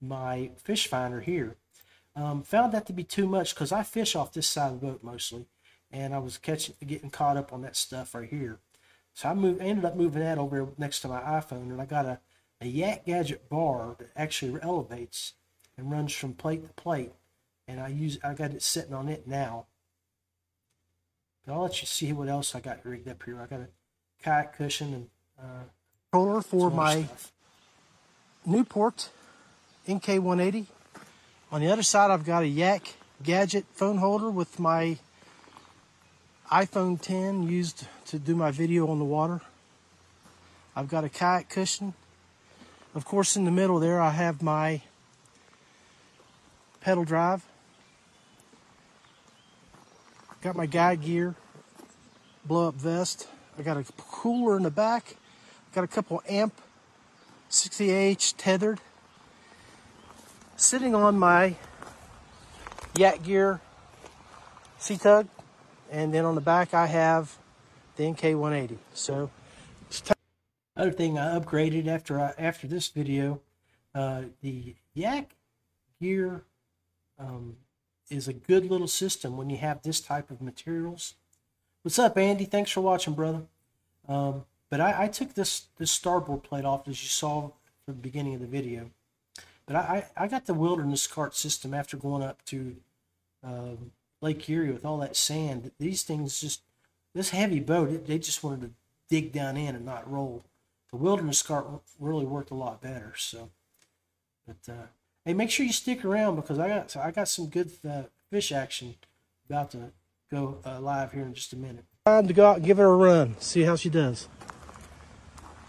my 0.00 0.50
fish 0.56 0.88
finder 0.88 1.20
here 1.20 1.56
um, 2.16 2.42
found 2.42 2.72
that 2.72 2.86
to 2.86 2.92
be 2.92 3.04
too 3.04 3.26
much 3.26 3.54
because 3.54 3.72
I 3.72 3.82
fish 3.84 4.16
off 4.16 4.32
this 4.32 4.48
side 4.48 4.72
of 4.72 4.80
the 4.80 4.86
boat 4.86 5.04
mostly 5.04 5.46
and 5.90 6.14
I 6.14 6.18
was 6.18 6.38
catching 6.38 6.74
getting 6.84 7.10
caught 7.10 7.36
up 7.36 7.52
on 7.52 7.62
that 7.62 7.76
stuff 7.76 8.14
right 8.14 8.28
here 8.28 8.58
so 9.14 9.28
I 9.28 9.34
moved 9.34 9.60
ended 9.60 9.84
up 9.84 9.94
moving 9.94 10.22
that 10.22 10.38
over 10.38 10.68
next 10.78 11.00
to 11.00 11.08
my 11.08 11.20
iPhone 11.20 11.70
and 11.70 11.80
I 11.80 11.84
got 11.84 12.06
a 12.06 12.18
a 12.62 12.66
Yak 12.66 13.06
Gadget 13.06 13.48
bar 13.48 13.96
that 13.98 14.10
actually 14.16 14.60
elevates 14.62 15.34
and 15.76 15.90
runs 15.90 16.12
from 16.14 16.34
plate 16.34 16.64
to 16.66 16.72
plate. 16.74 17.12
And 17.66 17.80
I 17.80 17.88
use 17.88 18.18
I 18.22 18.34
got 18.34 18.52
it 18.52 18.62
sitting 18.62 18.94
on 18.94 19.08
it 19.08 19.26
now. 19.26 19.66
But 21.44 21.54
I'll 21.54 21.62
let 21.62 21.80
you 21.80 21.86
see 21.86 22.12
what 22.12 22.28
else 22.28 22.54
I 22.54 22.60
got 22.60 22.84
rigged 22.84 23.08
up 23.08 23.22
here. 23.24 23.40
I 23.40 23.46
got 23.46 23.60
a 23.60 23.68
kayak 24.22 24.56
cushion 24.56 24.94
and 24.94 25.06
uh, 25.38 25.64
Controller 26.12 26.42
for 26.42 26.70
my 26.70 27.04
stuff. 27.04 27.32
Newport 28.44 29.08
NK180. 29.88 30.66
On 31.50 31.60
the 31.60 31.68
other 31.68 31.82
side, 31.82 32.10
I've 32.10 32.24
got 32.24 32.42
a 32.42 32.46
Yak 32.46 32.94
Gadget 33.22 33.64
phone 33.72 33.98
holder 33.98 34.30
with 34.30 34.58
my 34.58 34.98
iPhone 36.50 37.00
10 37.00 37.44
used 37.44 37.86
to 38.06 38.18
do 38.18 38.36
my 38.36 38.50
video 38.50 38.88
on 38.88 38.98
the 38.98 39.04
water. 39.04 39.40
I've 40.76 40.88
got 40.88 41.04
a 41.04 41.08
kayak 41.08 41.48
cushion. 41.48 41.94
Of 42.94 43.06
course, 43.06 43.36
in 43.36 43.44
the 43.46 43.50
middle 43.50 43.78
there, 43.78 44.00
I 44.00 44.10
have 44.10 44.42
my 44.42 44.82
pedal 46.82 47.04
drive. 47.04 47.42
Got 50.42 50.56
my 50.56 50.66
guide 50.66 51.02
gear, 51.02 51.36
blow 52.44 52.66
up 52.66 52.74
vest. 52.74 53.28
I 53.56 53.62
got 53.62 53.76
a 53.76 53.84
cooler 53.96 54.56
in 54.56 54.64
the 54.64 54.72
back. 54.72 55.14
Got 55.72 55.84
a 55.84 55.86
couple 55.86 56.20
amp 56.28 56.60
60H 57.48 58.34
tethered. 58.36 58.80
Sitting 60.56 60.96
on 60.96 61.16
my 61.16 61.54
Yak 62.96 63.22
Gear 63.22 63.60
C 64.78 64.96
Tug, 64.96 65.28
and 65.92 66.12
then 66.12 66.24
on 66.24 66.34
the 66.34 66.40
back 66.40 66.74
I 66.74 66.86
have 66.86 67.38
the 67.94 68.02
NK180. 68.02 68.78
So, 68.94 69.30
Other 70.76 70.90
thing 70.90 71.18
I 71.18 71.38
upgraded 71.38 71.86
after 71.86 72.18
I, 72.18 72.32
after 72.36 72.66
this 72.66 72.88
video, 72.88 73.40
uh, 73.94 74.22
the 74.40 74.74
Yak 74.92 75.36
Gear 76.00 76.42
um, 77.16 77.58
is 78.12 78.28
a 78.28 78.32
good 78.32 78.66
little 78.66 78.88
system 78.88 79.36
when 79.36 79.50
you 79.50 79.56
have 79.56 79.82
this 79.82 80.00
type 80.00 80.30
of 80.30 80.42
materials. 80.42 81.14
What's 81.82 81.98
up, 81.98 82.16
Andy? 82.18 82.44
Thanks 82.44 82.70
for 82.70 82.80
watching, 82.80 83.14
brother. 83.14 83.42
Um, 84.06 84.44
but 84.70 84.80
I, 84.80 85.04
I 85.04 85.08
took 85.08 85.34
this 85.34 85.66
this 85.78 85.90
starboard 85.90 86.42
plate 86.42 86.64
off 86.64 86.86
as 86.88 87.02
you 87.02 87.08
saw 87.08 87.50
from 87.84 87.94
the 87.94 88.00
beginning 88.00 88.34
of 88.34 88.40
the 88.40 88.46
video. 88.46 88.90
But 89.66 89.76
I, 89.76 90.06
I 90.16 90.28
got 90.28 90.46
the 90.46 90.54
wilderness 90.54 91.06
cart 91.06 91.34
system 91.34 91.72
after 91.72 91.96
going 91.96 92.22
up 92.22 92.44
to 92.46 92.76
um, 93.42 93.92
Lake 94.20 94.48
Erie 94.48 94.72
with 94.72 94.84
all 94.84 94.98
that 94.98 95.16
sand. 95.16 95.70
These 95.78 96.02
things 96.02 96.40
just 96.40 96.62
this 97.14 97.30
heavy 97.30 97.60
boat, 97.60 97.90
it, 97.90 98.06
they 98.06 98.18
just 98.18 98.42
wanted 98.42 98.60
to 98.62 98.70
dig 99.08 99.32
down 99.32 99.56
in 99.56 99.74
and 99.74 99.84
not 99.84 100.10
roll. 100.10 100.44
The 100.90 100.96
wilderness 100.96 101.42
cart 101.42 101.66
really 101.98 102.24
worked 102.24 102.50
a 102.50 102.54
lot 102.54 102.80
better. 102.80 103.14
So, 103.16 103.50
but 104.46 104.72
uh, 104.72 104.86
hey, 105.24 105.34
make 105.34 105.50
sure 105.50 105.64
you 105.64 105.72
stick 105.72 106.04
around 106.04 106.36
because 106.36 106.58
I 106.58 106.68
got 106.68 106.96
I 106.96 107.10
got 107.10 107.28
some 107.28 107.48
good 107.48 107.70
uh, 107.88 108.02
fish 108.30 108.52
action 108.52 108.94
about 109.48 109.70
to 109.72 109.92
go 110.30 110.58
uh, 110.64 110.80
live 110.80 111.12
here 111.12 111.22
in 111.22 111.34
just 111.34 111.52
a 111.52 111.56
minute. 111.56 111.84
time 112.06 112.26
to 112.26 112.32
go 112.32 112.46
out 112.46 112.56
and 112.56 112.66
give 112.66 112.78
her 112.78 112.86
a 112.86 112.96
run, 112.96 113.36
see 113.38 113.62
how 113.62 113.76
she 113.76 113.90
does. 113.90 114.28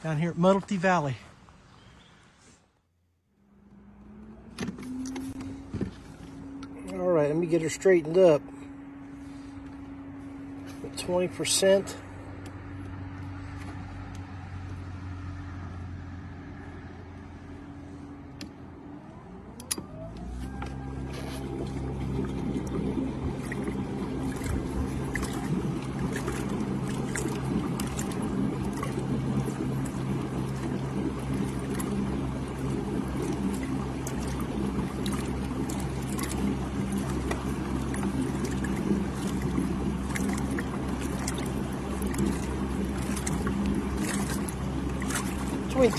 Down 0.04 0.18
here 0.18 0.32
at 0.32 0.36
Muddlety 0.36 0.78
Valley. 0.78 1.18
All 6.92 7.10
right, 7.10 7.28
let 7.28 7.38
me 7.38 7.48
get 7.48 7.62
her 7.62 7.70
straightened 7.70 8.18
up. 8.18 8.42
20%. 10.96 11.96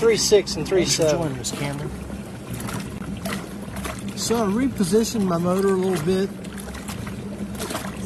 Between 0.05 0.17
3.6 0.19 0.57
and 0.57 0.67
Thanks 0.69 0.95
for 0.97 1.03
3.7. 1.03 1.11
joining 1.11 1.39
us, 1.39 1.51
Cameron. 1.51 1.89
So 4.15 4.35
I 4.35 4.41
repositioned 4.45 5.25
my 5.25 5.39
motor 5.39 5.69
a 5.69 5.71
little 5.71 6.05
bit 6.05 6.29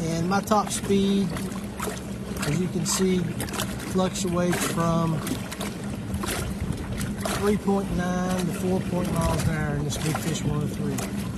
and 0.08 0.30
my 0.30 0.40
top 0.40 0.70
speed, 0.70 1.28
as 2.48 2.58
you 2.58 2.70
can 2.70 2.86
see, 2.86 3.20
fluctuates 3.92 4.66
from 4.68 5.20
3.9 7.42 8.46
to 8.46 8.46
4 8.46 8.80
point 8.80 9.14
miles 9.14 9.44
an 9.44 9.50
hour 9.56 9.76
in 9.76 9.84
this 9.84 9.98
Big 9.98 10.18
Fish 10.20 10.42
103. 10.42 11.29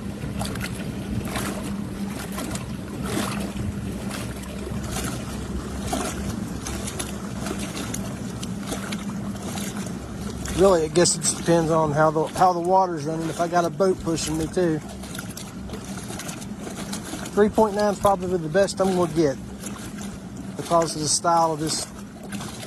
Really, 10.61 10.83
I 10.83 10.89
guess 10.89 11.15
it 11.15 11.23
depends 11.37 11.71
on 11.71 11.91
how 11.91 12.11
the 12.11 12.25
how 12.37 12.53
the 12.53 12.59
water's 12.59 13.05
running. 13.05 13.27
If 13.29 13.41
I 13.41 13.47
got 13.47 13.65
a 13.65 13.69
boat 13.71 13.99
pushing 14.01 14.37
me 14.37 14.45
too. 14.45 14.79
3.9 17.33 17.93
is 17.93 17.99
probably 17.99 18.37
the 18.37 18.47
best 18.47 18.79
I'm 18.79 18.95
gonna 18.95 19.11
get 19.13 19.37
because 20.57 20.95
of 20.95 21.01
the 21.01 21.07
style 21.07 21.53
of 21.53 21.59
this 21.59 21.87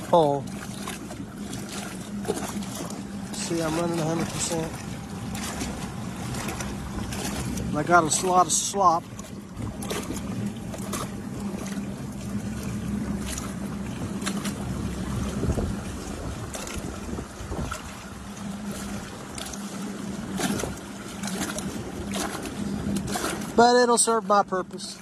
hull. 0.09 0.43
See, 3.31 3.61
I'm 3.61 3.79
running 3.79 3.97
100%. 3.97 4.69
And 7.69 7.77
I 7.77 7.83
got 7.83 8.03
a 8.03 8.27
lot 8.27 8.45
of 8.45 8.51
slop. 8.51 9.05
but 23.55 23.75
it'll 23.77 23.97
serve 23.97 24.27
my 24.27 24.43
purpose. 24.43 24.99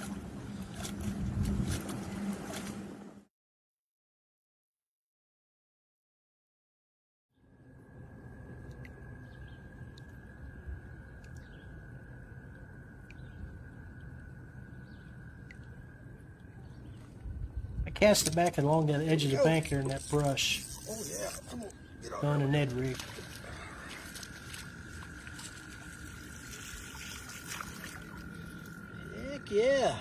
I 17.86 17.90
cast 17.90 18.28
it 18.28 18.36
back 18.36 18.58
along 18.58 18.86
the 18.86 18.94
edge 18.94 19.24
of 19.24 19.30
the 19.32 19.38
bank 19.38 19.70
there 19.70 19.80
in 19.80 19.88
that 19.88 20.08
brush. 20.10 20.62
Oh 20.90 20.96
yeah, 21.10 21.30
come 21.50 21.62
on, 21.62 21.68
get 22.02 22.12
on. 22.24 22.42
A 22.42 22.48
Ned 22.48 22.72
rig. 22.72 22.98
Yeah. 29.54 29.94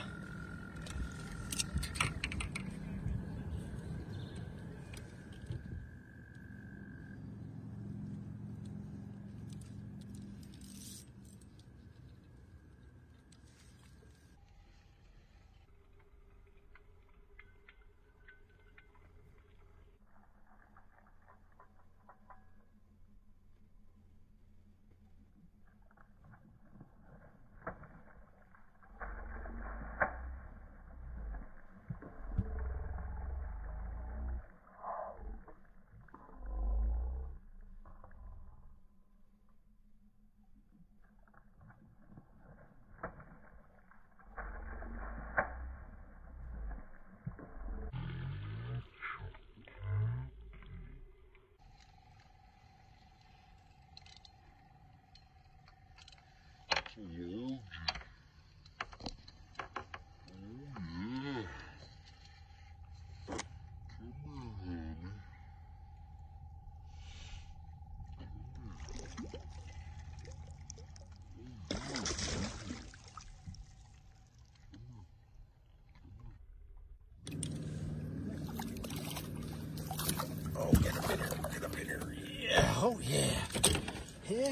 Oh, 80.55 80.71
get 80.81 80.97
up 80.97 81.09
in 81.09 81.17
here, 81.17 81.29
get 81.51 81.63
up 81.63 81.79
in 81.79 81.85
here. 81.85 82.15
Yeah, 82.39 82.73
oh 82.77 82.99
yeah. 83.01 83.29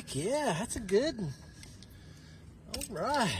Heck 0.01 0.15
yeah, 0.15 0.55
that's 0.57 0.77
a 0.77 0.79
good 0.79 1.15
one. 1.15 1.33
All 2.75 2.95
right. 2.95 3.37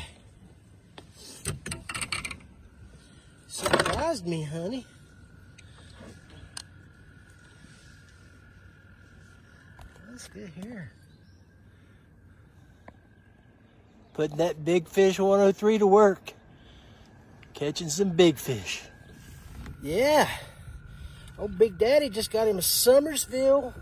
Surprised 3.47 4.27
me, 4.27 4.43
honey. 4.43 4.85
Let's 10.11 10.27
get 10.27 10.49
here. 10.49 10.91
Putting 14.13 14.37
that 14.37 14.63
big 14.63 14.87
fish 14.87 15.19
103 15.19 15.79
to 15.79 15.87
work. 15.87 16.33
Catching 17.55 17.89
some 17.89 18.11
big 18.11 18.37
fish. 18.37 18.83
Yeah. 19.81 20.29
Oh, 21.39 21.47
Big 21.47 21.79
Daddy 21.79 22.09
just 22.09 22.29
got 22.29 22.47
him 22.47 22.59
a 22.59 22.61
Summersville. 22.61 23.73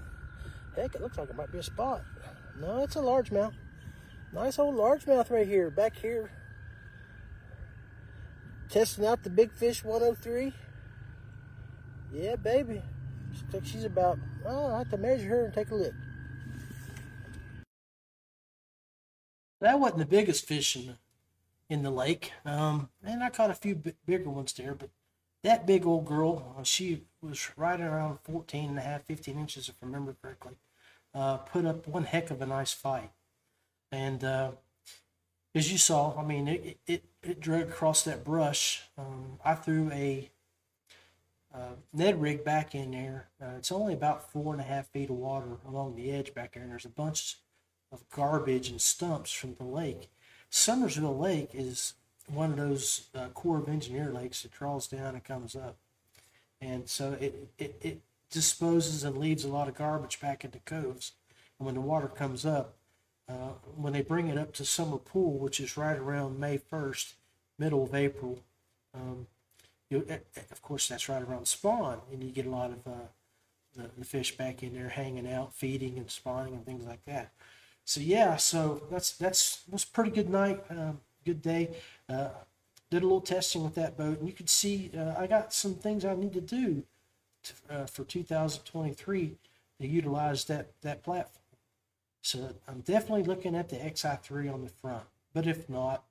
Heck, 0.78 0.96
it 0.96 1.02
looks 1.02 1.18
like 1.18 1.30
it 1.30 1.36
might 1.36 1.52
be 1.52 1.58
a 1.58 1.64
spot. 1.64 2.04
No, 2.60 2.84
it's 2.84 2.98
a 2.98 3.00
largemouth. 3.00 3.54
Nice 4.34 4.60
old 4.60 4.76
largemouth 4.76 5.32
right 5.32 5.48
here, 5.48 5.70
back 5.70 5.96
here. 5.96 6.30
Testing 8.70 9.06
out 9.06 9.24
the 9.24 9.30
Big 9.30 9.52
Fish 9.54 9.84
103. 9.84 10.54
Yeah, 12.14 12.36
baby. 12.36 12.82
She's 13.64 13.86
about, 13.86 14.20
oh, 14.46 14.66
I'll 14.68 14.78
have 14.80 14.90
to 14.90 14.98
measure 14.98 15.30
her 15.30 15.46
and 15.46 15.54
take 15.54 15.72
a 15.72 15.76
look. 15.76 15.94
That 19.62 19.80
wasn't 19.80 20.00
the 20.00 20.06
biggest 20.06 20.46
fish 20.46 20.76
in 20.76 20.88
the, 20.88 20.98
in 21.70 21.84
the 21.84 21.92
lake. 21.92 22.32
Um, 22.46 22.90
and 23.04 23.24
I 23.24 23.30
caught 23.30 23.52
a 23.52 23.56
few 23.56 23.82
bigger 24.06 24.30
ones 24.30 24.54
there, 24.54 24.76
but 24.76 24.90
that 25.44 25.66
big 25.66 25.86
old 25.86 26.06
girl, 26.06 26.56
uh, 26.58 26.64
she 26.64 27.04
was 27.22 27.50
right 27.58 27.80
around 27.80 28.20
14 28.24 28.70
and 28.70 28.78
a 28.78 28.82
half, 28.82 29.04
15 29.04 29.38
inches, 29.40 29.70
if 29.70 29.76
I 29.82 29.86
remember 29.86 30.16
correctly. 30.22 30.54
Uh, 31.20 31.36
put 31.36 31.66
up 31.66 31.86
one 31.86 32.06
heck 32.06 32.32
of 32.32 32.42
a 32.42 32.46
nice 32.46 32.72
fight. 32.72 33.12
And 33.92 34.24
uh, 34.24 34.52
as 35.54 35.70
you 35.70 35.78
saw, 35.78 36.18
I 36.18 36.24
mean, 36.24 36.48
it, 36.48 36.78
it, 36.88 37.04
it 37.22 37.42
drug 37.42 37.64
across 37.64 38.04
that 38.04 38.24
brush. 38.24 38.84
Um, 38.98 39.38
I 39.44 39.56
threw 39.56 39.92
a 39.92 40.30
uh, 41.54 41.74
Ned 41.92 42.22
rig 42.22 42.46
back 42.46 42.74
in 42.74 42.92
there. 42.92 43.28
Uh, 43.42 43.56
it's 43.58 43.70
only 43.70 43.94
about 43.94 44.32
four 44.32 44.54
and 44.54 44.62
a 44.62 44.66
half 44.66 44.88
feet 44.88 45.10
of 45.10 45.18
water 45.18 45.58
along 45.68 45.98
the 45.98 46.10
edge 46.10 46.34
back 46.34 46.54
there, 46.54 46.64
and 46.64 46.72
there's 46.72 46.86
a 46.86 46.90
bunch 46.90 47.40
of 47.92 48.08
garbage 48.10 48.70
and 48.70 48.80
stumps 48.80 49.34
from 49.34 49.56
the 49.56 49.66
lake. 49.66 50.10
Summersville 50.50 51.20
Lake 51.20 51.50
is 51.54 51.96
one 52.28 52.52
of 52.52 52.58
those 52.58 53.10
uh, 53.14 53.28
Corps 53.34 53.60
of 53.60 53.68
Engineer 53.68 54.10
lakes 54.14 54.44
that 54.44 54.52
draws 54.54 54.88
down 54.88 55.16
and 55.16 55.24
comes 55.26 55.54
up. 55.54 55.76
And 56.62 56.88
so 56.88 57.18
it, 57.20 57.50
it, 57.58 57.76
it 57.82 58.02
disposes 58.30 59.04
and 59.04 59.18
leaves 59.18 59.44
a 59.44 59.50
lot 59.50 59.68
of 59.68 59.76
garbage 59.76 60.20
back 60.20 60.46
into 60.46 60.60
coves. 60.60 61.14
And 61.58 61.66
when 61.66 61.76
the 61.76 61.82
water 61.82 62.08
comes 62.08 62.46
up, 62.46 62.76
uh, 63.28 63.54
when 63.76 63.94
they 63.94 64.02
bring 64.02 64.28
it 64.28 64.38
up 64.38 64.54
to 64.54 64.66
summer 64.66 64.98
pool, 64.98 65.38
which 65.38 65.60
is 65.60 65.78
right 65.78 65.98
around 65.98 66.40
May 66.40 66.58
1st, 66.58 67.14
middle 67.58 67.84
of 67.84 67.94
April, 67.94 68.40
um, 68.94 69.28
you, 69.90 70.06
of 70.52 70.62
course, 70.62 70.88
that's 70.88 71.10
right 71.10 71.22
around 71.22 71.48
spawn, 71.48 72.02
and 72.12 72.24
you 72.24 72.32
get 72.32 72.46
a 72.46 72.50
lot 72.50 72.72
of 72.72 72.88
uh, 72.88 73.08
the, 73.76 73.90
the 73.98 74.06
fish 74.06 74.38
back 74.38 74.64
in 74.64 74.74
there 74.74 74.90
hanging 74.90 75.32
out, 75.32 75.54
feeding 75.54 75.98
and 75.98 76.10
spawning 76.10 76.54
and 76.54 76.66
things 76.66 76.86
like 76.86 77.04
that. 77.06 77.32
So 77.86 78.02
yeah, 78.02 78.36
so 78.36 78.84
that's 78.92 79.12
that's 79.12 79.64
was 79.70 79.84
pretty 79.84 80.12
good 80.12 80.30
night, 80.30 80.64
um, 80.70 81.00
good 81.26 81.42
day. 81.42 81.76
Uh, 82.08 82.30
did 82.92 83.02
a 83.02 83.06
little 83.06 83.22
testing 83.22 83.64
with 83.64 83.76
that 83.76 83.98
boat, 83.98 84.20
and 84.20 84.28
you 84.28 84.34
could 84.34 84.50
see 84.50 84.92
uh, 84.96 85.16
I 85.18 85.26
got 85.26 85.54
some 85.54 85.74
things 85.74 86.06
I 86.06 86.14
need 86.16 86.34
to 86.34 86.42
do 86.42 86.84
uh, 87.70 87.86
for 87.86 88.04
2023 88.04 89.38
to 89.80 89.88
utilize 89.88 90.46
that 90.46 90.72
that 90.82 91.04
platform. 91.04 91.44
So 92.22 92.50
I'm 92.68 92.82
definitely 92.82 93.24
looking 93.24 93.56
at 93.56 93.70
the 93.70 93.78
XI3 93.78 94.54
on 94.54 94.64
the 94.64 94.70
front, 94.70 95.06
but 95.34 95.48
if 95.48 95.70
not, 95.70 96.04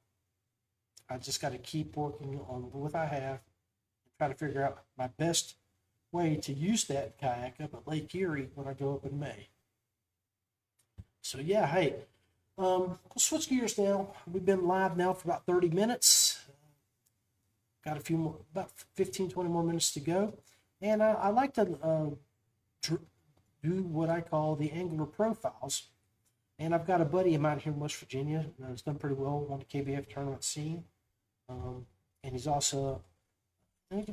I 1.11 1.19
just 1.19 1.41
got 1.41 1.53
to 1.53 1.59
keep 1.59 1.97
working 1.97 2.41
on 2.49 2.63
what 2.73 2.95
I 2.95 3.07
have 3.07 3.41
and 3.41 4.13
try 4.19 4.29
to 4.29 4.35
figure 4.35 4.65
out 4.65 4.85
my 4.97 5.09
best 5.19 5.57
way 6.13 6.37
to 6.37 6.53
use 6.53 6.85
that 6.85 7.19
kayak 7.19 7.61
up 7.63 7.75
at 7.75 7.87
Lake 7.87 8.15
Erie 8.15 8.49
when 8.55 8.67
I 8.67 8.73
go 8.73 8.95
up 8.95 9.05
in 9.05 9.19
May. 9.19 9.49
So 11.21 11.39
yeah, 11.41 11.67
hey, 11.67 11.95
um, 12.57 12.99
we'll 13.15 13.19
switch 13.19 13.49
gears 13.49 13.79
now. 13.79 14.09
We've 14.31 14.45
been 14.45 14.67
live 14.67 14.97
now 14.97 15.13
for 15.13 15.29
about 15.29 15.47
30 15.47 15.69
minutes. 15.71 16.41
Got 17.85 17.97
a 17.97 18.01
few 18.01 18.17
more, 18.17 18.37
about 18.53 18.71
15, 18.95 19.31
20 19.31 19.49
more 19.49 19.63
minutes 19.63 19.93
to 19.93 20.01
go. 20.01 20.35
And 20.81 21.03
I, 21.03 21.13
I 21.13 21.29
like 21.31 21.55
to 21.55 21.79
uh, 21.83 22.11
do 23.63 23.83
what 23.83 24.09
I 24.09 24.21
call 24.21 24.57
the 24.57 24.71
angler 24.71 25.07
profiles. 25.07 25.89
And 26.59 26.75
I've 26.75 26.87
got 26.87 27.01
a 27.01 27.05
buddy 27.05 27.35
of 27.35 27.41
mine 27.41 27.59
here 27.59 27.73
in 27.73 27.79
West 27.79 27.97
Virginia 27.97 28.47
that's 28.59 28.83
done 28.83 28.97
pretty 28.97 29.15
well 29.15 29.47
on 29.51 29.61
the 29.61 29.65
KBF 29.65 30.09
tournament 30.09 30.45
scene. 30.45 30.85
Um, 31.49 31.87
and 32.23 32.33
he's 32.33 32.47
also 32.47 33.03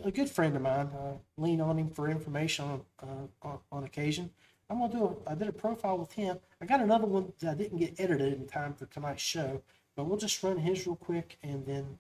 a 0.04 0.12
good 0.12 0.30
friend 0.30 0.56
of 0.56 0.62
mine. 0.62 0.90
I 0.96 1.14
lean 1.38 1.60
on 1.60 1.78
him 1.78 1.90
for 1.90 2.10
information 2.10 2.66
on, 2.66 2.82
uh, 3.02 3.48
on, 3.48 3.60
on 3.72 3.84
occasion. 3.84 4.30
I'm 4.70 4.80
gonna 4.80 4.94
do. 4.94 5.18
A, 5.26 5.32
I 5.32 5.36
did 5.36 5.48
a 5.48 5.54
profile 5.54 5.98
with 5.98 6.12
him. 6.14 6.40
I 6.62 6.66
got 6.66 6.80
another 6.80 7.06
one 7.06 7.34
that 7.40 7.52
I 7.52 7.56
didn't 7.56 7.78
get 7.78 8.00
edited 8.00 8.34
in 8.34 8.48
time 8.48 8.74
for 8.74 8.86
tonight's 8.88 9.22
show, 9.22 9.62
but 9.96 10.06
we'll 10.06 10.18
just 10.18 10.42
run 10.42 10.58
his 10.58 10.88
real 10.88 10.96
quick, 10.96 11.38
and 11.44 11.66
then 11.66 12.00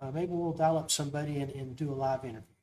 uh, 0.00 0.10
maybe 0.10 0.32
we'll 0.32 0.52
dial 0.52 0.78
up 0.78 0.90
somebody 0.90 1.40
and, 1.40 1.50
and 1.52 1.76
do 1.76 1.92
a 1.92 1.94
live 1.94 2.24
interview. 2.24 2.57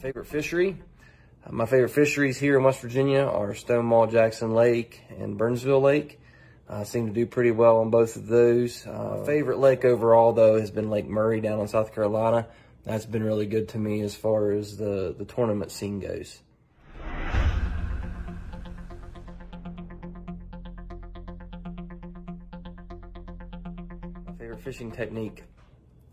favorite 0.00 0.26
fishery. 0.26 0.78
Uh, 1.46 1.52
my 1.52 1.66
favorite 1.66 1.90
fisheries 1.90 2.38
here 2.38 2.56
in 2.56 2.64
West 2.64 2.80
Virginia 2.80 3.20
are 3.20 3.54
Stonewall 3.54 4.06
Jackson 4.06 4.54
Lake 4.54 5.02
and 5.18 5.36
Burnsville 5.36 5.82
Lake. 5.82 6.18
I 6.68 6.84
seem 6.84 7.06
to 7.08 7.12
do 7.12 7.26
pretty 7.26 7.50
well 7.50 7.78
on 7.78 7.90
both 7.90 8.16
of 8.16 8.26
those. 8.26 8.86
Uh, 8.86 9.22
favorite 9.26 9.58
lake 9.58 9.84
overall, 9.84 10.32
though, 10.32 10.58
has 10.58 10.70
been 10.70 10.88
Lake 10.88 11.06
Murray 11.06 11.40
down 11.42 11.60
in 11.60 11.68
South 11.68 11.94
Carolina. 11.94 12.46
That's 12.84 13.04
been 13.04 13.22
really 13.22 13.44
good 13.44 13.68
to 13.70 13.78
me 13.78 14.00
as 14.00 14.14
far 14.14 14.52
as 14.52 14.78
the, 14.78 15.14
the 15.18 15.26
tournament 15.26 15.70
scene 15.70 16.00
goes. 16.00 16.40
My 24.26 24.32
favorite 24.38 24.60
fishing 24.60 24.92
technique, 24.92 25.44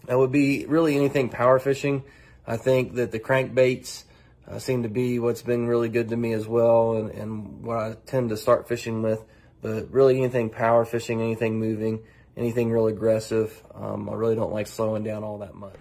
that 0.08 0.18
would 0.18 0.32
be 0.34 0.66
really 0.66 0.98
anything 0.98 1.30
power 1.30 1.58
fishing. 1.58 2.04
I 2.50 2.56
think 2.56 2.96
that 2.96 3.12
the 3.12 3.20
crankbaits 3.20 4.06
uh, 4.48 4.58
seem 4.58 4.84
to 4.84 4.90
be 4.90 5.20
what's 5.20 5.42
been 5.42 5.68
really 5.68 5.90
good 5.90 6.08
to 6.10 6.16
me 6.16 6.32
as 6.32 6.48
well 6.48 6.94
and, 6.94 7.12
and 7.12 7.64
what 7.64 7.78
I 7.78 7.98
tend 8.06 8.30
to 8.30 8.38
start 8.38 8.70
fishing 8.70 9.02
with. 9.02 9.22
But 9.62 9.92
really 9.92 10.18
anything 10.18 10.50
power 10.50 10.86
fishing, 10.86 11.22
anything 11.22 11.60
moving, 11.60 12.00
anything 12.38 12.72
real 12.72 12.88
aggressive, 12.88 13.62
um, 13.76 14.10
I 14.10 14.14
really 14.14 14.36
don't 14.36 14.54
like 14.54 14.68
slowing 14.68 15.04
down 15.04 15.26
all 15.26 15.40
that 15.40 15.56
much. 15.56 15.76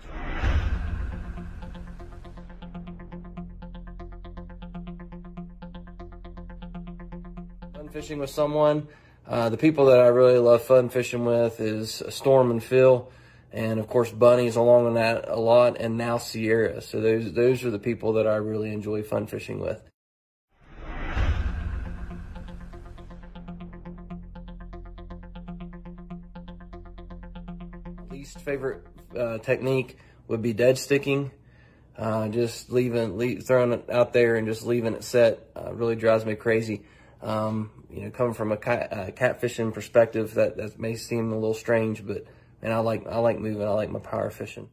Fun 7.74 7.88
fishing 7.90 8.18
with 8.18 8.30
someone. 8.30 8.88
Uh, 9.24 9.50
the 9.50 9.56
people 9.56 9.86
that 9.86 10.00
I 10.00 10.06
really 10.08 10.38
love 10.38 10.62
fun 10.62 10.88
fishing 10.88 11.24
with 11.24 11.60
is 11.60 12.02
Storm 12.08 12.50
and 12.50 12.62
Phil 12.62 13.08
and 13.56 13.80
of 13.80 13.88
course 13.88 14.12
Bunny's 14.12 14.56
along 14.56 14.86
on 14.86 14.94
that 14.94 15.28
a 15.28 15.40
lot, 15.40 15.78
and 15.80 15.96
now 15.96 16.18
Sierra. 16.18 16.82
So 16.82 17.00
those 17.00 17.32
those 17.32 17.64
are 17.64 17.70
the 17.70 17.78
people 17.78 18.12
that 18.14 18.26
I 18.26 18.36
really 18.36 18.70
enjoy 18.70 19.02
fun 19.02 19.26
fishing 19.26 19.60
with. 19.60 19.82
Least 28.10 28.38
favorite 28.40 28.86
uh, 29.18 29.38
technique 29.38 29.96
would 30.28 30.42
be 30.42 30.52
dead 30.52 30.76
sticking. 30.76 31.30
Uh, 31.96 32.28
just 32.28 32.70
leaving, 32.70 33.16
leave, 33.16 33.46
throwing 33.46 33.72
it 33.72 33.88
out 33.88 34.12
there 34.12 34.36
and 34.36 34.46
just 34.46 34.66
leaving 34.66 34.92
it 34.92 35.02
set 35.02 35.48
uh, 35.56 35.72
really 35.72 35.96
drives 35.96 36.26
me 36.26 36.34
crazy. 36.34 36.82
Um, 37.22 37.70
you 37.88 38.02
know, 38.02 38.10
coming 38.10 38.34
from 38.34 38.52
a 38.52 38.58
cat, 38.58 38.92
uh, 38.92 39.06
catfishing 39.12 39.72
perspective, 39.72 40.34
that, 40.34 40.58
that 40.58 40.78
may 40.78 40.96
seem 40.96 41.32
a 41.32 41.34
little 41.34 41.54
strange, 41.54 42.06
but 42.06 42.26
and 42.62 42.72
I 42.72 42.78
like 42.78 43.06
I 43.06 43.18
like 43.18 43.38
moving. 43.38 43.66
I 43.66 43.70
like 43.70 43.90
my 43.90 43.98
power 43.98 44.30
fishing. 44.30 44.68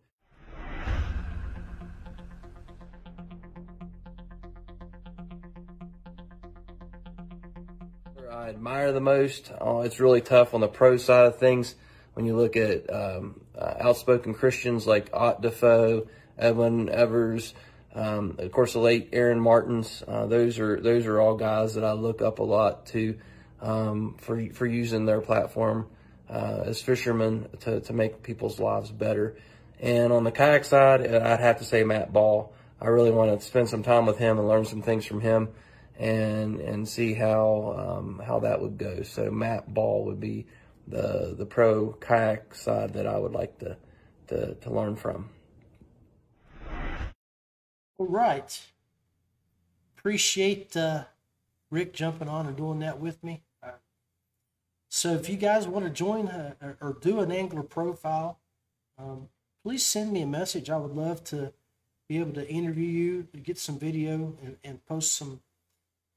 I 8.31 8.49
admire 8.49 8.91
the 8.91 8.99
most. 8.99 9.51
Oh, 9.61 9.81
it's 9.81 9.99
really 9.99 10.19
tough 10.19 10.53
on 10.53 10.59
the 10.59 10.67
pro 10.67 10.97
side 10.97 11.27
of 11.27 11.37
things 11.37 11.75
when 12.13 12.25
you 12.25 12.35
look 12.35 12.57
at 12.57 12.93
um, 12.93 13.41
uh, 13.57 13.75
outspoken 13.79 14.33
Christians 14.33 14.85
like 14.85 15.09
Ott 15.13 15.41
Defoe, 15.41 16.07
Edwin 16.37 16.89
Evers, 16.89 17.53
um, 17.95 18.35
of 18.39 18.51
course 18.51 18.73
the 18.73 18.79
late 18.79 19.09
Aaron 19.13 19.39
Martens. 19.39 20.03
Uh, 20.07 20.25
those 20.25 20.59
are 20.59 20.79
those 20.79 21.05
are 21.05 21.21
all 21.21 21.35
guys 21.35 21.75
that 21.75 21.83
I 21.83 21.93
look 21.93 22.21
up 22.21 22.39
a 22.39 22.43
lot 22.43 22.87
to 22.87 23.17
um, 23.61 24.15
for 24.19 24.45
for 24.51 24.65
using 24.65 25.05
their 25.05 25.21
platform 25.21 25.87
uh, 26.33 26.63
as 26.65 26.81
fishermen 26.81 27.47
to, 27.59 27.79
to 27.81 27.93
make 27.93 28.23
people's 28.23 28.59
lives 28.59 28.91
better. 28.91 29.37
And 29.79 30.11
on 30.11 30.23
the 30.23 30.31
kayak 30.31 30.65
side, 30.65 31.05
I'd 31.05 31.39
have 31.39 31.59
to 31.59 31.63
say 31.63 31.83
Matt 31.83 32.11
Ball. 32.11 32.53
I 32.81 32.87
really 32.87 33.11
want 33.11 33.39
to 33.39 33.45
spend 33.45 33.69
some 33.69 33.83
time 33.83 34.05
with 34.05 34.17
him 34.17 34.39
and 34.39 34.47
learn 34.47 34.65
some 34.65 34.81
things 34.81 35.05
from 35.05 35.21
him 35.21 35.49
and 35.99 36.59
and 36.59 36.89
see 36.89 37.13
how 37.13 37.75
um, 37.77 38.21
how 38.25 38.39
that 38.39 38.61
would 38.61 38.77
go. 38.77 39.03
So 39.03 39.29
Matt 39.29 39.71
Ball 39.73 40.05
would 40.05 40.19
be 40.19 40.47
the 40.87 41.35
the 41.37 41.45
pro 41.45 41.93
kayak 41.93 42.55
side 42.55 42.93
that 42.93 43.05
I 43.05 43.17
would 43.17 43.33
like 43.33 43.59
to 43.59 43.77
to, 44.27 44.55
to 44.55 44.69
learn 44.73 44.95
from. 44.95 45.29
All 47.97 48.07
right. 48.07 48.59
Appreciate 49.97 50.75
uh, 50.75 51.03
Rick 51.69 51.93
jumping 51.93 52.27
on 52.27 52.47
and 52.47 52.57
doing 52.57 52.79
that 52.79 52.99
with 52.99 53.23
me. 53.23 53.43
So 54.93 55.11
if 55.15 55.27
you 55.27 55.37
guys 55.37 55.67
want 55.67 55.85
to 55.85 55.91
join 55.91 56.27
uh, 56.27 56.53
or 56.79 56.95
do 57.01 57.19
an 57.19 57.31
angler 57.31 57.63
profile, 57.63 58.37
um, 58.99 59.27
please 59.63 59.83
send 59.83 60.13
me 60.13 60.21
a 60.21 60.27
message. 60.27 60.69
I 60.69 60.77
would 60.77 60.95
love 60.95 61.23
to 61.25 61.51
be 62.07 62.19
able 62.19 62.33
to 62.33 62.47
interview 62.47 62.87
you, 62.87 63.27
get 63.41 63.57
some 63.57 63.79
video, 63.79 64.37
and, 64.43 64.57
and 64.63 64.85
post 64.85 65.15
some 65.15 65.41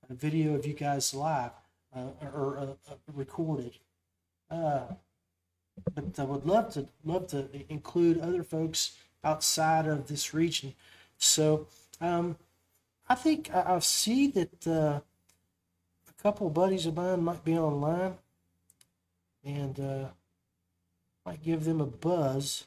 uh, 0.04 0.12
video 0.12 0.54
of 0.54 0.66
you 0.66 0.74
guys 0.74 1.14
live 1.14 1.52
uh, 1.96 2.10
or 2.20 2.58
uh, 2.58 2.92
uh, 2.92 2.96
recorded. 3.14 3.78
Uh, 4.50 4.82
but 5.94 6.18
I 6.18 6.24
would 6.24 6.44
love 6.44 6.70
to 6.74 6.86
love 7.02 7.28
to 7.28 7.48
include 7.70 8.20
other 8.20 8.42
folks 8.42 8.92
outside 9.24 9.86
of 9.86 10.06
this 10.06 10.34
region. 10.34 10.74
So 11.16 11.66
um, 12.02 12.36
I 13.08 13.14
think 13.14 13.48
I, 13.54 13.76
I 13.76 13.78
see 13.78 14.26
that 14.32 14.66
a 14.66 15.02
couple 16.22 16.50
buddies 16.50 16.84
of 16.84 16.94
mine 16.94 17.24
might 17.24 17.42
be 17.42 17.56
online 17.56 18.18
and 19.46 19.78
uh, 19.78 20.08
might 21.24 21.42
give 21.42 21.64
them 21.64 21.80
a 21.80 21.86
buzz. 21.86 22.66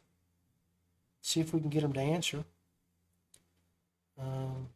See 1.21 1.41
if 1.41 1.53
we 1.53 1.59
can 1.59 1.69
get 1.69 1.81
them 1.81 1.93
to 1.93 1.99
answer. 1.99 2.45
Um, 4.17 4.69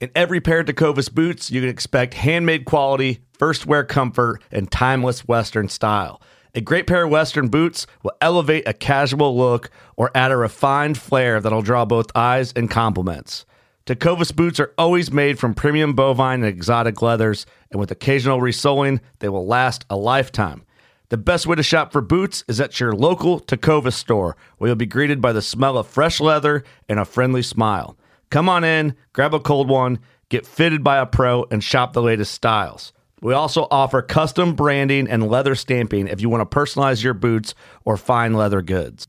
In 0.00 0.10
every 0.16 0.40
pair 0.40 0.58
of 0.58 0.66
Tecovas 0.66 1.14
boots, 1.14 1.52
you 1.52 1.60
can 1.60 1.70
expect 1.70 2.14
handmade 2.14 2.64
quality, 2.64 3.20
first 3.38 3.66
wear 3.66 3.84
comfort, 3.84 4.42
and 4.50 4.68
timeless 4.68 5.28
Western 5.28 5.68
style. 5.68 6.20
A 6.56 6.60
great 6.60 6.88
pair 6.88 7.04
of 7.04 7.10
Western 7.10 7.46
boots 7.46 7.86
will 8.02 8.10
elevate 8.20 8.66
a 8.66 8.72
casual 8.72 9.36
look 9.36 9.70
or 9.96 10.10
add 10.12 10.32
a 10.32 10.36
refined 10.36 10.98
flair 10.98 11.40
that'll 11.40 11.62
draw 11.62 11.84
both 11.84 12.10
eyes 12.16 12.52
and 12.56 12.68
compliments. 12.68 13.46
Tecovas 13.84 14.34
boots 14.34 14.60
are 14.60 14.72
always 14.78 15.10
made 15.10 15.40
from 15.40 15.54
premium 15.54 15.94
bovine 15.94 16.44
and 16.44 16.46
exotic 16.46 17.02
leathers, 17.02 17.46
and 17.70 17.80
with 17.80 17.90
occasional 17.90 18.40
resoling, 18.40 19.00
they 19.18 19.28
will 19.28 19.44
last 19.44 19.84
a 19.90 19.96
lifetime. 19.96 20.64
The 21.08 21.16
best 21.16 21.48
way 21.48 21.56
to 21.56 21.64
shop 21.64 21.90
for 21.90 22.00
boots 22.00 22.44
is 22.46 22.60
at 22.60 22.78
your 22.78 22.92
local 22.92 23.40
Tecovas 23.40 23.94
store, 23.94 24.36
where 24.58 24.68
you'll 24.68 24.76
be 24.76 24.86
greeted 24.86 25.20
by 25.20 25.32
the 25.32 25.42
smell 25.42 25.76
of 25.76 25.88
fresh 25.88 26.20
leather 26.20 26.62
and 26.88 27.00
a 27.00 27.04
friendly 27.04 27.42
smile. 27.42 27.98
Come 28.30 28.48
on 28.48 28.62
in, 28.62 28.94
grab 29.12 29.34
a 29.34 29.40
cold 29.40 29.68
one, 29.68 29.98
get 30.28 30.46
fitted 30.46 30.84
by 30.84 30.98
a 30.98 31.04
pro, 31.04 31.44
and 31.50 31.62
shop 31.62 31.92
the 31.92 32.02
latest 32.02 32.32
styles. 32.32 32.92
We 33.20 33.34
also 33.34 33.66
offer 33.70 34.00
custom 34.00 34.54
branding 34.54 35.08
and 35.08 35.28
leather 35.28 35.56
stamping 35.56 36.06
if 36.06 36.20
you 36.20 36.28
want 36.28 36.48
to 36.48 36.56
personalize 36.56 37.02
your 37.02 37.14
boots 37.14 37.54
or 37.84 37.96
fine 37.96 38.34
leather 38.34 38.62
goods. 38.62 39.08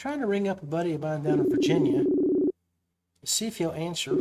trying 0.00 0.18
to 0.20 0.26
ring 0.26 0.48
up 0.48 0.62
a 0.62 0.66
buddy 0.66 0.94
of 0.94 1.02
mine 1.02 1.22
down 1.22 1.40
in 1.40 1.50
Virginia 1.50 2.02
to 2.02 3.26
see 3.26 3.46
if 3.46 3.58
he'll 3.58 3.70
answer. 3.72 4.16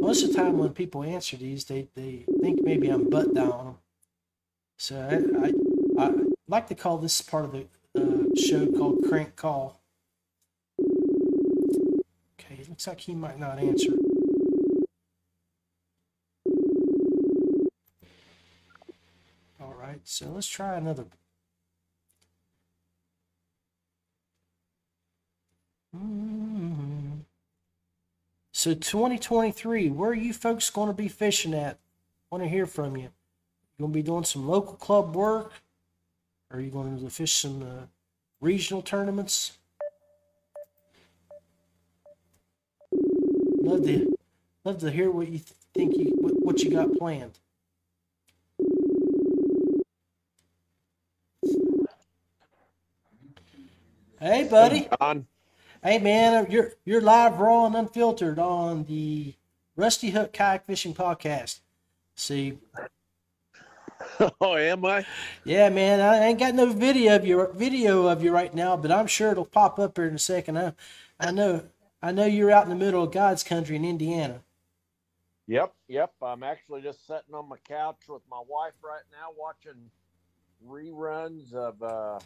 Most 0.00 0.24
of 0.24 0.30
the 0.30 0.34
time, 0.34 0.58
when 0.58 0.70
people 0.70 1.04
answer 1.04 1.36
these, 1.36 1.66
they, 1.66 1.86
they 1.94 2.24
think 2.42 2.64
maybe 2.64 2.88
I'm 2.88 3.08
butt 3.08 3.32
down. 3.34 3.76
So 4.78 4.96
I, 4.98 5.46
I, 5.46 6.06
I 6.06 6.12
like 6.48 6.66
to 6.68 6.74
call 6.74 6.98
this 6.98 7.20
part 7.22 7.44
of 7.44 7.52
the 7.52 7.66
uh, 7.96 8.34
show 8.34 8.66
called 8.66 9.04
Crank 9.08 9.36
Call. 9.36 9.80
Okay, 10.80 12.56
it 12.58 12.68
looks 12.68 12.88
like 12.88 12.98
he 12.98 13.14
might 13.14 13.38
not 13.38 13.60
answer. 13.60 13.92
All 19.60 19.74
right, 19.74 20.00
so 20.02 20.30
let's 20.30 20.48
try 20.48 20.74
another. 20.74 21.04
So 28.60 28.74
2023, 28.74 29.88
where 29.88 30.10
are 30.10 30.14
you 30.14 30.32
folks 30.32 30.70
going 30.70 30.88
to 30.88 30.94
be 30.94 31.08
fishing 31.08 31.54
at? 31.54 31.78
Want 32.30 32.44
to 32.44 32.48
hear 32.48 32.66
from 32.66 32.96
you. 32.96 33.04
You 33.04 33.10
going 33.80 33.92
to 33.92 33.98
be 33.98 34.02
doing 34.02 34.24
some 34.24 34.46
local 34.46 34.74
club 34.74 35.16
work? 35.16 35.52
Or 36.50 36.58
are 36.58 36.60
you 36.60 36.70
going 36.70 36.98
to 37.00 37.10
fish 37.10 37.32
some 37.32 37.62
uh, 37.62 37.86
regional 38.40 38.82
tournaments? 38.82 39.56
Love 43.62 43.84
to 43.84 44.14
love 44.64 44.78
to 44.80 44.90
hear 44.90 45.10
what 45.10 45.28
you 45.28 45.38
th- 45.38 45.54
think 45.72 45.96
you 45.96 46.12
what, 46.20 46.32
what 46.42 46.62
you 46.62 46.70
got 46.70 46.92
planned. 46.98 47.38
Hey, 54.18 54.46
buddy. 54.48 54.88
John. 55.00 55.26
Hey, 55.82 55.98
man, 55.98 56.50
you're 56.50 56.72
you're 56.84 57.00
live, 57.00 57.38
raw, 57.38 57.66
and 57.66 57.74
unfiltered 57.74 58.38
on 58.38 58.84
the 58.84 59.34
Rusty 59.76 60.10
Hook 60.10 60.32
Kayak 60.32 60.66
Fishing 60.66 60.94
Podcast. 60.94 61.60
See, 62.14 62.58
Oh, 64.40 64.56
am 64.56 64.84
I? 64.84 65.06
yeah, 65.44 65.68
man, 65.70 66.00
I 66.00 66.26
ain't 66.26 66.38
got 66.38 66.54
no 66.54 66.66
video 66.66 67.16
of 67.16 67.26
you 67.26 67.48
video 67.54 68.06
of 68.08 68.22
you 68.22 68.32
right 68.32 68.54
now, 68.54 68.76
but 68.76 68.90
I'm 68.92 69.06
sure 69.06 69.30
it'll 69.32 69.44
pop 69.46 69.78
up 69.78 69.96
here 69.96 70.06
in 70.08 70.14
a 70.14 70.18
second. 70.18 70.58
I, 70.58 70.74
I 71.18 71.30
know, 71.30 71.64
I 72.02 72.12
know 72.12 72.26
you're 72.26 72.50
out 72.50 72.64
in 72.64 72.70
the 72.70 72.76
middle 72.76 73.02
of 73.04 73.12
God's 73.12 73.42
country 73.42 73.76
in 73.76 73.84
Indiana. 73.84 74.42
Yep, 75.46 75.74
yep. 75.88 76.12
I'm 76.22 76.42
actually 76.42 76.82
just 76.82 77.06
sitting 77.06 77.34
on 77.34 77.48
my 77.48 77.56
couch 77.68 78.02
with 78.08 78.22
my 78.30 78.40
wife 78.48 78.74
right 78.82 79.02
now, 79.12 79.28
watching 79.36 79.90
reruns 80.66 81.52
of 81.54 81.82
uh, 81.82 82.20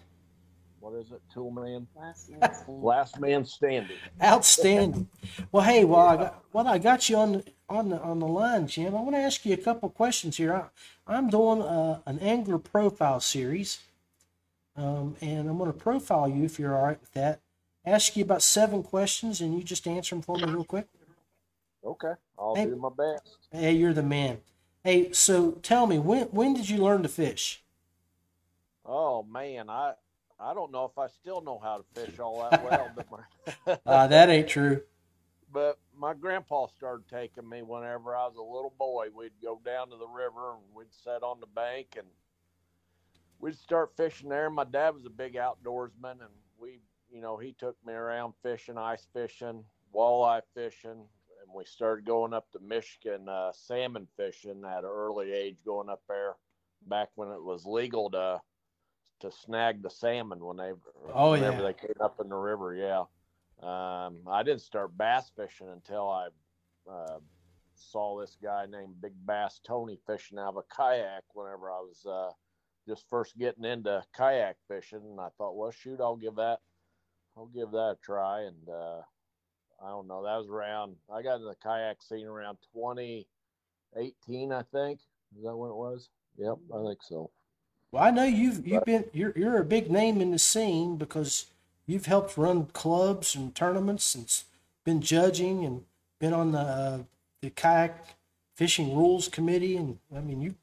what 0.81 0.95
is 0.95 1.11
it, 1.13 1.21
Tool 1.33 1.51
Man? 1.51 1.87
Last 1.97 2.31
man 2.31 2.51
standing. 2.53 2.83
Last 2.83 3.21
Man 3.21 3.45
Standing. 3.45 3.97
Outstanding. 4.23 5.09
Well, 5.53 5.65
hey, 5.65 5.85
while 5.85 6.07
I 6.09 6.17
got 6.17 6.45
while 6.53 6.69
I 6.69 6.79
got 6.79 7.09
you 7.09 7.17
on 7.17 7.33
the 7.33 7.45
on 7.69 7.89
the 7.91 8.01
on 8.01 8.19
the 8.21 8.27
line, 8.27 8.67
Jim, 8.67 8.95
I 8.95 9.01
want 9.01 9.15
to 9.15 9.21
ask 9.21 9.45
you 9.47 9.55
a 9.55 9.59
couple 9.59 9.89
questions 9.91 10.37
here. 10.37 10.55
I, 10.55 10.65
I'm 11.07 11.29
doing 11.31 11.63
uh, 11.63 12.01
an 12.07 12.19
angler 12.21 12.59
profile 12.59 13.21
series, 13.21 13.81
um, 14.77 15.17
and 15.21 15.49
I'm 15.49 15.59
going 15.59 15.73
to 15.73 15.79
profile 15.79 16.29
you 16.29 16.45
if 16.45 16.59
you're 16.59 16.77
all 16.77 16.85
right 16.87 17.01
with 17.01 17.13
that. 17.13 17.41
Ask 17.87 18.17
you 18.17 18.25
about 18.25 18.43
seven 18.43 18.83
questions, 18.83 19.41
and 19.41 19.55
you 19.57 19.63
just 19.63 19.87
answer 19.87 20.15
them 20.15 20.23
for 20.23 20.37
me 20.39 20.45
real 20.47 20.65
quick. 20.65 20.87
Okay, 21.85 22.13
I'll 22.39 22.55
Hey. 22.57 22.67
do 22.67 22.77
my 22.77 22.89
best. 22.97 23.37
Hey, 23.53 23.73
you're 23.73 23.93
the 23.93 24.03
man. 24.03 24.39
Hey, 24.83 25.13
so 25.13 25.53
tell 25.63 25.87
me 25.87 25.99
when 25.99 26.25
when 26.27 26.55
did 26.55 26.69
you 26.71 26.79
learn 26.79 27.03
to 27.03 27.09
fish? 27.09 27.63
Oh 28.87 29.23
man, 29.23 29.71
I 29.71 29.95
I 30.39 30.53
don't 30.55 30.73
know 30.73 30.85
if 30.85 30.99
I 30.99 31.09
still 31.09 31.41
know 31.41 31.61
how 31.63 31.79
to 31.79 31.85
fish 31.95 32.19
all 32.19 32.49
that 32.51 32.65
well, 32.65 32.91
but 32.95 33.07
my 33.11 33.77
Uh, 33.87 34.07
that 34.07 34.31
ain't 34.31 34.49
true. 34.49 34.83
but 35.53 35.79
my 35.97 36.13
grandpa 36.13 36.67
started 36.67 37.09
taking 37.09 37.49
me 37.49 37.63
whenever 37.63 38.17
I 38.17 38.27
was 38.27 38.37
a 38.37 38.43
little 38.43 38.75
boy. 38.77 39.07
We'd 39.15 39.31
go 39.43 39.61
down 39.65 39.91
to 39.91 39.97
the 39.97 40.09
river 40.09 40.55
and 40.55 40.63
we'd 40.75 40.93
sit 40.93 41.23
on 41.23 41.39
the 41.41 41.47
bank 41.47 41.95
and 41.97 42.09
we'd 43.39 43.57
start 43.57 43.97
fishing 43.97 44.29
there. 44.29 44.51
My 44.51 44.65
dad 44.65 44.95
was 44.95 45.07
a 45.07 45.11
big 45.11 45.35
outdoorsman 45.35 46.21
and 46.21 46.35
we, 46.59 46.81
you 47.11 47.21
know, 47.21 47.37
he 47.37 47.53
took 47.53 47.77
me 47.87 47.93
around 47.93 48.35
fishing, 48.43 48.77
ice 48.77 49.07
fishing, 49.13 49.65
walleye 49.95 50.43
fishing, 50.55 50.91
and 50.91 51.55
we 51.55 51.65
started 51.65 52.05
going 52.05 52.35
up 52.35 52.51
to 52.51 52.59
Michigan 52.59 53.29
uh, 53.29 53.53
salmon 53.53 54.09
fishing 54.17 54.65
at 54.67 54.79
an 54.79 54.91
early 54.91 55.33
age, 55.33 55.57
going 55.65 55.89
up 55.89 56.03
there 56.09 56.35
back 56.89 57.11
when 57.15 57.29
it 57.29 57.43
was 57.43 57.65
legal 57.65 58.11
to 58.11 58.41
to 59.25 59.37
snag 59.37 59.83
the 59.83 59.91
salmon 59.91 60.45
when 60.45 60.57
they 60.57 60.73
Oh, 61.13 61.33
whenever 61.33 61.59
yeah. 61.59 61.63
they 61.63 61.75
came 61.75 61.97
up 62.01 62.21
in 62.21 62.29
the 62.29 62.37
river. 62.37 62.75
Yeah. 62.75 63.05
Um, 63.63 64.19
I 64.27 64.43
didn't 64.43 64.61
start 64.63 64.97
bass 64.97 65.31
fishing 65.37 65.69
until 65.69 66.09
I 66.09 66.29
uh, 66.91 67.19
saw 67.75 68.21
this 68.21 68.37
guy 68.43 68.67
named 68.67 69.01
Big 69.01 69.13
Bass 69.27 69.61
Tony 69.67 69.99
fishing 70.07 70.39
out 70.39 70.49
of 70.49 70.57
a 70.57 70.63
kayak 70.75 71.25
whenever 71.33 71.71
I 71.71 71.81
was 71.81 72.05
uh, 72.07 72.31
just 72.87 73.09
first 73.09 73.37
getting 73.39 73.65
into 73.65 74.03
kayak 74.17 74.57
fishing, 74.69 75.01
and 75.03 75.21
I 75.21 75.29
thought, 75.39 75.57
well, 75.57 75.71
shoot, 75.71 76.01
I'll 76.01 76.17
give 76.17 76.37
that, 76.37 76.59
I'll 77.37 77.47
give 77.47 77.71
that 77.71 77.79
a 77.79 77.97
try, 78.03 78.43
and 78.43 78.69
uh, 78.69 79.01
I 79.85 79.89
don't 79.89 80.09
know, 80.09 80.23
that 80.25 80.37
was 80.37 80.49
around. 80.49 80.97
I 81.13 81.23
got 81.23 81.37
in 81.41 81.47
the 81.47 81.55
kayak 81.63 82.03
scene 82.03 82.27
around 82.27 82.59
2018, 82.75 84.53
I 84.53 84.63
think. 84.73 85.01
Is 85.37 85.45
that 85.45 85.57
when 85.57 85.71
it 85.71 85.77
was? 85.77 86.11
Yep, 86.37 86.57
I 86.75 86.85
think 86.85 86.99
so. 87.03 87.31
Well, 87.95 88.03
I 88.03 88.11
know 88.11 88.25
you've 88.25 88.67
you've 88.67 88.85
been 88.85 89.05
you're 89.13 89.33
you're 89.37 89.61
a 89.61 89.65
big 89.65 89.89
name 89.89 90.21
in 90.21 90.33
the 90.33 90.39
scene 90.41 90.97
because 90.97 91.47
you've 91.87 92.07
helped 92.07 92.37
run 92.37 92.67
clubs 92.73 93.37
and 93.37 93.55
tournaments 93.55 94.17
and 94.17 94.27
been 94.83 95.01
judging 95.01 95.65
and 95.65 95.85
been 96.19 96.33
on 96.33 96.51
the 96.51 96.59
uh, 96.59 96.99
the 97.41 97.51
kayak 97.51 98.05
fishing 98.57 98.97
rules 98.97 99.29
committee 99.29 99.77
and 99.77 100.01
I 100.13 100.23
mean 100.23 100.41
you 100.41 100.57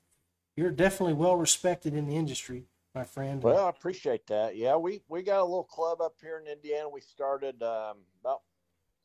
you're 0.57 0.71
definitely 0.71 1.13
well 1.13 1.37
respected 1.37 1.93
in 1.93 2.05
the 2.05 2.17
industry, 2.17 2.65
my 2.93 3.05
friend. 3.05 3.41
Well, 3.41 3.65
I 3.65 3.69
appreciate 3.69 4.27
that. 4.27 4.57
Yeah, 4.57 4.75
we 4.75 5.01
we 5.07 5.23
got 5.23 5.39
a 5.39 5.45
little 5.45 5.63
club 5.63 6.01
up 6.01 6.15
here 6.21 6.37
in 6.45 6.51
Indiana. 6.51 6.89
We 6.89 6.99
started 6.99 7.63
um, 7.63 7.99
about 8.19 8.41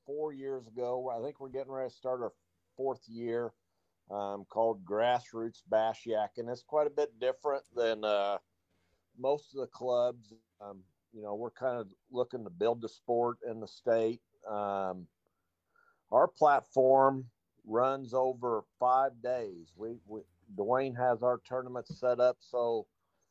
four 0.04 0.32
years 0.32 0.66
ago. 0.66 1.14
I 1.16 1.22
think 1.24 1.38
we're 1.38 1.48
getting 1.48 1.70
ready 1.70 1.90
to 1.90 1.94
start 1.94 2.22
our 2.22 2.32
fourth 2.76 3.08
year. 3.08 3.52
Um, 4.08 4.46
called 4.48 4.84
Grassroots 4.84 5.62
Bass 5.68 6.06
Yak, 6.06 6.34
and 6.36 6.48
it's 6.48 6.62
quite 6.62 6.86
a 6.86 6.90
bit 6.90 7.18
different 7.18 7.64
than 7.74 8.04
uh, 8.04 8.38
most 9.18 9.52
of 9.52 9.60
the 9.60 9.66
clubs. 9.66 10.32
Um, 10.60 10.84
you 11.12 11.22
know, 11.22 11.34
we're 11.34 11.50
kind 11.50 11.80
of 11.80 11.88
looking 12.12 12.44
to 12.44 12.50
build 12.50 12.80
the 12.80 12.88
sport 12.88 13.38
in 13.48 13.58
the 13.58 13.66
state. 13.66 14.20
Um, 14.48 15.08
our 16.12 16.28
platform 16.28 17.24
runs 17.66 18.14
over 18.14 18.62
five 18.78 19.20
days. 19.22 19.72
We, 19.76 19.96
we 20.06 20.20
Dwayne 20.54 20.96
has 20.96 21.22
our 21.22 21.40
tournament 21.44 21.88
set 21.88 22.20
up 22.20 22.36
so 22.40 22.86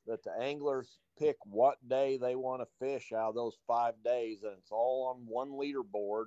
that 0.07 0.23
the 0.23 0.33
anglers 0.39 0.97
pick 1.17 1.37
what 1.45 1.77
day 1.87 2.17
they 2.17 2.35
want 2.35 2.61
to 2.61 2.67
fish 2.85 3.13
out 3.13 3.29
of 3.29 3.35
those 3.35 3.57
five 3.65 3.93
days, 4.03 4.43
and 4.43 4.53
it's 4.57 4.71
all 4.71 5.15
on 5.15 5.25
one 5.25 5.51
leaderboard. 5.51 6.25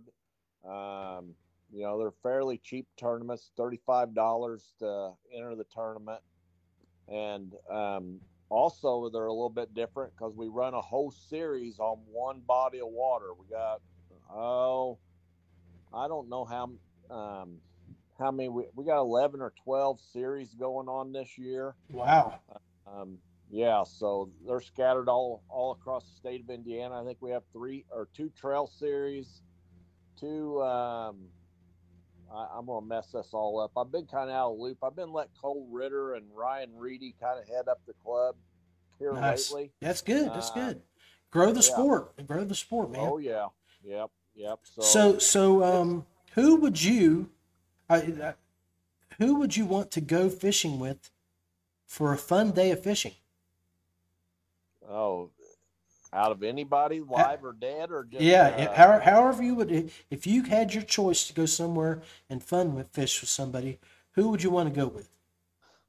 Um, 0.65 1.35
you 1.73 1.83
know, 1.83 1.99
they're 1.99 2.13
fairly 2.23 2.59
cheap 2.59 2.87
tournaments, 2.97 3.51
thirty-five 3.57 4.15
dollars 4.15 4.73
to 4.79 5.13
enter 5.35 5.55
the 5.55 5.65
tournament, 5.65 6.21
and 7.09 7.55
um, 7.71 8.21
also 8.49 9.11
they're 9.13 9.27
a 9.27 9.33
little 9.33 9.51
bit 9.51 9.75
different 9.75 10.13
because 10.17 10.35
we 10.35 10.49
run 10.49 10.75
a 10.75 10.81
whole 10.81 11.11
series 11.11 11.79
on 11.79 11.99
one 12.11 12.41
body 12.41 12.81
of 12.81 12.89
water. 12.89 13.27
We 13.39 13.47
got 13.51 13.81
oh, 14.33 14.99
I 15.93 16.09
don't 16.09 16.29
know 16.31 16.45
how 16.45 16.71
um, 17.15 17.59
how 18.19 18.31
many 18.31 18.49
we, 18.49 18.65
we 18.75 18.85
got 18.85 18.99
eleven 18.99 19.43
or 19.43 19.53
twelve 19.63 20.01
series 20.01 20.55
going 20.55 20.89
on 20.89 21.13
this 21.13 21.37
year. 21.37 21.75
Wow. 21.91 22.41
Um, 22.87 23.19
yeah, 23.51 23.85
so 23.85 24.31
they're 24.47 24.61
scattered 24.61 25.09
all 25.09 25.43
all 25.51 25.73
across 25.73 26.05
the 26.05 26.17
state 26.17 26.43
of 26.43 26.49
Indiana. 26.49 27.01
I 27.01 27.05
think 27.05 27.19
we 27.21 27.31
have 27.31 27.43
three 27.53 27.85
or 27.91 28.09
two 28.15 28.31
trail 28.31 28.67
series, 28.67 29.43
two. 30.19 30.63
Um, 30.63 31.17
I, 32.33 32.47
I'm 32.57 32.67
gonna 32.67 32.85
mess 32.87 33.13
this 33.13 33.29
all 33.33 33.61
up. 33.61 33.73
I've 33.77 33.91
been 33.93 34.07
kind 34.07 34.31
of 34.31 34.37
out 34.37 34.51
of 34.53 34.57
the 34.59 34.63
loop. 34.65 34.79
I've 34.83 34.97
been 34.97 35.13
let 35.13 35.29
Cole 35.41 35.67
Ritter 35.71 36.15
and 36.15 36.27
Ryan 36.35 36.71
Reedy 36.77 37.15
kind 37.21 37.39
of 37.41 37.49
head 37.49 37.69
up 37.69 37.81
the 37.87 37.95
club 38.05 38.37
here 38.99 39.13
Nice. 39.13 39.51
lately. 39.51 39.73
That's 39.81 40.03
good. 40.03 40.29
That's 40.29 40.51
Uh, 40.51 40.55
good. 40.55 40.83
Grow 41.31 41.53
the 41.53 41.61
yeah. 41.61 41.73
sport. 41.75 42.27
Grow 42.27 42.45
the 42.45 42.55
sport, 42.55 42.91
man. 42.91 43.09
Oh 43.11 43.19
yeah, 43.19 43.49
yep, 43.83 44.11
yep. 44.35 44.61
So, 44.65 44.83
So, 44.83 45.19
so, 45.19 45.63
um, 45.65 46.07
who 46.35 46.57
would 46.57 46.83
you, 46.83 47.31
I, 47.89 47.97
I, 47.97 48.35
who 49.19 49.35
would 49.37 49.57
you 49.57 49.67
want 49.67 49.91
to 49.93 50.01
go 50.01 50.29
fishing 50.31 50.79
with 50.79 51.11
for 51.87 52.13
a 52.13 52.19
fun 52.19 52.53
day 52.53 52.71
of 52.71 52.83
fishing? 52.83 53.15
oh, 54.89 55.31
out 56.13 56.33
of 56.33 56.43
anybody, 56.43 57.01
live 57.01 57.45
or 57.45 57.53
dead, 57.53 57.91
or 57.91 58.05
just 58.05 58.23
Yeah, 58.23 58.49
uh, 58.49 58.75
how, 58.75 58.99
however 59.01 59.43
you 59.43 59.55
would, 59.55 59.91
if 60.11 60.27
you 60.27 60.43
had 60.45 60.75
your 60.75 60.83
choice 60.83 61.27
to 61.27 61.33
go 61.33 61.47
somewhere 61.47 62.03
and 62.31 62.43
fun 62.43 62.75
with 62.75 62.93
fish 62.93 63.21
with 63.21 63.31
somebody, 63.31 63.79
who 64.13 64.29
would 64.31 64.43
you 64.43 64.51
want 64.51 64.73
to 64.73 64.75
go 64.75 64.87
with? 64.89 65.11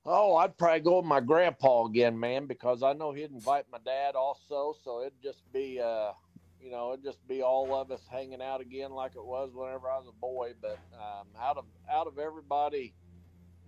Oh, 0.06 0.36
I'd 0.36 0.58
probably 0.58 0.80
go 0.80 0.98
with 0.98 1.06
my 1.06 1.20
grandpa 1.20 1.86
again, 1.86 2.20
man, 2.20 2.46
because 2.48 2.84
I 2.84 2.94
know 2.94 3.12
he'd 3.12 3.32
invite 3.32 3.66
my 3.72 3.80
dad 3.84 4.16
also. 4.16 4.76
So 4.84 5.02
it'd 5.02 5.22
just 5.22 5.42
be, 5.54 5.80
uh, 5.80 6.12
you 6.60 6.72
know, 6.72 6.94
it'd 6.94 7.04
just 7.04 7.26
be 7.28 7.42
all 7.42 7.76
of 7.76 7.92
us 7.92 8.02
hanging 8.10 8.42
out 8.42 8.62
again 8.62 8.92
like 8.92 9.12
it 9.16 9.24
was 9.24 9.52
whenever 9.54 9.90
I 9.90 9.98
was 9.98 10.08
a 10.08 10.20
boy. 10.20 10.54
But 10.62 10.80
um, 10.94 11.28
out 11.40 11.58
of 11.58 11.66
out 11.92 12.08
of 12.08 12.18
everybody, 12.18 12.94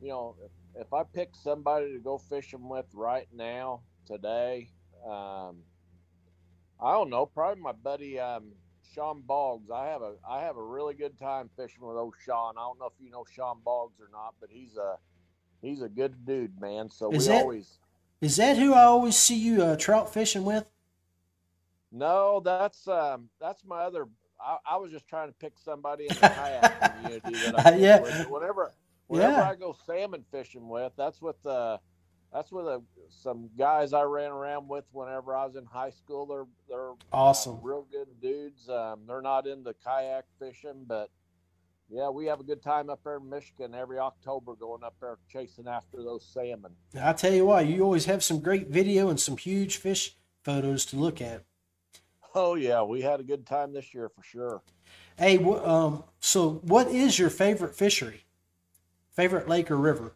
you 0.02 0.10
know, 0.10 0.36
if, 0.44 0.52
if 0.88 0.94
I 0.94 1.04
pick 1.04 1.30
somebody 1.34 1.92
to 1.94 2.00
go 2.00 2.18
fishing 2.18 2.68
with 2.68 2.88
right 2.94 3.28
now 3.34 3.82
today, 4.06 4.70
um, 5.06 5.58
I 6.82 6.94
don't 6.94 7.10
know, 7.10 7.26
probably 7.26 7.62
my 7.62 7.74
buddy 7.74 8.20
um, 8.20 8.46
Sean 8.94 9.22
Boggs. 9.22 9.70
I 9.70 9.86
have 9.88 10.02
a 10.02 10.14
I 10.28 10.42
have 10.42 10.58
a 10.58 10.64
really 10.64 10.94
good 10.96 11.18
time 11.20 11.50
fishing 11.56 11.86
with 11.86 11.96
old 11.96 12.16
Sean. 12.26 12.56
I 12.58 12.62
don't 12.62 12.80
know 12.80 12.88
if 12.88 12.94
you 13.00 13.12
know 13.12 13.26
Sean 13.32 13.60
Boggs 13.64 14.00
or 14.00 14.10
not, 14.12 14.34
but 14.40 14.50
he's 14.52 14.78
a 14.78 14.98
he's 15.62 15.82
a 15.82 15.90
good 15.90 16.26
dude, 16.26 16.60
man. 16.60 16.90
So 16.90 17.12
Is 17.12 17.28
we 17.28 17.34
that- 17.34 17.42
always 17.42 17.80
Is 18.20 18.36
that 18.38 18.58
who 18.58 18.74
I 18.74 18.84
always 18.84 19.18
see 19.18 19.38
you 19.38 19.62
uh, 19.64 19.76
trout 19.78 20.12
fishing 20.14 20.44
with? 20.44 20.66
No, 21.92 22.42
that's 22.44 22.88
um, 22.88 23.30
that's 23.40 23.64
my 23.66 23.82
other. 23.82 24.08
I, 24.40 24.58
I, 24.72 24.78
was 24.78 24.92
just 24.92 25.08
trying 25.08 25.28
to 25.28 25.36
pick 25.36 25.54
somebody 25.64 26.06
in 26.10 26.16
the 26.16 26.30
kayak 26.30 26.96
community 27.04 27.34
that 27.52 27.66
I 27.68 27.76
yeah. 27.76 28.00
With. 28.02 28.28
Whenever, 28.28 28.72
whenever 29.06 29.34
Yeah. 29.34 29.50
I 29.50 29.56
go 29.56 29.76
salmon 29.86 30.26
fishing 30.32 30.68
with, 30.68 30.94
that's 30.98 31.22
with 31.22 31.46
uh, 31.46 31.78
that's 32.34 32.52
with 32.52 32.66
a, 32.66 32.82
some 33.10 33.50
guys 33.58 33.94
I 33.94 34.04
ran 34.04 34.32
around 34.32 34.68
with 34.68 34.86
whenever 34.92 35.36
I 35.36 35.46
was 35.46 35.56
in 35.56 35.66
high 35.66 35.90
school. 35.90 36.26
They're 36.26 36.46
they're 36.70 36.92
Awesome. 37.12 37.60
real 37.62 37.86
good 37.92 38.08
dudes. 38.22 38.70
Um, 38.70 39.02
they're 39.08 39.22
not 39.22 39.48
into 39.48 39.74
kayak 39.84 40.26
fishing, 40.40 40.86
but 40.88 41.10
yeah, 41.90 42.10
we 42.10 42.26
have 42.28 42.40
a 42.40 42.44
good 42.44 42.64
time 42.64 42.90
up 42.90 43.02
there 43.04 43.18
in 43.18 43.30
Michigan 43.30 43.76
every 43.76 44.00
October 44.00 44.56
going 44.56 44.82
up 44.84 44.96
there 45.02 45.18
chasing 45.30 45.68
after 45.68 45.98
those 46.04 46.26
salmon. 46.26 46.72
I 47.00 47.12
tell 47.14 47.34
you 47.34 47.46
what, 47.46 47.66
you 47.66 47.84
always 47.84 48.06
have 48.06 48.24
some 48.24 48.40
great 48.40 48.68
video 48.70 49.10
and 49.10 49.20
some 49.20 49.36
huge 49.36 49.76
fish 49.78 50.16
photos 50.44 50.86
to 50.88 50.96
look 50.96 51.22
at. 51.22 51.44
Oh 52.34 52.56
yeah, 52.56 52.82
we 52.82 53.02
had 53.02 53.20
a 53.20 53.24
good 53.24 53.46
time 53.46 53.74
this 53.74 53.94
year 53.94 54.08
for 54.08 54.24
sure. 54.24 54.62
Hey, 55.18 55.36
wh- 55.36 55.68
um, 55.68 56.06
so 56.22 56.62
what 56.64 56.88
is 56.88 57.20
your 57.20 57.30
favorite 57.30 57.76
fishery? 57.76 58.24
Favorite 59.12 59.50
lake 59.50 59.70
or 59.70 59.76
river? 59.76 60.14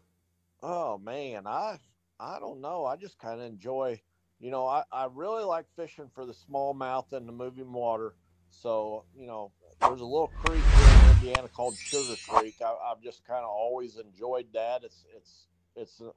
Oh 0.64 0.98
man, 0.98 1.46
I 1.46 1.78
I 2.20 2.40
don't 2.40 2.62
know. 2.62 2.86
I 2.86 2.96
just 2.96 3.20
kind 3.20 3.40
of 3.40 3.46
enjoy, 3.46 4.02
you 4.40 4.52
know, 4.52 4.66
I, 4.66 4.84
I 4.92 5.08
really 5.14 5.44
like 5.44 5.66
fishing 5.76 6.10
for 6.14 6.26
the 6.26 6.34
smallmouth 6.34 7.12
and 7.14 7.28
the 7.28 7.34
moving 7.34 7.72
water. 7.72 8.16
So, 8.50 9.04
you 9.18 9.28
know, 9.28 9.52
there's 9.82 10.02
a 10.02 10.06
little 10.06 10.32
creek 10.44 10.64
here 10.64 10.88
in 10.88 11.16
Indiana 11.16 11.50
called 11.50 11.76
Sugar 11.76 12.16
Creek. 12.28 12.56
I, 12.62 12.74
I've 12.92 13.02
just 13.02 13.26
kind 13.26 13.44
of 13.44 13.50
always 13.50 13.98
enjoyed 13.98 14.48
that. 14.54 14.84
It's 14.84 15.06
it's 15.16 15.48
it's 15.76 16.00
a, 16.00 16.12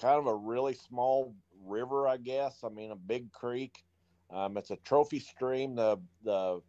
kind 0.00 0.18
of 0.18 0.26
a 0.26 0.34
really 0.34 0.74
small 0.74 1.34
river, 1.64 2.08
I 2.08 2.16
guess. 2.16 2.64
I 2.64 2.68
mean, 2.68 2.90
a 2.90 2.96
big 2.96 3.30
creek. 3.30 3.84
Um, 4.30 4.56
it's 4.56 4.70
a 4.70 4.76
trophy 4.76 5.20
stream. 5.20 5.76
The 5.76 5.98
the 6.24 6.62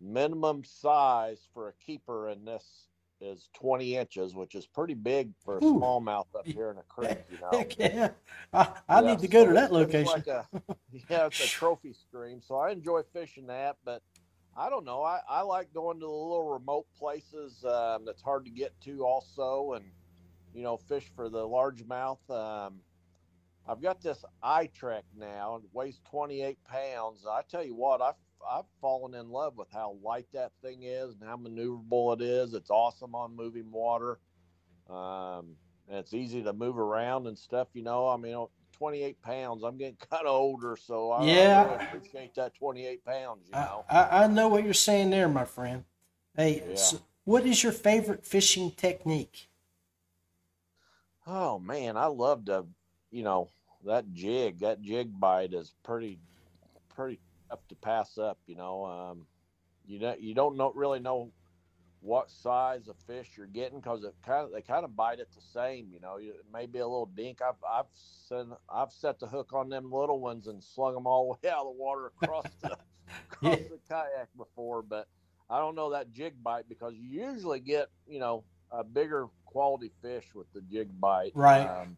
minimum 0.00 0.62
size 0.64 1.48
for 1.52 1.68
a 1.68 1.72
keeper 1.84 2.28
in 2.28 2.44
this 2.44 2.89
is 3.20 3.48
20 3.54 3.96
inches, 3.96 4.34
which 4.34 4.54
is 4.54 4.66
pretty 4.66 4.94
big 4.94 5.32
for 5.44 5.58
a 5.58 5.62
smallmouth 5.62 6.26
up 6.38 6.46
here 6.52 6.70
in 6.70 6.78
a 6.78 6.82
creek. 6.84 7.20
You 7.28 7.38
know, 7.40 7.68
yeah. 7.78 8.10
I, 8.52 8.68
I 8.88 9.00
Yeah, 9.00 9.02
need 9.02 9.20
to 9.20 9.28
go 9.28 9.46
to 9.46 9.52
that 9.54 9.72
location. 9.72 10.06
Like 10.06 10.26
a, 10.26 10.46
yeah, 11.10 11.26
it's 11.26 11.40
a 11.40 11.48
trophy 11.48 11.92
stream, 11.92 12.40
so 12.40 12.56
I 12.56 12.70
enjoy 12.70 13.02
fishing 13.12 13.46
that. 13.48 13.76
But 13.84 14.02
I 14.56 14.70
don't 14.70 14.84
know. 14.84 15.02
I, 15.02 15.20
I 15.28 15.42
like 15.42 15.72
going 15.72 15.98
to 16.00 16.06
the 16.06 16.12
little 16.12 16.50
remote 16.50 16.86
places 16.98 17.64
um, 17.64 18.04
that's 18.04 18.22
hard 18.22 18.44
to 18.46 18.50
get 18.50 18.72
to, 18.82 19.04
also, 19.04 19.74
and 19.74 19.92
you 20.52 20.62
know, 20.62 20.76
fish 20.76 21.10
for 21.14 21.28
the 21.28 21.46
largemouth. 21.46 22.28
Um, 22.30 22.80
I've 23.66 23.82
got 23.82 24.02
this 24.02 24.24
eye 24.42 24.68
trek 24.74 25.04
now. 25.16 25.56
It 25.56 25.62
weighs 25.72 26.00
28 26.10 26.58
pounds. 26.64 27.26
I 27.30 27.42
tell 27.48 27.64
you 27.64 27.74
what, 27.74 28.00
I've 28.02 28.14
I've 28.48 28.64
fallen 28.80 29.14
in 29.14 29.30
love 29.30 29.56
with 29.56 29.68
how 29.72 29.96
light 30.02 30.26
that 30.32 30.52
thing 30.62 30.82
is 30.82 31.14
and 31.14 31.28
how 31.28 31.36
maneuverable 31.36 32.14
it 32.14 32.22
is. 32.22 32.54
It's 32.54 32.70
awesome 32.70 33.14
on 33.14 33.36
moving 33.36 33.70
water. 33.70 34.18
Um, 34.88 35.56
and 35.88 35.98
it's 35.98 36.14
easy 36.14 36.42
to 36.42 36.52
move 36.52 36.78
around 36.78 37.26
and 37.26 37.36
stuff. 37.38 37.68
You 37.74 37.82
know, 37.82 38.08
I 38.08 38.16
mean, 38.16 38.46
28 38.72 39.20
pounds. 39.22 39.62
I'm 39.62 39.76
getting 39.76 39.96
kind 40.10 40.26
of 40.26 40.34
older, 40.34 40.76
so 40.76 41.10
I, 41.10 41.24
Yeah. 41.24 41.64
Really 41.64 41.84
appreciate 41.84 42.34
that 42.36 42.54
28 42.54 43.04
pounds. 43.04 43.46
You 43.46 43.52
know, 43.52 43.84
I, 43.90 44.24
I 44.24 44.26
know 44.26 44.48
what 44.48 44.64
you're 44.64 44.74
saying 44.74 45.10
there, 45.10 45.28
my 45.28 45.44
friend. 45.44 45.84
Hey, 46.36 46.62
Yeah. 46.68 46.76
so 46.76 47.00
what 47.24 47.44
is 47.44 47.62
your 47.62 47.72
favorite 47.72 48.24
fishing 48.24 48.70
technique? 48.72 49.48
oh 51.26 51.58
man, 51.60 51.96
I 51.96 52.06
love 52.06 52.46
to, 52.46 52.66
you 53.10 53.22
know, 53.22 53.50
that 53.84 54.12
jig. 54.12 54.60
That 54.60 54.82
jig 54.82 55.18
bite 55.18 55.52
is 55.52 55.72
pretty, 55.84 56.18
pretty 56.88 57.20
tough 57.50 57.66
to 57.68 57.74
pass 57.76 58.18
up. 58.18 58.38
You 58.46 58.56
know, 58.56 58.84
um, 58.86 59.26
you 59.86 59.98
know, 59.98 60.14
you 60.18 60.34
don't 60.34 60.56
know 60.56 60.72
really 60.74 61.00
know 61.00 61.32
what 62.02 62.30
size 62.30 62.88
of 62.88 62.96
fish 63.06 63.32
you're 63.36 63.46
getting 63.46 63.78
because 63.78 64.04
it 64.04 64.14
kind 64.24 64.46
of 64.46 64.52
they 64.52 64.62
kind 64.62 64.84
of 64.84 64.96
bite 64.96 65.18
it 65.20 65.28
the 65.34 65.40
same. 65.40 65.88
You 65.92 66.00
know, 66.00 66.16
it 66.16 66.44
may 66.52 66.66
be 66.66 66.78
a 66.78 66.86
little 66.86 67.10
dink. 67.14 67.40
I've 67.42 67.62
I've 67.68 67.86
sent 67.92 68.50
I've 68.68 68.92
set 68.92 69.18
the 69.18 69.26
hook 69.26 69.52
on 69.52 69.68
them 69.68 69.92
little 69.92 70.20
ones 70.20 70.46
and 70.46 70.62
slung 70.62 70.94
them 70.94 71.06
all 71.06 71.38
the 71.42 71.46
way 71.48 71.52
out 71.52 71.66
of 71.66 71.74
the 71.74 71.82
water 71.82 72.06
across 72.06 72.46
the 72.62 72.76
across 73.32 73.60
the 73.68 73.78
kayak 73.88 74.28
before, 74.36 74.82
but 74.82 75.08
I 75.48 75.58
don't 75.58 75.74
know 75.74 75.90
that 75.90 76.12
jig 76.12 76.42
bite 76.42 76.68
because 76.68 76.94
you 76.94 77.26
usually 77.26 77.60
get 77.60 77.88
you 78.06 78.18
know 78.20 78.44
a 78.70 78.84
bigger 78.84 79.26
quality 79.44 79.90
fish 80.00 80.34
with 80.34 80.46
the 80.52 80.62
jig 80.62 80.88
bite, 81.00 81.32
Right. 81.34 81.66
Um, 81.68 81.96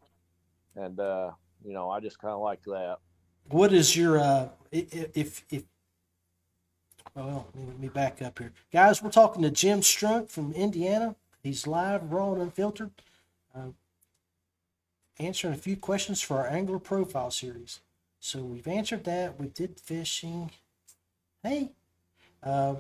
and 0.75 0.99
uh, 0.99 1.33
you 1.65 1.75
know, 1.75 1.91
I 1.91 2.01
just 2.01 2.19
kind 2.19 2.33
of 2.33 2.41
like 2.41 2.63
that. 2.65 2.97
What 3.49 3.72
is 3.72 3.97
your 3.97 4.18
uh, 4.18 4.49
if 4.70 5.45
if 5.51 5.64
well, 7.14 7.47
let 7.55 7.78
me 7.78 7.88
back 7.88 8.22
up 8.22 8.38
here, 8.38 8.53
guys. 8.72 9.03
We're 9.03 9.11
talking 9.11 9.43
to 9.43 9.51
Jim 9.51 9.80
Strunk 9.80 10.30
from 10.30 10.53
Indiana. 10.53 11.14
He's 11.43 11.66
live, 11.66 12.11
raw, 12.11 12.32
and 12.32 12.43
unfiltered, 12.43 12.90
uh, 13.55 13.72
answering 15.18 15.53
a 15.53 15.59
few 15.59 15.76
questions 15.76 16.22
for 16.22 16.38
our 16.38 16.47
angler 16.47 16.78
profile 16.78 17.30
series. 17.30 17.80
So 18.18 18.40
we've 18.40 18.68
answered 18.68 19.05
that. 19.05 19.38
We 19.38 19.49
did 19.49 19.78
fishing. 19.78 20.53
Hey, 21.43 21.72
uh, 22.43 22.76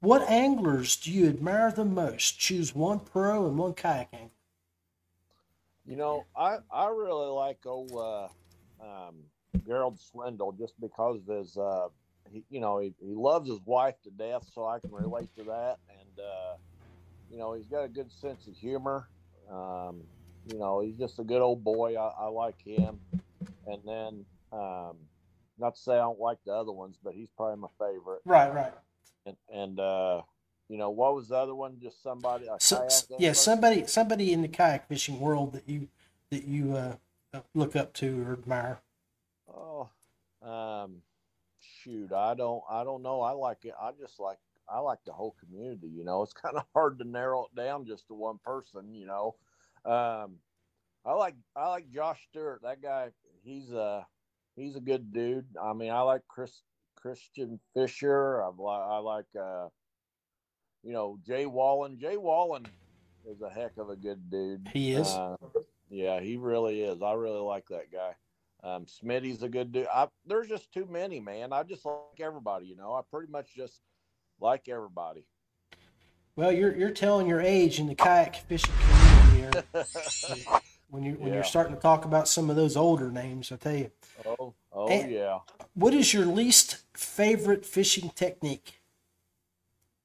what 0.00 0.22
anglers 0.30 0.96
do 0.96 1.12
you 1.12 1.28
admire 1.28 1.72
the 1.72 1.84
most? 1.84 2.38
Choose 2.38 2.74
one 2.74 3.00
pro 3.00 3.46
and 3.46 3.58
one 3.58 3.74
kayak 3.74 4.08
angler. 4.12 4.30
You 5.84 5.96
know, 5.96 6.24
I 6.36 6.58
I 6.70 6.88
really 6.88 7.28
like 7.28 7.58
old 7.66 7.92
uh, 7.92 8.28
um, 8.80 9.16
Gerald 9.64 10.00
Swindle 10.00 10.52
just 10.52 10.74
because 10.80 11.20
of 11.28 11.36
his, 11.36 11.56
uh, 11.56 11.88
he, 12.30 12.44
you 12.50 12.60
know, 12.60 12.78
he, 12.78 12.94
he 13.00 13.14
loves 13.14 13.48
his 13.48 13.60
wife 13.64 13.94
to 14.04 14.10
death, 14.10 14.44
so 14.52 14.66
I 14.66 14.80
can 14.80 14.92
relate 14.92 15.28
to 15.36 15.44
that. 15.44 15.78
And 15.88 16.18
uh, 16.18 16.56
you 17.30 17.38
know, 17.38 17.54
he's 17.54 17.66
got 17.66 17.84
a 17.84 17.88
good 17.88 18.10
sense 18.12 18.46
of 18.46 18.56
humor. 18.56 19.08
Um, 19.50 20.02
you 20.50 20.58
know, 20.58 20.80
he's 20.80 20.96
just 20.96 21.18
a 21.18 21.24
good 21.24 21.42
old 21.42 21.64
boy. 21.64 21.96
I, 21.96 22.12
I 22.18 22.26
like 22.26 22.60
him. 22.62 22.98
And 23.66 23.80
then, 23.84 24.24
um, 24.52 24.96
not 25.58 25.74
to 25.74 25.80
say 25.80 25.92
I 25.94 25.98
don't 25.98 26.20
like 26.20 26.38
the 26.44 26.52
other 26.52 26.72
ones, 26.72 26.96
but 27.02 27.14
he's 27.14 27.30
probably 27.36 27.60
my 27.60 27.68
favorite. 27.78 28.20
Right, 28.24 28.52
right. 28.52 28.72
And 29.24 29.36
and 29.52 29.80
uh, 29.80 30.22
you 30.68 30.78
know, 30.78 30.90
what 30.90 31.14
was 31.14 31.28
the 31.28 31.36
other 31.36 31.54
one? 31.54 31.78
Just 31.80 32.02
somebody. 32.02 32.46
So, 32.58 32.86
yeah, 33.18 33.32
somebody 33.32 33.86
somebody 33.86 34.32
in 34.32 34.42
the 34.42 34.48
kayak 34.48 34.88
fishing 34.88 35.18
world 35.18 35.52
that 35.54 35.68
you 35.68 35.88
that 36.30 36.44
you 36.44 36.76
uh, 36.76 37.40
look 37.54 37.74
up 37.74 37.92
to 37.94 38.22
or 38.22 38.32
admire. 38.34 38.80
Oh, 39.56 39.88
um, 40.42 40.96
shoot, 41.60 42.12
I 42.12 42.34
don't, 42.34 42.62
I 42.70 42.84
don't 42.84 43.02
know. 43.02 43.20
I 43.20 43.32
like 43.32 43.64
it. 43.64 43.74
I 43.80 43.90
just 43.98 44.20
like, 44.20 44.38
I 44.68 44.80
like 44.80 44.98
the 45.06 45.12
whole 45.12 45.34
community. 45.40 45.88
You 45.88 46.04
know, 46.04 46.22
it's 46.22 46.32
kind 46.42 46.56
of 46.56 46.64
hard 46.74 46.98
to 46.98 47.04
narrow 47.08 47.46
it 47.46 47.56
down 47.56 47.86
just 47.86 48.06
to 48.08 48.14
one 48.14 48.38
person. 48.44 48.94
You 48.94 49.06
know, 49.06 49.34
um, 49.84 50.36
I 51.04 51.12
like, 51.12 51.34
I 51.54 51.68
like 51.68 51.90
Josh 51.90 52.20
Stewart. 52.30 52.60
That 52.62 52.82
guy, 52.82 53.08
he's 53.44 53.70
a, 53.70 54.06
he's 54.56 54.76
a 54.76 54.80
good 54.80 55.12
dude. 55.12 55.46
I 55.62 55.72
mean, 55.72 55.90
I 55.90 56.00
like 56.00 56.22
Chris 56.28 56.62
Christian 56.96 57.60
Fisher. 57.74 58.42
I, 58.42 58.48
li- 58.48 58.86
I 58.90 58.98
like, 58.98 59.26
uh, 59.40 59.68
you 60.82 60.92
know, 60.92 61.18
Jay 61.26 61.46
Wallen. 61.46 61.98
Jay 61.98 62.16
Wallen 62.16 62.66
is 63.28 63.40
a 63.42 63.50
heck 63.50 63.76
of 63.78 63.90
a 63.90 63.96
good 63.96 64.30
dude. 64.30 64.68
He 64.72 64.92
is. 64.92 65.08
Uh, 65.08 65.36
yeah, 65.88 66.20
he 66.20 66.36
really 66.36 66.82
is. 66.82 67.02
I 67.02 67.12
really 67.12 67.40
like 67.40 67.66
that 67.70 67.92
guy. 67.92 68.12
Um, 68.62 68.86
Smitty's 68.86 69.42
a 69.42 69.48
good 69.48 69.72
dude. 69.72 69.86
I, 69.92 70.08
there's 70.26 70.48
just 70.48 70.72
too 70.72 70.86
many, 70.90 71.20
man. 71.20 71.52
I 71.52 71.62
just 71.62 71.84
like 71.84 72.20
everybody. 72.20 72.66
You 72.66 72.76
know, 72.76 72.94
I 72.94 73.02
pretty 73.10 73.30
much 73.30 73.54
just 73.54 73.80
like 74.40 74.68
everybody. 74.68 75.24
Well, 76.34 76.52
you're 76.52 76.76
you're 76.76 76.90
telling 76.90 77.26
your 77.26 77.40
age 77.40 77.78
in 77.78 77.86
the 77.86 77.94
kayak 77.94 78.36
fishing 78.48 78.72
community 78.80 79.36
here. 79.36 79.84
when 80.88 81.02
you 81.02 81.12
when 81.14 81.28
Yeah. 81.28 81.34
you're 81.34 81.44
starting 81.44 81.74
to 81.74 81.80
talk 81.80 82.04
about 82.04 82.28
some 82.28 82.50
of 82.50 82.56
those 82.56 82.76
older 82.76 83.10
names, 83.10 83.50
I 83.52 83.56
tell 83.56 83.74
you. 83.76 83.90
Oh, 84.26 84.54
oh 84.72 84.88
And- 84.88 85.10
yeah. 85.10 85.38
What 85.74 85.92
is 85.92 86.14
your 86.14 86.24
least 86.24 86.78
favorite 86.94 87.66
fishing 87.66 88.10
technique? 88.14 88.80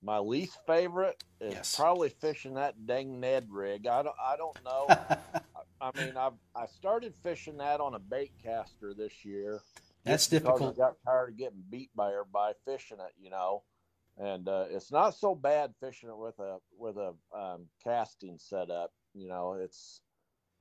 My 0.04 0.18
least 0.18 0.58
favorite 0.68 1.24
is 1.40 1.76
probably 1.76 2.10
fishing 2.10 2.56
that 2.56 2.86
dang 2.88 3.20
Ned 3.22 3.48
rig. 3.50 3.88
I 3.88 4.02
don't, 4.04 4.16
I 4.22 4.36
don't 4.36 4.58
know. 4.66 4.88
I, 5.82 5.92
mean, 6.00 6.18
I 6.18 6.30
I 6.56 6.66
started 6.68 7.14
fishing 7.24 7.58
that 7.58 7.82
on 7.82 7.96
a 7.96 8.00
bait 8.00 8.32
caster 8.44 8.94
this 8.94 9.26
year. 9.26 9.62
That's 10.04 10.28
difficult. 10.28 10.76
I 10.76 10.78
got 10.78 10.96
tired 11.06 11.30
of 11.30 11.38
getting 11.38 11.64
beat 11.70 11.90
by 11.96 12.12
everybody 12.12 12.56
fishing 12.66 13.00
it, 13.00 13.14
you 13.20 13.30
know. 13.30 13.64
And 14.18 14.48
uh, 14.48 14.66
it's 14.70 14.92
not 14.92 15.16
so 15.16 15.34
bad 15.34 15.74
fishing 15.80 16.10
it 16.10 16.18
with 16.18 16.38
a 16.40 16.58
with 16.78 16.98
a 16.98 17.14
um, 17.36 17.68
casting 17.84 18.38
setup. 18.38 18.92
You 19.14 19.28
know, 19.28 19.54
it's 19.54 20.02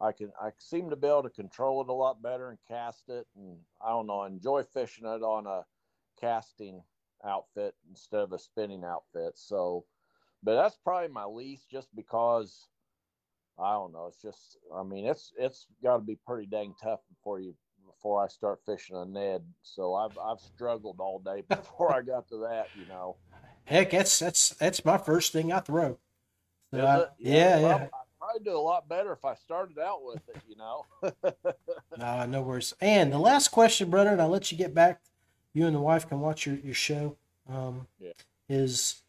I 0.01 0.12
can 0.12 0.33
I 0.41 0.51
seem 0.59 0.91
to 0.91 0.97
be 0.97 1.09
able 1.09 1.25
to 1.25 1.31
control 1.31 1.83
it 1.83 1.89
a 1.89 1.93
lot 1.93 2.23
better 2.23 2.49
and 2.51 2.59
cast 2.68 3.09
it, 3.09 3.27
and 3.37 3.59
I 3.85 3.91
don't 3.91 4.07
know, 4.07 4.25
enjoy 4.25 4.62
fishing 4.62 5.07
it 5.07 5.23
on 5.23 5.47
a 5.47 5.64
casting 6.21 6.83
outfit 7.25 7.75
instead 7.89 8.21
of 8.21 8.33
a 8.33 8.39
spinning 8.39 8.85
outfit. 8.85 9.33
So, 9.37 9.85
but 10.43 10.55
that's 10.55 10.79
probably 10.83 11.09
my 11.09 11.25
least, 11.25 11.68
just 11.71 11.89
because 11.95 12.68
I 13.63 13.73
don't 13.73 13.93
know. 13.93 14.07
It's 14.07 14.23
just 14.23 14.57
I 14.75 14.83
mean 14.83 15.07
it's 15.07 15.33
it's 15.39 15.67
got 15.83 15.97
to 15.97 16.03
be 16.03 16.19
pretty 16.27 16.47
dang 16.47 16.75
tough 16.83 17.01
before 17.09 17.41
you 17.41 17.55
before 17.87 18.23
I 18.25 18.29
start 18.29 18.61
fishing 18.65 18.97
a 18.97 19.05
Ned. 19.05 19.43
So 19.63 19.95
I've 19.95 20.17
I've 20.19 20.41
struggled 20.41 20.97
all 21.01 21.19
day 21.19 21.43
before 21.49 21.95
I 21.95 22.03
got 22.03 22.29
to 22.29 22.39
that. 22.49 22.69
You 22.79 22.87
know. 22.87 23.17
Heck, 23.65 23.91
that's 23.91 24.19
that's 24.19 24.51
that's 24.51 24.85
my 24.85 24.99
first 24.99 25.33
thing 25.33 25.53
I 25.53 25.61
throw. 25.61 25.99
So 26.73 26.81
I- 26.85 27.01
it? 27.03 27.09
yeah, 27.19 27.59
yeah. 27.61 27.75
I'd 27.75 27.91
probably 28.19 28.45
do 28.45 28.57
a 28.57 28.59
lot 28.59 28.89
better 28.89 29.13
if 29.13 29.25
I 29.25 29.35
started 29.35 29.79
out 29.79 30.05
with 30.05 30.23
it. 30.29 30.43
You 30.49 30.57
know. 30.57 30.87
No, 31.99 32.25
no 32.25 32.41
worries. 32.41 32.73
And 32.81 33.13
the 33.13 33.19
last 33.19 33.49
question, 33.49 33.91
brother, 33.91 34.11
and 34.11 34.23
I'll 34.23 34.29
let 34.31 34.51
you 34.51 34.57
get 34.57 34.73
back. 34.75 35.03
You 35.53 35.67
and 35.67 35.75
the 35.77 35.81
wife 35.81 36.09
can 36.09 36.21
watch 36.21 36.47
your, 36.47 36.55
your 36.57 36.73
show. 36.75 37.17
Um, 37.49 37.89
Yeah. 37.99 38.13
Is 38.49 39.03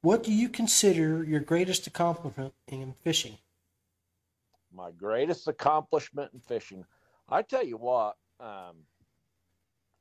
what 0.00 0.22
do 0.24 0.32
you 0.32 0.48
consider 0.48 1.22
your 1.22 1.40
greatest 1.40 1.86
accomplishment 1.86 2.54
in 2.66 2.92
fishing? 2.94 3.38
My 4.72 4.90
greatest 4.90 5.48
accomplishment 5.48 6.32
in 6.34 6.40
fishing. 6.40 6.84
I 7.28 7.42
tell 7.42 7.64
you 7.64 7.76
what, 7.76 8.16
um, 8.40 8.86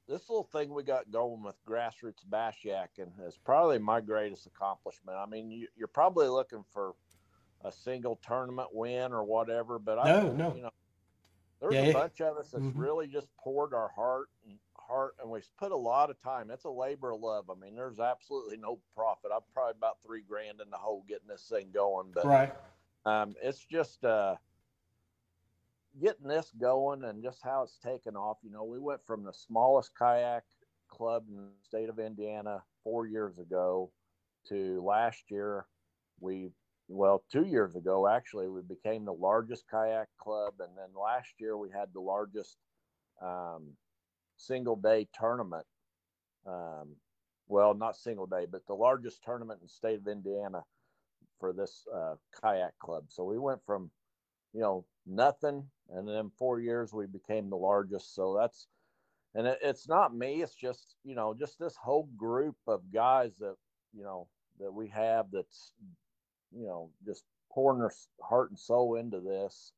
this 0.07 0.29
little 0.29 0.43
thing 0.43 0.73
we 0.73 0.83
got 0.83 1.11
going 1.11 1.43
with 1.43 1.63
grassroots 1.65 2.27
bass 2.29 2.57
yakking 2.63 3.19
is 3.27 3.37
probably 3.37 3.77
my 3.77 3.99
greatest 3.99 4.45
accomplishment. 4.47 5.17
I 5.17 5.25
mean, 5.25 5.51
you, 5.51 5.67
you're 5.75 5.87
probably 5.89 6.27
looking 6.29 6.63
for 6.63 6.95
a 7.61 7.71
single 7.71 8.15
tournament 8.17 8.69
win 8.73 9.11
or 9.11 9.23
whatever, 9.23 9.79
but 9.79 9.99
I, 9.99 10.07
No, 10.07 10.33
no. 10.33 10.55
you 10.55 10.61
know, 10.63 10.71
there's 11.59 11.73
Yeah, 11.73 11.89
a 11.89 11.91
bunch 11.91 12.21
of 12.21 12.37
us 12.37 12.51
that's 12.51 12.63
Mhm. 12.63 12.75
really 12.75 13.07
just 13.07 13.35
poured 13.37 13.73
our 13.73 13.89
heart 13.89 14.29
and 14.45 14.59
heart, 14.77 15.15
and 15.19 15.29
we've 15.29 15.49
put 15.57 15.71
a 15.71 15.75
lot 15.77 16.09
of 16.09 16.19
time. 16.21 16.51
It's 16.51 16.65
a 16.65 16.69
labor 16.69 17.11
of 17.11 17.19
love. 17.19 17.49
I 17.49 17.55
mean, 17.55 17.75
there's 17.75 17.99
absolutely 17.99 18.57
no 18.57 18.79
profit. 18.93 19.31
I'm 19.33 19.41
probably 19.53 19.77
about 19.77 20.01
three 20.01 20.21
grand 20.21 20.61
in 20.61 20.69
the 20.69 20.77
hole 20.77 21.03
getting 21.07 21.27
this 21.27 21.49
thing 21.49 21.71
going, 21.71 22.11
but 22.13 22.27
Right. 22.27 22.53
um, 23.05 23.35
it's 23.41 23.65
just 23.65 24.05
uh, 24.05 24.37
getting 26.01 26.27
this 26.27 26.51
going 26.59 27.03
and 27.03 27.23
just 27.23 27.39
how 27.43 27.63
it's 27.63 27.77
taken 27.77 28.15
off. 28.15 28.37
You 28.43 28.51
know, 28.51 28.63
we 28.63 28.79
went 28.79 29.01
from 29.05 29.23
the 29.23 29.33
smallest 29.33 29.91
kayak 29.97 30.43
club 30.89 31.23
in 31.29 31.35
the 31.35 31.49
state 31.63 31.89
of 31.89 31.99
Indiana 31.99 32.63
four 32.83 33.07
years 33.07 33.39
ago 33.39 33.91
to 34.49 34.81
last 34.85 35.23
year. 35.29 35.65
We, 36.19 36.49
well, 36.87 37.23
two 37.31 37.45
years 37.45 37.75
ago, 37.75 38.07
actually, 38.07 38.47
we 38.47 38.61
became 38.61 39.05
the 39.05 39.13
largest 39.13 39.65
kayak 39.69 40.07
club. 40.17 40.53
And 40.59 40.69
then 40.77 40.89
last 40.95 41.29
year, 41.39 41.57
we 41.57 41.69
had 41.69 41.89
the 41.93 42.01
largest 42.01 42.57
um, 43.21 43.73
single 44.37 44.75
day 44.75 45.07
tournament. 45.13 45.65
Um, 46.45 46.95
well, 47.47 47.73
not 47.73 47.95
single 47.97 48.25
day, 48.25 48.45
but 48.49 48.65
the 48.67 48.73
largest 48.73 49.23
tournament 49.23 49.59
in 49.61 49.65
the 49.65 49.69
state 49.69 49.99
of 49.99 50.07
Indiana 50.07 50.63
for 51.39 51.53
this 51.53 51.85
uh, 51.93 52.15
kayak 52.41 52.77
club. 52.79 53.05
So 53.09 53.23
we 53.23 53.37
went 53.37 53.59
from, 53.65 53.89
you 54.57 54.63
know, 54.65 54.87
nothing, 55.07 55.71
and 55.91 56.09
then 56.09 56.31
four 56.31 56.59
years 56.61 56.93
we 56.93 57.07
became 57.07 57.51
the 57.51 57.57
largest. 57.57 58.15
So 58.15 58.35
that's, 58.35 58.69
and 59.35 59.47
it, 59.47 59.59
it's 59.63 59.87
not 59.87 60.15
me. 60.15 60.41
It's 60.43 60.55
just 60.55 60.97
you 61.05 61.15
know, 61.15 61.35
just 61.35 61.59
this 61.59 61.77
whole 61.77 62.09
group 62.17 62.57
of 62.67 62.91
guys 62.93 63.37
that 63.39 63.57
you 63.93 64.03
know 64.03 64.29
that 64.59 64.73
we 64.73 64.89
have 64.89 65.31
that's, 65.31 65.73
you 66.51 66.67
know, 66.67 66.91
just 67.05 67.25
pouring 67.51 67.79
their 67.79 67.91
heart 68.21 68.51
and 68.51 68.59
soul 68.59 68.95
into 68.95 69.21
this. 69.21 69.73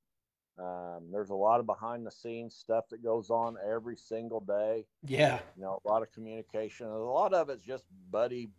Um, 0.59 1.09
there's 1.11 1.31
a 1.31 1.35
lot 1.35 1.59
of 1.61 1.67
behind 1.67 2.05
the 2.07 2.11
scenes 2.11 2.55
stuff 2.55 2.89
that 2.89 3.03
goes 3.03 3.29
on 3.31 3.57
every 3.65 3.97
single 3.97 4.41
day 4.41 4.87
Yeah. 5.03 5.41
you 5.55 5.63
know, 5.63 5.79
a 5.83 5.87
lot 5.87 6.03
of 6.03 6.11
communication. 6.11 6.87
A 6.87 6.97
lot 6.97 7.33
of 7.33 7.49
it's 7.49 7.63
just 7.63 7.87
buddy 8.11 8.49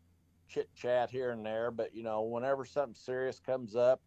chit 0.48 0.72
chat 0.74 1.10
here 1.10 1.30
and 1.30 1.44
there. 1.46 1.70
But 1.70 1.94
you 1.94 2.02
know, 2.02 2.22
whenever 2.22 2.64
something 2.64 2.94
serious 2.94 3.40
comes 3.40 3.76
up, 3.76 4.02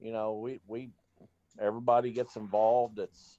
you 0.00 0.12
know, 0.12 0.34
we 0.34 0.60
we 0.66 0.90
everybody 1.60 2.10
gets 2.12 2.36
involved. 2.36 2.98
It's 2.98 3.38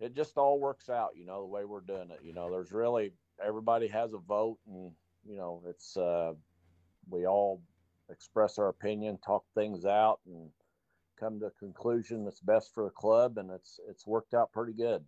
it 0.00 0.14
just 0.14 0.36
all 0.36 0.58
works 0.60 0.88
out. 0.88 1.10
You 1.16 1.26
know, 1.26 1.40
the 1.40 1.46
way 1.46 1.64
we're 1.64 1.80
doing 1.80 2.10
it. 2.10 2.20
You 2.22 2.34
know, 2.34 2.50
there's 2.50 2.72
really 2.72 3.12
everybody 3.44 3.88
has 3.88 4.12
a 4.12 4.18
vote, 4.18 4.58
and 4.66 4.92
you 5.26 5.36
know, 5.36 5.62
it's 5.66 5.96
uh, 5.96 6.32
we 7.10 7.26
all 7.26 7.60
express 8.10 8.58
our 8.58 8.68
opinion, 8.68 9.18
talk 9.24 9.44
things 9.54 9.84
out, 9.84 10.20
and 10.26 10.50
come 11.18 11.40
to 11.40 11.46
a 11.46 11.50
conclusion 11.52 12.24
that's 12.24 12.40
best 12.40 12.72
for 12.74 12.84
the 12.84 12.90
club, 12.90 13.38
and 13.38 13.50
it's 13.50 13.80
it's 13.88 14.06
worked 14.06 14.34
out 14.34 14.52
pretty 14.52 14.72
good. 14.72 15.04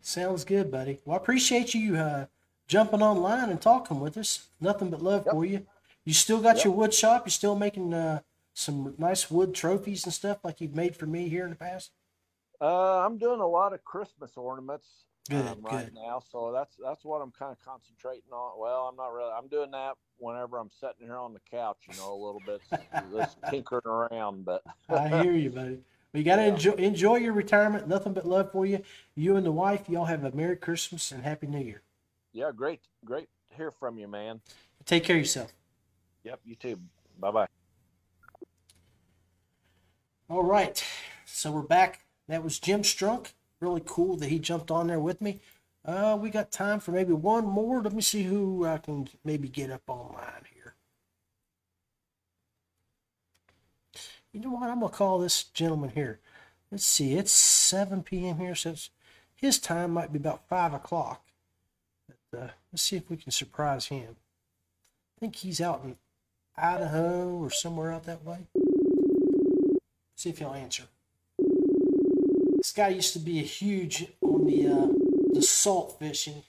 Sounds 0.00 0.44
good, 0.44 0.70
buddy. 0.70 0.98
Well, 1.04 1.16
I 1.18 1.22
appreciate 1.22 1.74
you 1.74 1.96
uh, 1.96 2.26
jumping 2.66 3.02
online 3.02 3.50
and 3.50 3.60
talking 3.60 4.00
with 4.00 4.16
us. 4.16 4.48
Nothing 4.60 4.90
but 4.90 5.00
love 5.02 5.26
for 5.30 5.44
you. 5.44 5.64
You 6.04 6.12
still 6.12 6.40
got 6.40 6.56
Yep. 6.56 6.64
your 6.64 6.74
wood 6.74 6.92
shop. 6.92 7.22
You're 7.24 7.30
still 7.30 7.54
making 7.54 7.94
uh, 7.94 8.20
some 8.54 8.94
nice 8.98 9.30
wood 9.30 9.54
trophies 9.54 10.04
and 10.04 10.12
stuff 10.12 10.38
like 10.44 10.60
you've 10.60 10.74
made 10.74 10.96
for 10.96 11.06
me 11.06 11.28
here 11.28 11.44
in 11.44 11.50
the 11.50 11.56
past. 11.56 11.90
Uh, 12.60 13.04
I'm 13.04 13.18
doing 13.18 13.40
a 13.40 13.46
lot 13.46 13.72
of 13.72 13.84
Christmas 13.84 14.32
ornaments 14.36 14.86
Good, 15.28 15.46
um, 15.46 15.58
right 15.62 15.86
good. 15.86 15.94
now, 15.94 16.20
so 16.30 16.52
that's 16.52 16.76
that's 16.82 17.04
what 17.04 17.22
I'm 17.22 17.30
kind 17.30 17.52
of 17.52 17.64
concentrating 17.64 18.32
on. 18.32 18.58
Well, 18.58 18.88
I'm 18.88 18.96
not 18.96 19.12
really. 19.12 19.30
I'm 19.30 19.48
doing 19.48 19.70
that 19.70 19.94
whenever 20.18 20.58
I'm 20.58 20.70
sitting 20.80 21.06
here 21.06 21.16
on 21.16 21.32
the 21.32 21.40
couch, 21.50 21.78
you 21.88 21.96
know, 21.96 22.12
a 22.12 22.20
little 22.24 22.42
bit, 22.44 22.60
just 23.12 23.38
tinkering 23.48 23.86
around. 23.86 24.44
But 24.44 24.62
I 24.88 25.08
hear 25.22 25.32
you, 25.32 25.50
buddy. 25.50 25.78
Well, 26.12 26.18
you 26.20 26.24
got 26.24 26.36
to 26.36 26.46
enjoy 26.46 26.72
enjoy 26.72 27.16
your 27.16 27.32
retirement. 27.34 27.86
Nothing 27.88 28.12
but 28.14 28.26
love 28.26 28.50
for 28.52 28.66
you. 28.66 28.82
You 29.14 29.36
and 29.36 29.46
the 29.46 29.52
wife. 29.52 29.88
Y'all 29.88 30.06
have 30.06 30.24
a 30.24 30.32
Merry 30.32 30.56
Christmas 30.56 31.12
and 31.12 31.22
Happy 31.22 31.46
New 31.46 31.64
Year. 31.64 31.82
yeah, 32.32 32.50
great, 32.54 32.80
great 33.04 33.28
to 33.50 33.56
hear 33.56 33.70
from 33.70 33.98
you, 33.98 34.08
man. 34.08 34.40
Take 34.84 35.04
care 35.04 35.16
of 35.16 35.22
yourself. 35.22 35.52
Yep, 36.24 36.40
you 36.44 36.56
too. 36.56 36.80
Bye 37.18 37.30
bye. 37.30 37.61
All 40.32 40.44
right. 40.44 40.82
So 41.26 41.50
we're 41.50 41.60
back. 41.60 42.06
That 42.26 42.42
was 42.42 42.58
Jim 42.58 42.80
Strunk. 42.80 43.34
Really 43.60 43.82
cool 43.84 44.16
that 44.16 44.30
he 44.30 44.38
jumped 44.38 44.70
on 44.70 44.86
there 44.86 44.98
with 44.98 45.20
me. 45.20 45.40
Uh, 45.84 46.16
we 46.18 46.30
got 46.30 46.50
time 46.50 46.80
for 46.80 46.90
maybe 46.90 47.12
one 47.12 47.44
more. 47.44 47.82
Let 47.82 47.92
me 47.92 48.00
see 48.00 48.22
who 48.22 48.64
I 48.64 48.78
can 48.78 49.10
maybe 49.26 49.50
get 49.50 49.70
up 49.70 49.82
online 49.88 50.46
here. 50.54 50.74
You 54.32 54.40
know 54.40 54.52
what? 54.52 54.70
I'm 54.70 54.80
gonna 54.80 54.90
call 54.90 55.18
this 55.18 55.42
gentleman 55.42 55.90
here. 55.90 56.18
Let's 56.70 56.86
see. 56.86 57.12
It's 57.12 57.30
7 57.30 58.02
p.m. 58.02 58.38
here, 58.38 58.54
so 58.54 58.74
his 59.34 59.58
time 59.58 59.90
might 59.90 60.14
be 60.14 60.18
about 60.18 60.48
five 60.48 60.72
o'clock. 60.72 61.26
But 62.30 62.40
uh, 62.40 62.48
let's 62.72 62.80
see 62.80 62.96
if 62.96 63.10
we 63.10 63.18
can 63.18 63.32
surprise 63.32 63.88
him. 63.88 64.16
I 65.18 65.20
think 65.20 65.36
he's 65.36 65.60
out 65.60 65.84
in 65.84 65.96
Idaho 66.56 67.36
or 67.36 67.50
somewhere 67.50 67.92
out 67.92 68.04
that 68.04 68.24
way. 68.24 68.46
See 70.22 70.30
if 70.30 70.38
he'll 70.38 70.54
answer. 70.54 70.84
This 71.36 72.70
guy 72.70 72.90
used 72.90 73.12
to 73.14 73.18
be 73.18 73.40
a 73.40 73.42
huge 73.42 74.06
on 74.20 74.46
the 74.46 74.68
uh, 74.68 74.86
the 75.32 75.42
salt 75.42 75.98
fishing 75.98 76.44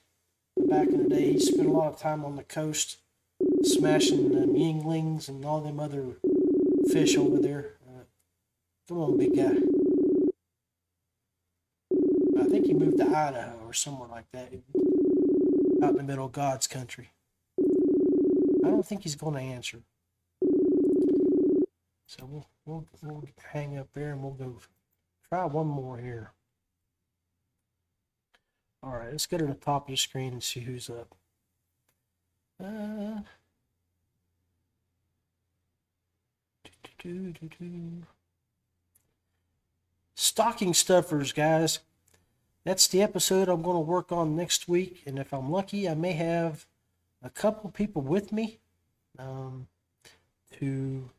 back 0.55 0.89
in 0.89 1.01
the 1.01 1.09
day. 1.09 1.31
He 1.31 1.39
spent 1.39 1.67
a 1.67 1.71
lot 1.71 1.91
of 1.91 1.99
time 1.99 2.23
on 2.23 2.35
the 2.35 2.43
coast 2.43 2.97
smashing 3.63 4.29
the 4.29 4.45
yinglings 4.45 5.27
and 5.27 5.43
all 5.43 5.59
them 5.59 5.79
other 5.79 6.17
fish 6.91 7.17
over 7.17 7.39
there. 7.39 7.77
Uh, 7.89 8.03
come 8.87 8.99
on, 8.99 9.17
big 9.17 9.35
guy. 9.35 9.55
I 12.39 12.45
think 12.45 12.67
he 12.67 12.75
moved 12.75 12.99
to 12.99 13.07
Idaho 13.07 13.57
or 13.65 13.73
somewhere 13.73 14.07
like 14.07 14.31
that, 14.33 14.53
out 15.81 15.89
in 15.89 15.97
the 15.97 16.03
middle 16.03 16.27
of 16.27 16.31
God's 16.31 16.67
country. 16.67 17.09
I 18.63 18.69
don't 18.69 18.85
think 18.85 19.01
he's 19.01 19.15
going 19.15 19.33
to 19.33 19.41
answer. 19.41 19.79
So 22.17 22.25
we'll, 22.25 22.45
we'll, 22.65 22.85
we'll 23.01 23.23
hang 23.51 23.79
up 23.79 23.87
there 23.93 24.11
and 24.11 24.21
we'll 24.21 24.33
go 24.33 24.57
try 25.27 25.45
one 25.45 25.65
more 25.65 25.97
here. 25.97 26.31
All 28.83 28.91
right, 28.91 29.11
let's 29.11 29.25
go 29.25 29.39
to 29.39 29.45
the 29.47 29.55
top 29.55 29.87
of 29.87 29.93
the 29.93 29.97
screen 29.97 30.33
and 30.33 30.43
see 30.43 30.59
who's 30.59 30.91
up. 30.91 31.15
Uh, 32.63 33.21
doo-doo-doo-doo. 36.99 38.03
Stocking 40.13 40.75
stuffers, 40.75 41.31
guys. 41.31 41.79
That's 42.63 42.87
the 42.87 43.01
episode 43.01 43.49
I'm 43.49 43.63
going 43.63 43.75
to 43.75 43.79
work 43.79 44.11
on 44.11 44.35
next 44.35 44.67
week. 44.67 45.01
And 45.07 45.17
if 45.17 45.33
I'm 45.33 45.49
lucky, 45.49 45.89
I 45.89 45.95
may 45.95 46.13
have 46.13 46.67
a 47.23 47.31
couple 47.31 47.71
people 47.71 48.03
with 48.03 48.31
me 48.31 48.59
um, 49.17 49.67
to 50.59 51.09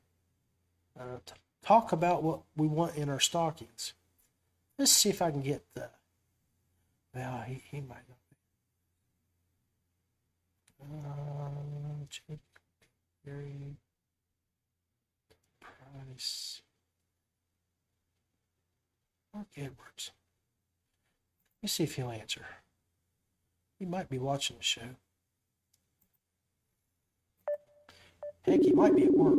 uh, 0.99 1.19
talk 1.65 1.93
about 1.93 2.23
what 2.23 2.41
we 2.57 2.67
want 2.67 2.97
in 2.97 3.09
our 3.09 3.21
stockings. 3.21 3.95
Let's 4.79 4.93
see 4.93 5.09
if 5.11 5.23
I 5.23 5.31
can 5.31 5.43
get 5.43 5.65
the. 5.75 5.89
Well, 7.15 7.45
he, 7.47 7.63
he 7.71 7.81
might 7.81 8.03
not. 8.09 8.19
Uh, 10.83 12.05
Jake 12.09 12.41
Perry 13.25 13.77
Price. 15.61 16.63
Mark 19.33 19.47
Edwards. 19.57 20.11
Let 21.59 21.63
me 21.63 21.69
see 21.69 21.85
if 21.85 21.97
he'll 21.97 22.11
answer. 22.11 22.47
He 23.79 23.85
might 23.85 24.09
be 24.09 24.19
watching 24.19 24.57
the 24.57 24.63
show. 24.63 24.97
Heck, 28.43 28.61
he 28.61 28.73
might 28.73 28.95
be 28.95 29.05
at 29.05 29.13
work. 29.13 29.39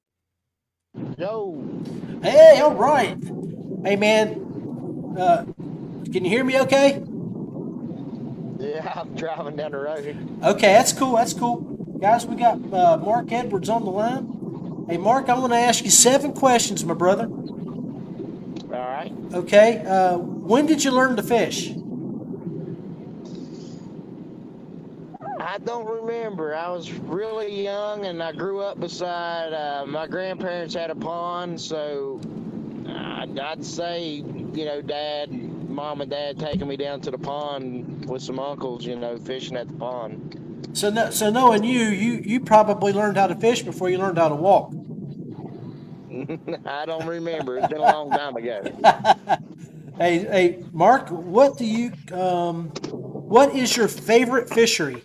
Yo. 0.93 1.63
Hey, 2.21 2.59
all 2.59 2.75
right. 2.75 3.17
Hey, 3.83 3.95
man. 3.95 5.15
Uh, 5.17 5.45
can 6.11 6.25
you 6.25 6.29
hear 6.29 6.43
me 6.43 6.59
okay? 6.61 7.03
Yeah, 8.59 8.91
I'm 8.95 9.15
driving 9.15 9.55
down 9.55 9.71
the 9.71 9.77
road. 9.77 10.39
Okay, 10.43 10.73
that's 10.73 10.91
cool. 10.93 11.15
That's 11.15 11.33
cool. 11.33 11.57
Guys, 12.01 12.25
we 12.25 12.35
got 12.35 12.55
uh, 12.73 12.97
Mark 12.97 13.31
Edwards 13.31 13.69
on 13.69 13.85
the 13.85 13.91
line. 13.91 14.85
Hey, 14.89 14.97
Mark, 14.97 15.29
I 15.29 15.37
want 15.37 15.53
to 15.53 15.57
ask 15.59 15.83
you 15.85 15.91
seven 15.91 16.33
questions, 16.33 16.83
my 16.83 16.93
brother. 16.93 17.25
All 17.25 18.69
right. 18.69 19.13
Okay. 19.33 19.83
Uh, 19.85 20.17
when 20.17 20.65
did 20.65 20.83
you 20.83 20.91
learn 20.91 21.15
to 21.15 21.23
fish? 21.23 21.73
I 25.51 25.57
don't 25.57 25.85
remember. 25.85 26.55
I 26.55 26.69
was 26.69 26.89
really 26.93 27.61
young, 27.61 28.05
and 28.05 28.23
I 28.23 28.31
grew 28.31 28.61
up 28.61 28.79
beside 28.79 29.51
uh, 29.51 29.85
my 29.85 30.07
grandparents 30.07 30.73
had 30.73 30.89
a 30.89 30.95
pond, 30.95 31.59
so 31.59 32.21
I'd, 32.87 33.37
I'd 33.37 33.65
say, 33.65 34.23
you 34.53 34.63
know, 34.63 34.81
dad, 34.81 35.29
mom, 35.69 35.99
and 35.99 36.09
dad 36.09 36.39
taking 36.39 36.69
me 36.69 36.77
down 36.77 37.01
to 37.01 37.11
the 37.11 37.17
pond 37.17 38.09
with 38.09 38.21
some 38.21 38.39
uncles, 38.39 38.85
you 38.85 38.95
know, 38.95 39.17
fishing 39.17 39.57
at 39.57 39.67
the 39.67 39.73
pond. 39.73 40.69
So, 40.71 40.89
no, 40.89 41.09
so 41.09 41.29
knowing 41.29 41.65
you, 41.65 41.81
you 41.87 42.21
you 42.23 42.39
probably 42.39 42.93
learned 42.93 43.17
how 43.17 43.27
to 43.27 43.35
fish 43.35 43.61
before 43.61 43.89
you 43.89 43.97
learned 43.97 44.19
how 44.19 44.29
to 44.29 44.35
walk. 44.35 44.71
I 46.65 46.85
don't 46.85 47.05
remember. 47.05 47.57
It's 47.57 47.67
been 47.67 47.79
a 47.79 47.81
long 47.81 48.09
time 48.09 48.37
ago. 48.37 48.63
Hey, 49.97 50.19
hey, 50.19 50.63
Mark, 50.71 51.09
what 51.09 51.57
do 51.57 51.65
you 51.65 51.91
um, 52.13 52.69
what 52.89 53.53
is 53.53 53.75
your 53.75 53.89
favorite 53.89 54.49
fishery? 54.49 55.03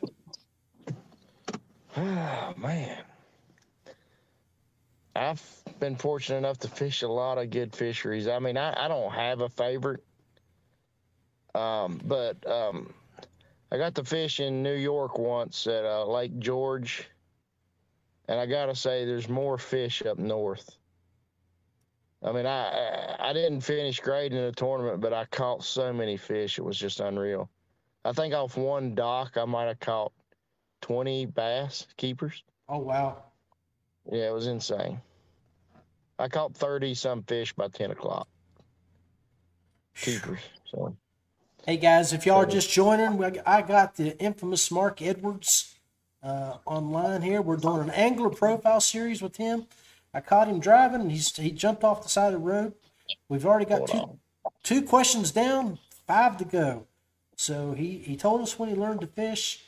Oh 1.98 2.52
man, 2.58 3.02
I've 5.14 5.42
been 5.80 5.96
fortunate 5.96 6.36
enough 6.36 6.58
to 6.58 6.68
fish 6.68 7.00
a 7.00 7.08
lot 7.08 7.38
of 7.38 7.48
good 7.48 7.74
fisheries. 7.74 8.28
I 8.28 8.38
mean, 8.38 8.58
I, 8.58 8.84
I 8.84 8.88
don't 8.88 9.12
have 9.12 9.40
a 9.40 9.48
favorite, 9.48 10.04
um, 11.54 11.98
but 12.04 12.46
um, 12.46 12.92
I 13.72 13.78
got 13.78 13.94
to 13.94 14.04
fish 14.04 14.40
in 14.40 14.62
New 14.62 14.74
York 14.74 15.18
once 15.18 15.66
at 15.66 15.86
uh, 15.86 16.04
Lake 16.04 16.38
George, 16.38 17.08
and 18.28 18.38
I 18.38 18.44
gotta 18.44 18.74
say, 18.74 19.06
there's 19.06 19.30
more 19.30 19.56
fish 19.56 20.02
up 20.04 20.18
north. 20.18 20.76
I 22.22 22.32
mean, 22.32 22.44
I 22.44 23.16
I 23.18 23.32
didn't 23.32 23.62
finish 23.62 24.00
grading 24.00 24.36
in 24.38 24.44
the 24.44 24.52
tournament, 24.52 25.00
but 25.00 25.14
I 25.14 25.24
caught 25.26 25.64
so 25.64 25.94
many 25.94 26.18
fish; 26.18 26.58
it 26.58 26.62
was 26.62 26.76
just 26.76 27.00
unreal. 27.00 27.48
I 28.04 28.12
think 28.12 28.34
off 28.34 28.58
one 28.58 28.94
dock, 28.94 29.38
I 29.38 29.46
might 29.46 29.68
have 29.68 29.80
caught 29.80 30.12
twenty 30.80 31.26
bass 31.26 31.86
keepers. 31.96 32.42
Oh 32.68 32.78
wow! 32.78 33.22
Yeah, 34.10 34.28
it 34.28 34.34
was 34.34 34.46
insane. 34.46 35.00
I 36.18 36.28
caught 36.28 36.54
thirty 36.54 36.94
some 36.94 37.22
fish 37.22 37.52
by 37.52 37.68
ten 37.68 37.90
o'clock. 37.90 38.28
Keepers. 39.94 40.40
So 40.70 40.96
Hey 41.66 41.78
guys, 41.78 42.12
if 42.12 42.24
y'all 42.26 42.42
are 42.42 42.46
just 42.46 42.70
joining, 42.70 43.40
I 43.44 43.60
got 43.60 43.96
the 43.96 44.16
infamous 44.20 44.70
Mark 44.70 45.02
Edwards 45.02 45.74
uh, 46.22 46.58
online 46.64 47.22
here. 47.22 47.42
We're 47.42 47.56
doing 47.56 47.80
an 47.80 47.90
angler 47.90 48.30
profile 48.30 48.80
series 48.80 49.20
with 49.20 49.36
him. 49.36 49.66
I 50.14 50.20
caught 50.20 50.46
him 50.46 50.60
driving, 50.60 51.00
and 51.00 51.10
he's 51.10 51.34
he 51.36 51.50
jumped 51.50 51.82
off 51.82 52.04
the 52.04 52.08
side 52.08 52.32
of 52.32 52.40
the 52.40 52.46
road. 52.46 52.74
We've 53.28 53.44
already 53.44 53.64
got 53.64 53.88
two 53.88 54.16
two 54.62 54.82
questions 54.82 55.32
down, 55.32 55.80
five 56.06 56.36
to 56.36 56.44
go. 56.44 56.86
So 57.34 57.72
he 57.72 57.98
he 57.98 58.16
told 58.16 58.42
us 58.42 58.60
when 58.60 58.68
he 58.68 58.76
learned 58.76 59.00
to 59.00 59.08
fish. 59.08 59.64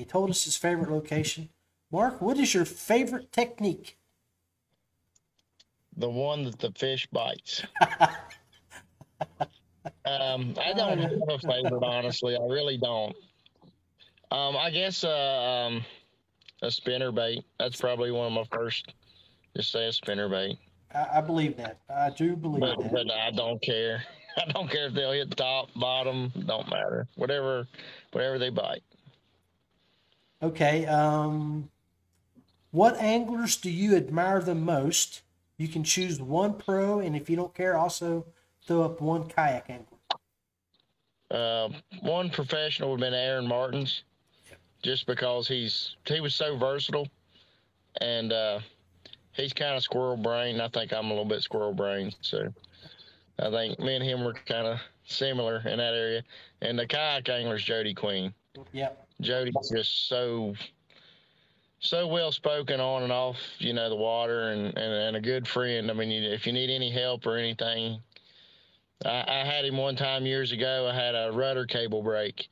He 0.00 0.06
told 0.06 0.30
us 0.30 0.44
his 0.44 0.56
favorite 0.56 0.90
location. 0.90 1.50
Mark, 1.92 2.22
what 2.22 2.38
is 2.38 2.54
your 2.54 2.64
favorite 2.64 3.30
technique? 3.32 3.98
the 5.98 6.08
one 6.08 6.44
that 6.44 6.58
the 6.58 6.70
fish 6.70 7.06
bites. 7.12 7.62
um, 10.06 10.54
I 10.58 10.72
don't 10.74 10.98
have 10.98 11.12
a 11.28 11.38
favorite, 11.38 11.82
honestly. 11.84 12.34
I 12.34 12.46
really 12.46 12.78
don't. 12.78 13.14
Um, 14.30 14.56
I 14.56 14.70
guess 14.70 15.04
uh, 15.04 15.66
um, 15.68 15.84
a 16.62 16.70
spinner 16.70 17.12
bait. 17.12 17.44
That's 17.58 17.78
probably 17.78 18.10
one 18.10 18.28
of 18.28 18.32
my 18.32 18.44
first. 18.50 18.94
Just 19.54 19.70
say 19.72 19.86
a 19.88 19.92
spinner 19.92 20.30
bait. 20.30 20.56
I, 20.94 21.18
I 21.18 21.20
believe 21.20 21.58
that. 21.58 21.80
I 21.94 22.08
do 22.08 22.34
believe 22.36 22.60
But, 22.60 22.78
that. 22.80 22.90
but 22.92 23.10
I 23.12 23.30
don't 23.32 23.60
care. 23.60 24.02
I 24.38 24.50
don't 24.52 24.70
care 24.70 24.86
if 24.86 24.94
they'll 24.94 25.12
hit 25.12 25.36
top, 25.36 25.68
bottom. 25.76 26.32
Don't 26.46 26.70
matter. 26.70 27.06
Whatever, 27.16 27.68
whatever 28.12 28.38
they 28.38 28.48
bite. 28.48 28.82
Okay. 30.42 30.86
Um, 30.86 31.70
what 32.70 32.96
anglers 32.98 33.56
do 33.56 33.70
you 33.70 33.96
admire 33.96 34.40
the 34.40 34.54
most? 34.54 35.22
You 35.58 35.68
can 35.68 35.84
choose 35.84 36.20
one 36.20 36.54
pro, 36.54 37.00
and 37.00 37.14
if 37.14 37.28
you 37.28 37.36
don't 37.36 37.54
care, 37.54 37.76
also 37.76 38.26
throw 38.66 38.82
up 38.82 39.00
one 39.00 39.28
kayak 39.28 39.68
angler. 39.68 39.86
Uh, 41.30 41.68
one 42.00 42.30
professional 42.30 42.90
would 42.90 43.00
have 43.00 43.10
been 43.10 43.18
Aaron 43.18 43.46
Martens, 43.46 44.02
just 44.82 45.06
because 45.06 45.46
he's 45.46 45.96
he 46.06 46.20
was 46.20 46.34
so 46.34 46.56
versatile, 46.56 47.08
and 48.00 48.32
uh, 48.32 48.60
he's 49.32 49.52
kind 49.52 49.76
of 49.76 49.82
squirrel 49.82 50.16
brain. 50.16 50.60
I 50.60 50.68
think 50.68 50.92
I'm 50.92 51.06
a 51.06 51.08
little 51.08 51.24
bit 51.24 51.42
squirrel 51.42 51.74
brain, 51.74 52.12
so 52.20 52.52
I 53.38 53.50
think 53.50 53.78
me 53.78 53.96
and 53.96 54.04
him 54.04 54.24
were 54.24 54.34
kind 54.34 54.66
of 54.66 54.80
similar 55.04 55.62
in 55.66 55.78
that 55.78 55.94
area. 55.94 56.22
And 56.62 56.78
the 56.78 56.86
kayak 56.86 57.28
angler's 57.28 57.64
Jody 57.64 57.94
Queen. 57.94 58.32
Yep. 58.72 59.06
Jody's 59.20 59.70
just 59.72 60.08
so 60.08 60.54
so 61.80 62.06
well 62.06 62.30
spoken 62.30 62.78
on 62.78 63.02
and 63.02 63.12
off, 63.12 63.38
you 63.58 63.72
know, 63.72 63.88
the 63.88 63.96
water 63.96 64.50
and, 64.50 64.66
and, 64.66 64.76
and 64.76 65.16
a 65.16 65.20
good 65.20 65.48
friend. 65.48 65.90
I 65.90 65.94
mean, 65.94 66.10
you, 66.10 66.30
if 66.30 66.46
you 66.46 66.52
need 66.52 66.70
any 66.70 66.90
help 66.90 67.26
or 67.26 67.38
anything, 67.38 68.00
I, 69.04 69.24
I 69.26 69.44
had 69.44 69.64
him 69.64 69.78
one 69.78 69.96
time 69.96 70.26
years 70.26 70.52
ago. 70.52 70.90
I 70.90 70.94
had 70.94 71.14
a 71.14 71.30
rudder 71.32 71.64
cable 71.64 72.02
break, 72.02 72.48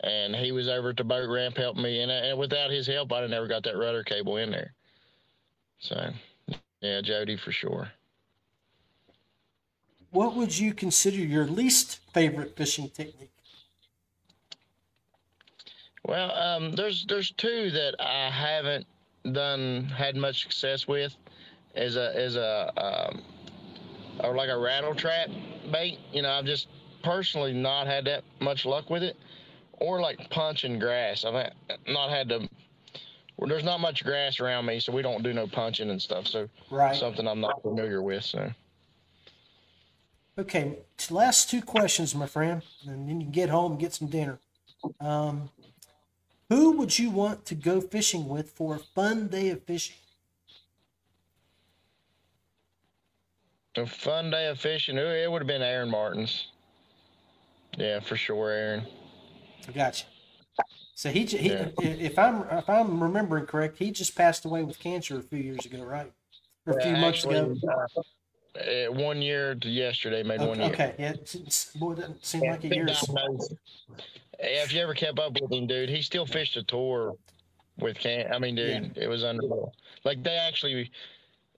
and 0.00 0.34
he 0.36 0.52
was 0.52 0.68
over 0.68 0.90
at 0.90 0.96
the 0.96 1.04
boat 1.04 1.28
ramp 1.28 1.56
helping 1.56 1.82
me. 1.82 2.02
And, 2.02 2.10
uh, 2.10 2.14
and 2.14 2.38
without 2.38 2.70
his 2.70 2.86
help, 2.86 3.12
I'd 3.12 3.22
have 3.22 3.30
never 3.30 3.48
got 3.48 3.64
that 3.64 3.76
rudder 3.76 4.04
cable 4.04 4.36
in 4.36 4.52
there. 4.52 4.72
So, 5.80 6.12
yeah, 6.80 7.00
Jody 7.00 7.36
for 7.36 7.50
sure. 7.50 7.90
What 10.10 10.36
would 10.36 10.56
you 10.56 10.72
consider 10.72 11.16
your 11.16 11.46
least 11.46 11.98
favorite 12.12 12.56
fishing 12.56 12.90
technique? 12.90 13.31
Well, 16.04 16.32
um, 16.32 16.72
there's 16.72 17.06
there's 17.06 17.30
two 17.32 17.70
that 17.70 17.94
I 18.00 18.28
haven't 18.30 18.86
done 19.32 19.84
had 19.84 20.16
much 20.16 20.42
success 20.42 20.88
with, 20.88 21.14
as 21.76 21.96
a 21.96 22.14
as 22.16 22.36
a 22.36 22.72
um, 22.76 23.22
or 24.20 24.34
like 24.34 24.50
a 24.50 24.58
rattle 24.58 24.94
trap 24.94 25.28
bait. 25.70 25.98
You 26.12 26.22
know, 26.22 26.30
I've 26.30 26.44
just 26.44 26.68
personally 27.04 27.52
not 27.52 27.86
had 27.86 28.04
that 28.06 28.24
much 28.40 28.64
luck 28.66 28.90
with 28.90 29.02
it, 29.02 29.16
or 29.78 30.00
like 30.00 30.28
punching 30.30 30.78
grass. 30.78 31.24
I've 31.24 31.34
had- 31.34 31.54
not 31.88 32.10
had 32.10 32.28
to. 32.30 32.48
Well, 33.36 33.48
there's 33.48 33.64
not 33.64 33.80
much 33.80 34.04
grass 34.04 34.40
around 34.40 34.66
me, 34.66 34.78
so 34.78 34.92
we 34.92 35.02
don't 35.02 35.22
do 35.22 35.32
no 35.32 35.46
punching 35.46 35.90
and 35.90 36.00
stuff. 36.00 36.26
So 36.26 36.48
Right. 36.70 36.94
something 36.94 37.26
I'm 37.26 37.40
not 37.40 37.62
familiar 37.62 38.02
with. 38.02 38.24
So 38.24 38.52
Okay, 40.38 40.78
last 41.10 41.50
two 41.50 41.60
questions, 41.60 42.14
my 42.14 42.26
friend, 42.26 42.62
and 42.86 43.08
then 43.08 43.20
you 43.20 43.24
can 43.26 43.32
get 43.32 43.50
home 43.50 43.72
and 43.72 43.80
get 43.80 43.92
some 43.94 44.08
dinner. 44.08 44.38
Um, 45.00 45.50
who 46.52 46.72
would 46.72 46.98
you 46.98 47.08
want 47.08 47.46
to 47.46 47.54
go 47.54 47.80
fishing 47.80 48.28
with 48.28 48.50
for 48.50 48.74
a 48.74 48.78
fun 48.78 49.28
day 49.28 49.48
of 49.48 49.62
fishing? 49.62 49.96
a 53.76 53.86
fun 53.86 54.30
day 54.30 54.48
of 54.48 54.60
fishing. 54.60 54.98
It 54.98 55.30
would 55.30 55.40
have 55.40 55.46
been 55.46 55.62
Aaron 55.62 55.88
Martens. 55.88 56.48
Yeah, 57.78 58.00
for 58.00 58.16
sure, 58.16 58.50
Aaron. 58.50 58.84
I 59.66 59.72
got 59.72 60.00
you. 60.00 60.06
So 60.94 61.08
he, 61.08 61.24
he 61.24 61.48
Yeah. 61.48 61.68
if 61.78 62.18
I'm 62.18 62.42
if 62.50 62.68
I'm 62.68 63.02
remembering 63.02 63.46
correct, 63.46 63.78
he 63.78 63.90
just 63.90 64.14
passed 64.14 64.44
away 64.44 64.62
with 64.62 64.78
cancer 64.78 65.18
a 65.18 65.22
few 65.22 65.38
years 65.38 65.64
ago, 65.64 65.82
right? 65.82 66.12
Or 66.66 66.76
a 66.76 66.80
few 66.82 66.92
Yeah, 66.92 67.00
months 67.00 67.24
ago. 67.24 67.56
actually, 67.56 68.06
uh, 68.58 68.88
uh, 68.88 68.92
one 68.92 69.22
year 69.22 69.54
to 69.54 69.70
yesterday 69.70 70.22
made 70.22 70.42
one 70.42 70.58
Okay, 70.58 70.64
year. 70.66 70.72
okay, 70.74 70.94
yeah. 70.98 71.14
Boy, 71.76 71.94
doesn't 71.94 72.26
seem 72.26 72.42
Yeah, 72.42 72.50
like 72.50 72.64
a 72.64 72.68
year. 72.68 72.86
diagnosed. 72.86 73.54
Yeah, 74.42 74.64
if 74.64 74.72
you 74.72 74.80
ever 74.80 74.94
kept 74.94 75.20
up 75.20 75.40
with 75.40 75.52
him, 75.52 75.66
dude, 75.68 75.88
he 75.88 76.02
still 76.02 76.26
fished 76.26 76.56
a 76.56 76.64
tour 76.64 77.14
with 77.78 77.98
can. 77.98 78.32
I 78.32 78.38
mean, 78.38 78.56
dude, 78.56 78.96
it 78.96 79.06
was 79.06 79.22
unreal. 79.22 79.72
Like 80.04 80.22
they 80.24 80.34
actually, 80.34 80.90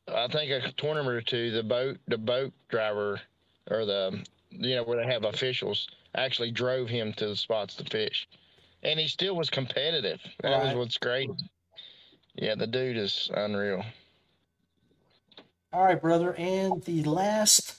I 0.06 0.28
think 0.28 0.50
a 0.50 0.70
tournament 0.72 1.16
or 1.16 1.22
two, 1.22 1.50
the 1.50 1.62
boat 1.62 1.98
the 2.08 2.18
boat 2.18 2.52
driver 2.68 3.20
or 3.70 3.86
the 3.86 4.22
you 4.50 4.76
know 4.76 4.84
where 4.84 4.98
they 4.98 5.10
have 5.10 5.24
officials 5.24 5.88
actually 6.14 6.50
drove 6.50 6.88
him 6.88 7.12
to 7.14 7.28
the 7.28 7.36
spots 7.36 7.74
to 7.76 7.84
fish, 7.84 8.28
and 8.82 9.00
he 9.00 9.08
still 9.08 9.34
was 9.34 9.48
competitive. 9.48 10.20
That 10.42 10.50
right. 10.50 10.66
was 10.66 10.74
what's 10.74 10.98
great. 10.98 11.30
Yeah, 12.34 12.54
the 12.54 12.66
dude 12.66 12.98
is 12.98 13.30
unreal. 13.34 13.82
All 15.72 15.84
right, 15.84 16.00
brother, 16.00 16.34
and 16.34 16.84
the 16.84 17.02
last 17.04 17.78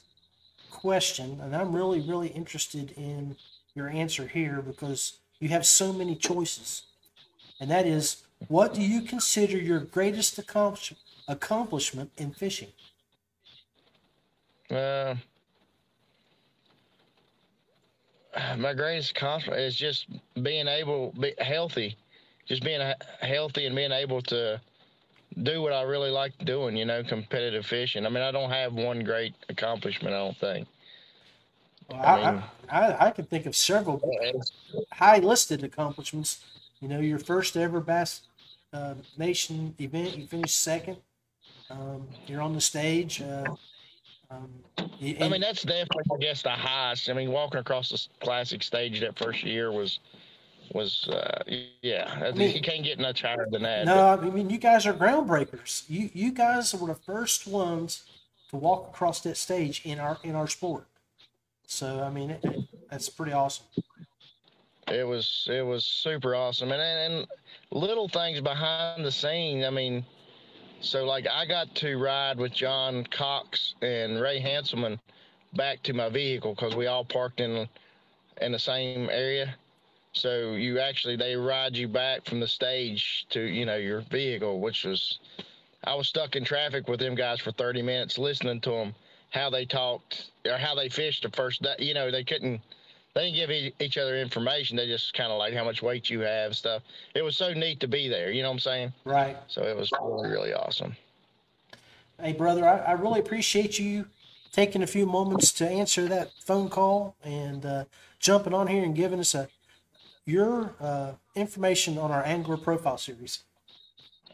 question, 0.72 1.40
and 1.42 1.56
I'm 1.56 1.76
really 1.76 2.02
really 2.02 2.30
interested 2.30 2.92
in 2.98 3.36
your 3.76 3.90
answer 3.90 4.28
here 4.28 4.62
because 4.62 5.18
you 5.40 5.50
have 5.50 5.66
so 5.66 5.94
many 5.94 6.16
choices, 6.16 6.84
and 7.60 7.70
that 7.70 7.86
is, 7.86 8.24
what 8.48 8.74
do 8.74 8.82
you 8.82 9.02
consider 9.02 9.58
your 9.58 9.80
greatest 9.80 10.38
accomplishment? 10.40 11.02
accomplishment 11.28 12.12
in 12.18 12.32
fishing? 12.32 12.70
Uh, 14.70 15.16
my 18.58 18.74
greatest 18.74 19.12
accomplishment 19.12 19.60
is 19.62 19.76
just 19.76 20.08
being 20.42 20.68
able, 20.68 21.14
be 21.20 21.34
healthy, 21.40 21.96
just 22.46 22.64
being 22.64 22.82
healthy 23.22 23.66
and 23.66 23.76
being 23.76 23.92
able 23.92 24.22
to 24.24 24.60
do 25.44 25.62
what 25.62 25.74
I 25.74 25.84
really 25.84 26.12
like 26.12 26.34
doing. 26.46 26.76
You 26.76 26.86
know, 26.86 27.04
competitive 27.04 27.66
fishing. 27.66 28.06
I 28.06 28.10
mean, 28.10 28.24
I 28.24 28.32
don't 28.32 28.50
have 28.52 28.74
one 28.74 29.04
great 29.04 29.34
accomplishment. 29.50 30.16
I 30.16 30.20
don't 30.20 30.38
think. 30.38 30.68
Well, 31.90 32.02
I, 32.04 32.32
mean, 32.32 32.44
I, 32.70 32.80
I, 32.80 33.08
I 33.08 33.12
can 33.12 33.26
think 33.26 33.46
of 33.46 33.56
several 33.56 34.02
high 34.92 35.20
listed 35.20 35.64
accomplishments. 35.64 36.44
You 36.80 36.88
know, 36.88 37.00
your 37.00 37.20
first 37.20 37.56
ever 37.58 37.80
Bass 37.80 38.22
uh, 38.74 38.96
Nation 39.18 39.76
event, 39.80 40.18
you 40.18 40.28
finished 40.28 40.62
second. 40.62 40.98
Um, 41.70 42.08
you're 42.28 42.42
on 42.42 42.54
the 42.54 42.62
stage. 42.62 43.22
Uh, 43.22 43.56
um, 44.30 44.50
I 44.78 45.30
mean, 45.30 45.42
that's 45.42 45.64
definitely, 45.64 46.04
I 46.14 46.18
guess, 46.20 46.42
the 46.42 46.50
highest. 46.50 47.10
I 47.10 47.14
mean, 47.14 47.32
walking 47.32 47.60
across 47.60 47.90
the 47.90 48.26
classic 48.26 48.64
stage 48.64 49.00
that 49.02 49.18
first 49.18 49.44
year 49.44 49.72
was 49.72 50.00
was 50.74 51.08
uh, 51.10 51.44
yeah. 51.82 52.20
I 52.24 52.32
mean, 52.32 52.56
you 52.56 52.62
can't 52.62 52.84
get 52.84 53.00
much 53.00 53.22
higher 53.22 53.48
than 53.50 53.64
that. 53.64 53.86
No, 53.86 54.18
but. 54.20 54.28
I 54.28 54.30
mean, 54.32 54.50
you 54.50 54.58
guys 54.58 54.86
are 54.86 54.94
groundbreakers. 54.94 55.84
You 55.88 56.10
you 56.14 56.32
guys 56.32 56.74
were 56.74 56.88
the 56.88 56.96
first 56.96 57.48
ones 57.48 58.04
to 58.50 58.58
walk 58.58 58.90
across 58.90 59.22
that 59.22 59.38
stage 59.38 59.82
in 59.86 60.00
our 60.00 60.18
in 60.24 60.36
our 60.36 60.48
sport. 60.48 60.86
So 61.68 62.02
I 62.02 62.10
mean, 62.10 62.32
it, 62.32 62.40
it, 62.44 62.64
that's 62.90 63.10
pretty 63.10 63.34
awesome. 63.34 63.66
It 64.88 65.06
was 65.08 65.48
it 65.52 65.66
was 65.66 65.84
super 65.84 66.36
awesome, 66.36 66.72
and 66.72 66.82
and 66.82 67.28
little 67.72 68.08
things 68.08 68.40
behind 68.42 69.04
the 69.04 69.12
scene. 69.12 69.64
I 69.64 69.70
mean, 69.70 70.06
so 70.82 71.06
like 71.06 71.28
I 71.28 71.46
got 71.46 71.74
to 71.76 71.98
ride 71.98 72.38
with 72.38 72.54
John 72.54 73.06
Cox 73.06 73.76
and 73.82 74.22
Ray 74.22 74.40
Hanselman 74.40 75.00
back 75.54 75.82
to 75.84 75.94
my 75.94 76.10
vehicle 76.10 76.54
because 76.54 76.76
we 76.76 76.88
all 76.88 77.04
parked 77.06 77.40
in 77.40 77.68
in 78.42 78.52
the 78.52 78.60
same 78.60 79.10
area. 79.10 79.56
So 80.14 80.52
you 80.54 80.80
actually 80.80 81.16
they 81.16 81.36
ride 81.36 81.76
you 81.76 81.88
back 81.88 82.26
from 82.26 82.40
the 82.40 82.48
stage 82.48 83.26
to 83.32 83.42
you 83.42 83.66
know 83.66 83.78
your 83.78 84.02
vehicle, 84.02 84.60
which 84.60 84.86
was 84.86 85.20
I 85.84 85.96
was 85.96 86.08
stuck 86.08 86.36
in 86.36 86.44
traffic 86.44 86.88
with 86.88 87.00
them 87.00 87.16
guys 87.16 87.40
for 87.40 87.52
30 87.52 87.82
minutes 87.82 88.18
listening 88.18 88.62
to 88.62 88.70
them 88.72 88.96
how 89.36 89.50
they 89.50 89.66
talked 89.66 90.32
or 90.46 90.58
how 90.58 90.74
they 90.74 90.90
fished 90.90 91.24
the 91.24 91.30
first 91.30 91.62
day. 91.62 91.76
You 91.80 91.94
know 91.94 92.10
they 92.10 92.24
couldn't 92.24 92.62
they 93.14 93.32
didn't 93.32 93.36
give 93.36 93.74
each 93.80 93.98
other 93.98 94.18
information. 94.18 94.76
They 94.76 94.88
just 94.88 95.14
kind 95.14 95.32
of 95.32 95.38
like 95.38 95.54
how 95.54 95.64
much 95.64 95.82
weight 95.82 96.10
you 96.10 96.20
have, 96.22 96.56
stuff. 96.56 96.84
It 97.14 97.22
was 97.22 97.38
so 97.38 97.54
neat 97.54 97.80
to 97.80 97.88
be 97.88 98.10
there. 98.10 98.32
You 98.32 98.42
know 98.42 98.50
what 98.50 98.56
I'm 98.56 98.60
saying? 98.60 98.94
Right. 99.06 99.38
So 99.48 99.64
it 99.64 99.76
was 99.76 99.90
really, 100.02 100.30
really 100.30 100.54
awesome. 100.54 100.98
Hey, 102.22 102.34
brother, 102.34 102.68
I, 102.68 102.80
I 102.80 102.92
really 102.94 103.22
appreciate 103.22 103.80
you 103.80 104.08
taking 104.52 104.84
a 104.84 104.88
few 104.88 105.06
moments 105.06 105.54
to 105.54 105.68
answer 105.68 106.08
that 106.08 106.32
phone 106.42 106.70
call 106.70 107.16
and 107.24 107.66
uh, 107.66 107.86
jumping 108.20 108.54
on 108.54 108.68
here 108.68 108.84
and 108.84 108.96
giving 108.96 109.20
us 109.20 109.34
a 109.34 109.48
your 110.26 110.74
uh, 110.82 111.12
information 111.36 111.98
on 111.98 112.12
our 112.12 112.26
angler 112.26 112.58
profile 112.58 112.98
series. 112.98 113.44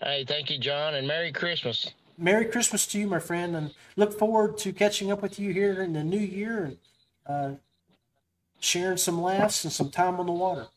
Hey, 0.01 0.25
thank 0.25 0.49
you, 0.49 0.57
John, 0.57 0.95
and 0.95 1.07
Merry 1.07 1.31
Christmas. 1.31 1.91
Merry 2.21 2.45
Christmas 2.45 2.85
to 2.87 2.99
you, 2.99 3.07
my 3.07 3.19
friend, 3.19 3.55
and 3.55 3.73
look 3.95 4.17
forward 4.17 4.57
to 4.59 4.71
catching 4.71 5.11
up 5.11 5.23
with 5.23 5.39
you 5.39 5.51
here 5.51 5.81
in 5.81 5.93
the 5.93 6.03
new 6.03 6.19
year 6.19 6.63
and 6.63 6.77
uh, 7.25 7.57
sharing 8.59 8.97
some 8.97 9.19
laughs 9.21 9.63
and 9.63 9.73
some 9.73 9.89
time 9.89 10.19
on 10.19 10.27
the 10.27 10.31
water. 10.31 10.67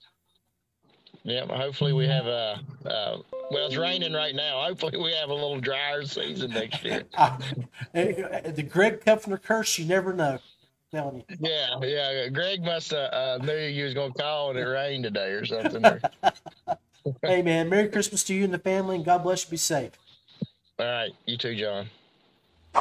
Yeah, 1.23 1.47
hopefully 1.47 1.93
we 1.93 2.07
have 2.07 2.27
a. 2.27 2.61
Uh, 2.85 3.19
well, 3.51 3.67
it's 3.67 3.77
raining 3.77 4.13
right 4.13 4.35
now. 4.35 4.63
Hopefully 4.67 4.99
we 4.99 5.13
have 5.13 5.31
a 5.31 5.35
little 5.35 5.61
drier 5.61 6.05
season 6.05 6.51
next 6.51 6.83
year. 6.83 7.05
the 7.93 8.67
Greg 8.69 9.03
Kuffner 9.05 9.43
curse, 9.43 9.79
you 9.79 9.85
never 9.85 10.13
know. 10.13 10.39
you. 10.93 11.25
Yeah, 11.41 11.79
yeah. 11.83 12.29
Greg 12.29 12.63
must 12.63 12.91
have 12.91 13.13
uh, 13.13 13.39
knew 13.39 13.57
you 13.57 13.85
was 13.85 13.95
gonna 13.95 14.15
call 14.15 14.51
and 14.51 14.59
it 14.59 14.65
rained 14.65 15.05
today 15.05 15.31
or 15.31 15.45
something. 15.45 15.83
hey 17.23 17.43
man, 17.43 17.69
Merry 17.69 17.89
Christmas 17.89 18.25
to 18.25 18.35
you 18.35 18.45
and 18.45 18.53
the 18.53 18.59
family, 18.59 18.97
and 18.97 19.05
God 19.05 19.23
bless 19.23 19.45
you. 19.45 19.51
Be 19.51 19.57
safe. 19.57 19.93
All 20.77 20.87
right, 20.87 21.13
you 21.25 21.37
too, 21.37 21.55
John. 21.55 21.89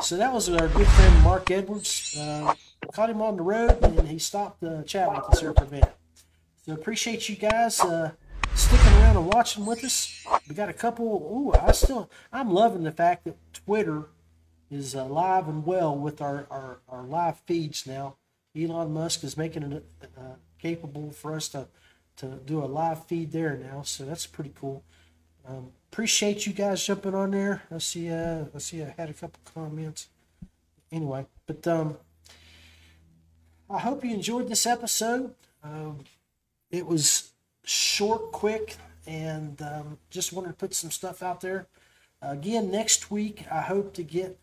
So 0.02 0.18
that 0.18 0.34
was 0.34 0.50
our 0.50 0.68
good 0.68 0.88
friend 0.88 1.24
Mark 1.24 1.52
Edwards. 1.52 2.18
Uh, 2.20 2.56
caught 2.91 3.12
him 3.12 3.22
on 3.22 3.38
the 3.38 3.44
road 3.44 3.84
and 3.84 4.08
he 4.08 4.18
stopped 4.18 4.62
to 4.62 4.80
uh, 4.80 4.84
chat 4.84 5.12
with 5.12 5.24
us 5.26 5.39
here 5.39 5.54
for 5.54 5.66
a 5.66 5.70
minute. 5.70 5.94
So 6.66 6.74
appreciate 6.74 7.30
you 7.30 7.36
guys 7.36 7.80
uh, 7.82 8.12
sticking 8.56 8.94
around 8.94 9.18
and 9.18 9.28
watching 9.28 9.64
with 9.68 9.84
us. 9.84 10.26
We 10.50 10.56
got 10.56 10.70
a 10.70 10.74
couple. 10.74 11.06
Ooh, 11.06 11.54
I 11.60 11.72
still 11.72 12.10
I'm 12.32 12.50
loving 12.50 12.82
the 12.82 12.91
fact 12.91 13.26
that 13.26 13.38
Twitter 13.54 14.06
is 14.72 14.96
uh, 14.96 15.06
live 15.06 15.48
and 15.48 15.64
well 15.64 15.96
with 15.96 16.20
our, 16.20 16.48
our, 16.50 16.80
our 16.89 17.04
live 17.04 17.38
feeds 17.41 17.86
now. 17.86 18.16
Elon 18.58 18.91
Musk 18.91 19.24
is 19.24 19.38
making 19.38 19.72
it 19.72 19.86
uh, 20.18 20.36
capable 20.58 21.12
for 21.12 21.36
us 21.36 21.48
to 21.50 21.68
to 22.16 22.39
do 22.44 22.64
a 22.64 22.66
live 22.66 23.06
feed 23.06 23.32
there 23.32 23.56
now, 23.56 23.84
so 23.84 24.04
that's 24.04 24.26
pretty 24.26 24.52
cool. 24.56 24.84
Um, 25.48 25.72
appreciate 25.91 26.46
you 26.46 26.54
guys 26.54 26.86
jumping 26.86 27.16
on 27.16 27.32
there. 27.32 27.64
I 27.72 27.78
see. 27.80 28.10
Uh, 28.10 28.46
I 28.56 28.58
see. 28.60 28.82
I 28.82 28.94
had 28.98 29.10
a 29.10 29.14
couple 29.14 29.39
comments. 29.54 30.08
Anyway, 30.91 31.26
but 31.48 31.68
um, 31.68 31.98
I 33.70 33.80
hope 33.80 34.06
you 34.06 34.14
enjoyed 34.14 34.48
this 34.48 34.66
episode. 34.66 35.34
Um, 35.64 36.00
it 36.70 36.86
was 36.86 37.32
short, 37.64 38.32
quick, 38.32 38.78
and 39.08 39.62
um, 39.62 39.98
just 40.10 40.34
wanted 40.34 40.50
to 40.50 40.54
put 40.54 40.74
some 40.74 40.91
stuff 40.91 41.24
out 41.24 41.41
there. 41.41 41.68
Again, 42.22 42.72
next 42.72 43.12
week, 43.12 43.46
I 43.52 43.62
hope 43.62 43.94
to 43.96 44.04
get 44.04 44.39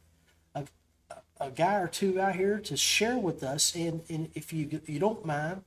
a, 0.54 0.66
a 1.40 1.50
guy 1.50 1.76
or 1.76 1.88
two 1.88 2.20
out 2.20 2.36
here 2.36 2.58
to 2.58 2.76
share 2.76 3.16
with 3.16 3.42
us. 3.42 3.74
And, 3.74 4.02
and 4.10 4.30
if 4.34 4.52
you 4.52 4.80
you 4.86 4.98
don't 4.98 5.24
mind, 5.24 5.62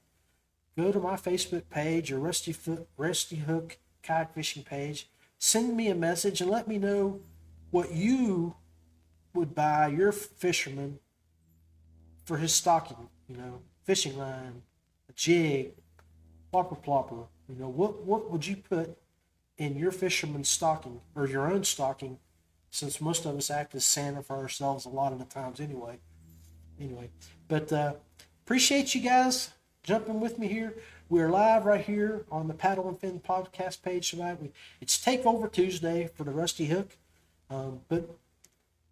go 0.78 0.92
to 0.92 1.00
my 1.00 1.16
Facebook 1.16 1.64
page 1.70 2.12
or 2.12 2.20
Rusty 2.20 2.52
Foot, 2.52 2.88
Rusty 2.98 3.38
Hook 3.38 3.78
kayak 4.04 4.36
fishing 4.36 4.64
page. 4.64 5.08
Send 5.46 5.76
me 5.76 5.90
a 5.90 5.96
message 5.96 6.40
and 6.40 6.50
let 6.50 6.70
me 6.70 6.78
know 6.78 7.20
what 7.70 7.92
you 7.92 8.56
would 9.34 9.54
buy 9.54 9.88
your 9.88 10.14
fisherman 10.14 11.00
for 12.24 12.38
his 12.38 12.54
stocking 12.54 13.10
you 13.28 13.36
know, 13.36 13.60
fishing 13.84 14.18
line, 14.18 14.62
a 15.10 15.12
jig, 15.12 15.74
plopper 16.54 16.82
plopper. 16.82 17.28
You 17.50 17.56
know, 17.56 17.68
what 17.68 18.06
what 18.06 18.32
would 18.32 18.48
you 18.48 18.56
put 18.56 18.98
in 19.58 19.76
your 19.76 19.92
fisherman's 19.92 20.48
stocking 20.48 21.02
or 21.14 21.28
your 21.28 21.52
own 21.52 21.66
stocking? 21.66 22.20
Since 22.70 23.02
most 23.02 23.26
of 23.26 23.36
us 23.36 23.52
act 23.52 23.76
as 23.76 23.84
Santa 23.84 24.24
for 24.24 24.38
ourselves 24.38 24.86
a 24.86 24.90
lot 24.90 25.12
of 25.12 25.20
the 25.20 25.26
times 25.26 25.60
anyway. 25.60 26.00
Anyway, 26.80 27.10
but 27.50 27.70
uh, 27.74 27.96
appreciate 28.46 28.96
you 28.96 29.02
guys 29.02 29.52
jumping 29.84 30.22
with 30.22 30.40
me 30.40 30.48
here. 30.48 30.74
We're 31.14 31.30
live 31.30 31.66
right 31.66 31.86
here 31.86 32.26
on 32.32 32.48
the 32.48 32.56
Paddle 32.56 32.90
and 32.90 33.00
Fin 33.00 33.20
podcast 33.20 33.84
page 33.84 34.10
tonight. 34.10 34.42
We, 34.42 34.52
it's 34.82 34.98
Takeover 34.98 35.52
Tuesday 35.52 36.10
for 36.12 36.24
the 36.24 36.32
Rusty 36.32 36.66
Hook, 36.66 36.98
um, 37.52 37.82
but 37.88 38.10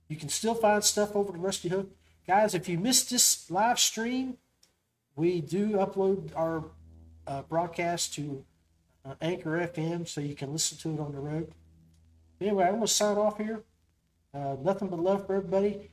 you 0.08 0.16
can 0.16 0.30
still 0.30 0.54
find 0.54 0.84
stuff 0.84 1.16
over 1.16 1.32
the 1.32 1.40
Rusty 1.40 1.70
Hook 1.70 1.90
Guys, 2.28 2.54
if 2.54 2.70
you 2.70 2.78
missed 2.78 3.10
this 3.10 3.50
live 3.50 3.80
stream, 3.80 4.38
we 5.16 5.42
do 5.42 5.70
upload 5.70 6.30
our 6.36 6.66
uh, 7.26 7.42
broadcast 7.42 8.14
to 8.14 8.46
uh, 9.04 9.16
Anchor 9.20 9.68
FM 9.68 10.08
so 10.08 10.22
you 10.22 10.36
can 10.36 10.54
listen 10.54 10.78
to 10.78 10.94
it 10.94 11.04
on 11.04 11.14
the 11.14 11.20
road. 11.20 11.52
Anyway, 12.40 12.66
I'm 12.66 12.74
going 12.74 12.82
to 12.82 12.88
sign 12.88 13.18
off 13.18 13.40
here. 13.40 13.64
Uh, 14.32 14.58
nothing 14.62 14.90
but 14.90 15.00
love 15.00 15.26
for 15.26 15.38
everybody. 15.38 15.90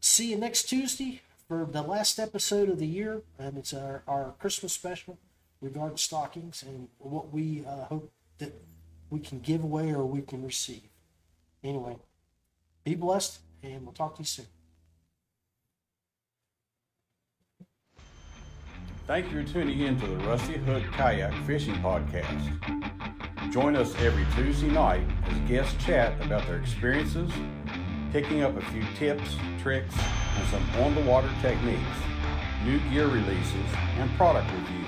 See 0.00 0.32
you 0.32 0.36
next 0.36 0.64
Tuesday 0.64 1.22
for 1.48 1.64
the 1.64 1.80
last 1.80 2.18
episode 2.18 2.68
of 2.68 2.78
the 2.78 2.86
year. 2.86 3.22
And 3.38 3.56
it's 3.56 3.72
our, 3.72 4.02
our 4.06 4.34
Christmas 4.38 4.74
special 4.74 5.16
regarding 5.60 5.96
stockings 5.96 6.62
and 6.62 6.88
what 6.98 7.32
we 7.32 7.64
uh, 7.66 7.84
hope 7.84 8.10
that 8.38 8.52
we 9.10 9.20
can 9.20 9.40
give 9.40 9.62
away 9.62 9.92
or 9.92 10.04
we 10.04 10.22
can 10.22 10.44
receive. 10.44 10.88
Anyway, 11.62 11.96
be 12.84 12.94
blessed, 12.94 13.40
and 13.62 13.84
we'll 13.84 13.92
talk 13.92 14.14
to 14.16 14.22
you 14.22 14.26
soon. 14.26 14.46
Thank 19.06 19.32
you 19.32 19.44
for 19.44 19.52
tuning 19.52 19.80
in 19.80 19.98
to 20.00 20.06
the 20.06 20.16
Rusty 20.18 20.56
Hook 20.56 20.84
Kayak 20.92 21.34
Fishing 21.44 21.74
Podcast. 21.76 23.52
Join 23.52 23.74
us 23.74 23.92
every 23.96 24.24
Tuesday 24.36 24.68
night 24.68 25.04
as 25.26 25.48
guests 25.48 25.84
chat 25.84 26.14
about 26.24 26.46
their 26.46 26.60
experiences, 26.60 27.30
picking 28.12 28.42
up 28.42 28.56
a 28.56 28.64
few 28.66 28.84
tips, 28.96 29.34
tricks, 29.60 29.94
and 30.36 30.46
some 30.46 30.64
on 30.84 30.94
the 30.94 31.00
water 31.02 31.28
techniques, 31.42 31.82
new 32.64 32.78
gear 32.90 33.08
releases, 33.08 33.66
and 33.98 34.08
product 34.16 34.48
reviews. 34.52 34.79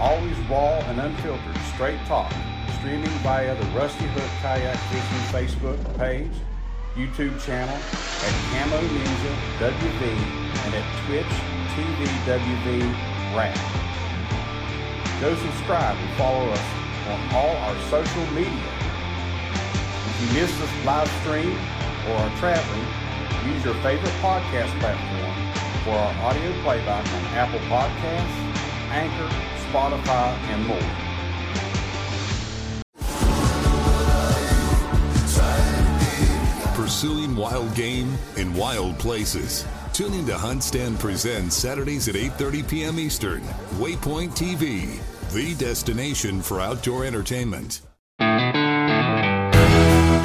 Always 0.00 0.36
raw 0.50 0.78
and 0.90 1.00
unfiltered, 1.00 1.56
straight 1.74 1.98
talk, 2.06 2.32
streaming 2.78 3.10
via 3.22 3.54
the 3.54 3.66
Rusty 3.78 4.06
Hook 4.06 4.30
Kayak 4.42 4.76
Fishing 4.90 5.24
Facebook 5.30 5.78
page, 5.98 6.32
YouTube 6.96 7.38
channel, 7.44 7.76
at 7.76 8.34
Camo 8.50 8.80
Ninja 8.80 9.34
WV, 9.60 10.02
and 10.64 10.74
at 10.74 10.86
Twitch 11.06 11.34
TV 11.76 12.04
WV 12.26 12.82
Rap. 13.36 13.56
Go 15.20 15.34
subscribe 15.36 15.96
and 15.96 16.16
follow 16.18 16.50
us 16.50 16.66
on 17.08 17.20
all 17.34 17.56
our 17.56 17.76
social 17.88 18.26
media. 18.34 18.72
If 20.08 20.14
you 20.20 20.40
missed 20.40 20.58
this 20.58 20.84
live 20.84 21.08
stream 21.22 21.56
or 22.08 22.16
are 22.16 22.36
traveling, 22.38 22.86
use 23.46 23.64
your 23.64 23.74
favorite 23.86 24.16
podcast 24.18 24.72
platform 24.80 25.34
for 25.84 25.94
our 25.94 26.14
audio 26.30 26.52
playback 26.62 27.06
on 27.06 27.24
Apple 27.38 27.60
Podcasts, 27.70 28.38
Anchor, 28.90 29.51
Spotify, 29.72 30.36
and 30.52 30.66
more. 30.66 30.78
Pursuing 36.74 37.34
wild 37.34 37.74
game 37.74 38.12
in 38.36 38.52
wild 38.52 38.98
places. 38.98 39.64
Tune 39.94 40.12
in 40.12 40.26
to 40.26 40.36
Hunt 40.36 40.62
Stand 40.62 41.00
Presents 41.00 41.56
Saturdays 41.56 42.06
at 42.08 42.16
8:30 42.16 42.68
p.m. 42.68 42.98
Eastern. 42.98 43.40
Waypoint 43.80 44.36
TV, 44.36 45.00
the 45.32 45.54
destination 45.54 46.42
for 46.42 46.60
outdoor 46.60 47.06
entertainment. 47.06 47.80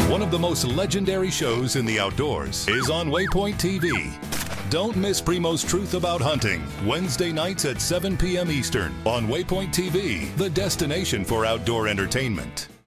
One 0.10 0.22
of 0.22 0.30
the 0.30 0.40
most 0.40 0.66
legendary 0.66 1.32
shows 1.32 1.78
in 1.78 1.86
the 1.86 2.00
outdoors 2.00 2.68
is 2.68 2.90
on 2.90 3.10
Waypoint 3.10 3.56
TV. 3.56 4.47
Don't 4.70 4.98
miss 4.98 5.22
Primos 5.22 5.66
Truth 5.66 5.94
About 5.94 6.20
Hunting, 6.20 6.62
Wednesday 6.86 7.32
nights 7.32 7.64
at 7.64 7.80
7 7.80 8.18
p.m. 8.18 8.52
Eastern 8.52 8.94
on 9.06 9.26
Waypoint 9.26 9.70
TV, 9.74 10.36
the 10.36 10.50
destination 10.50 11.24
for 11.24 11.46
outdoor 11.46 11.88
entertainment. 11.88 12.68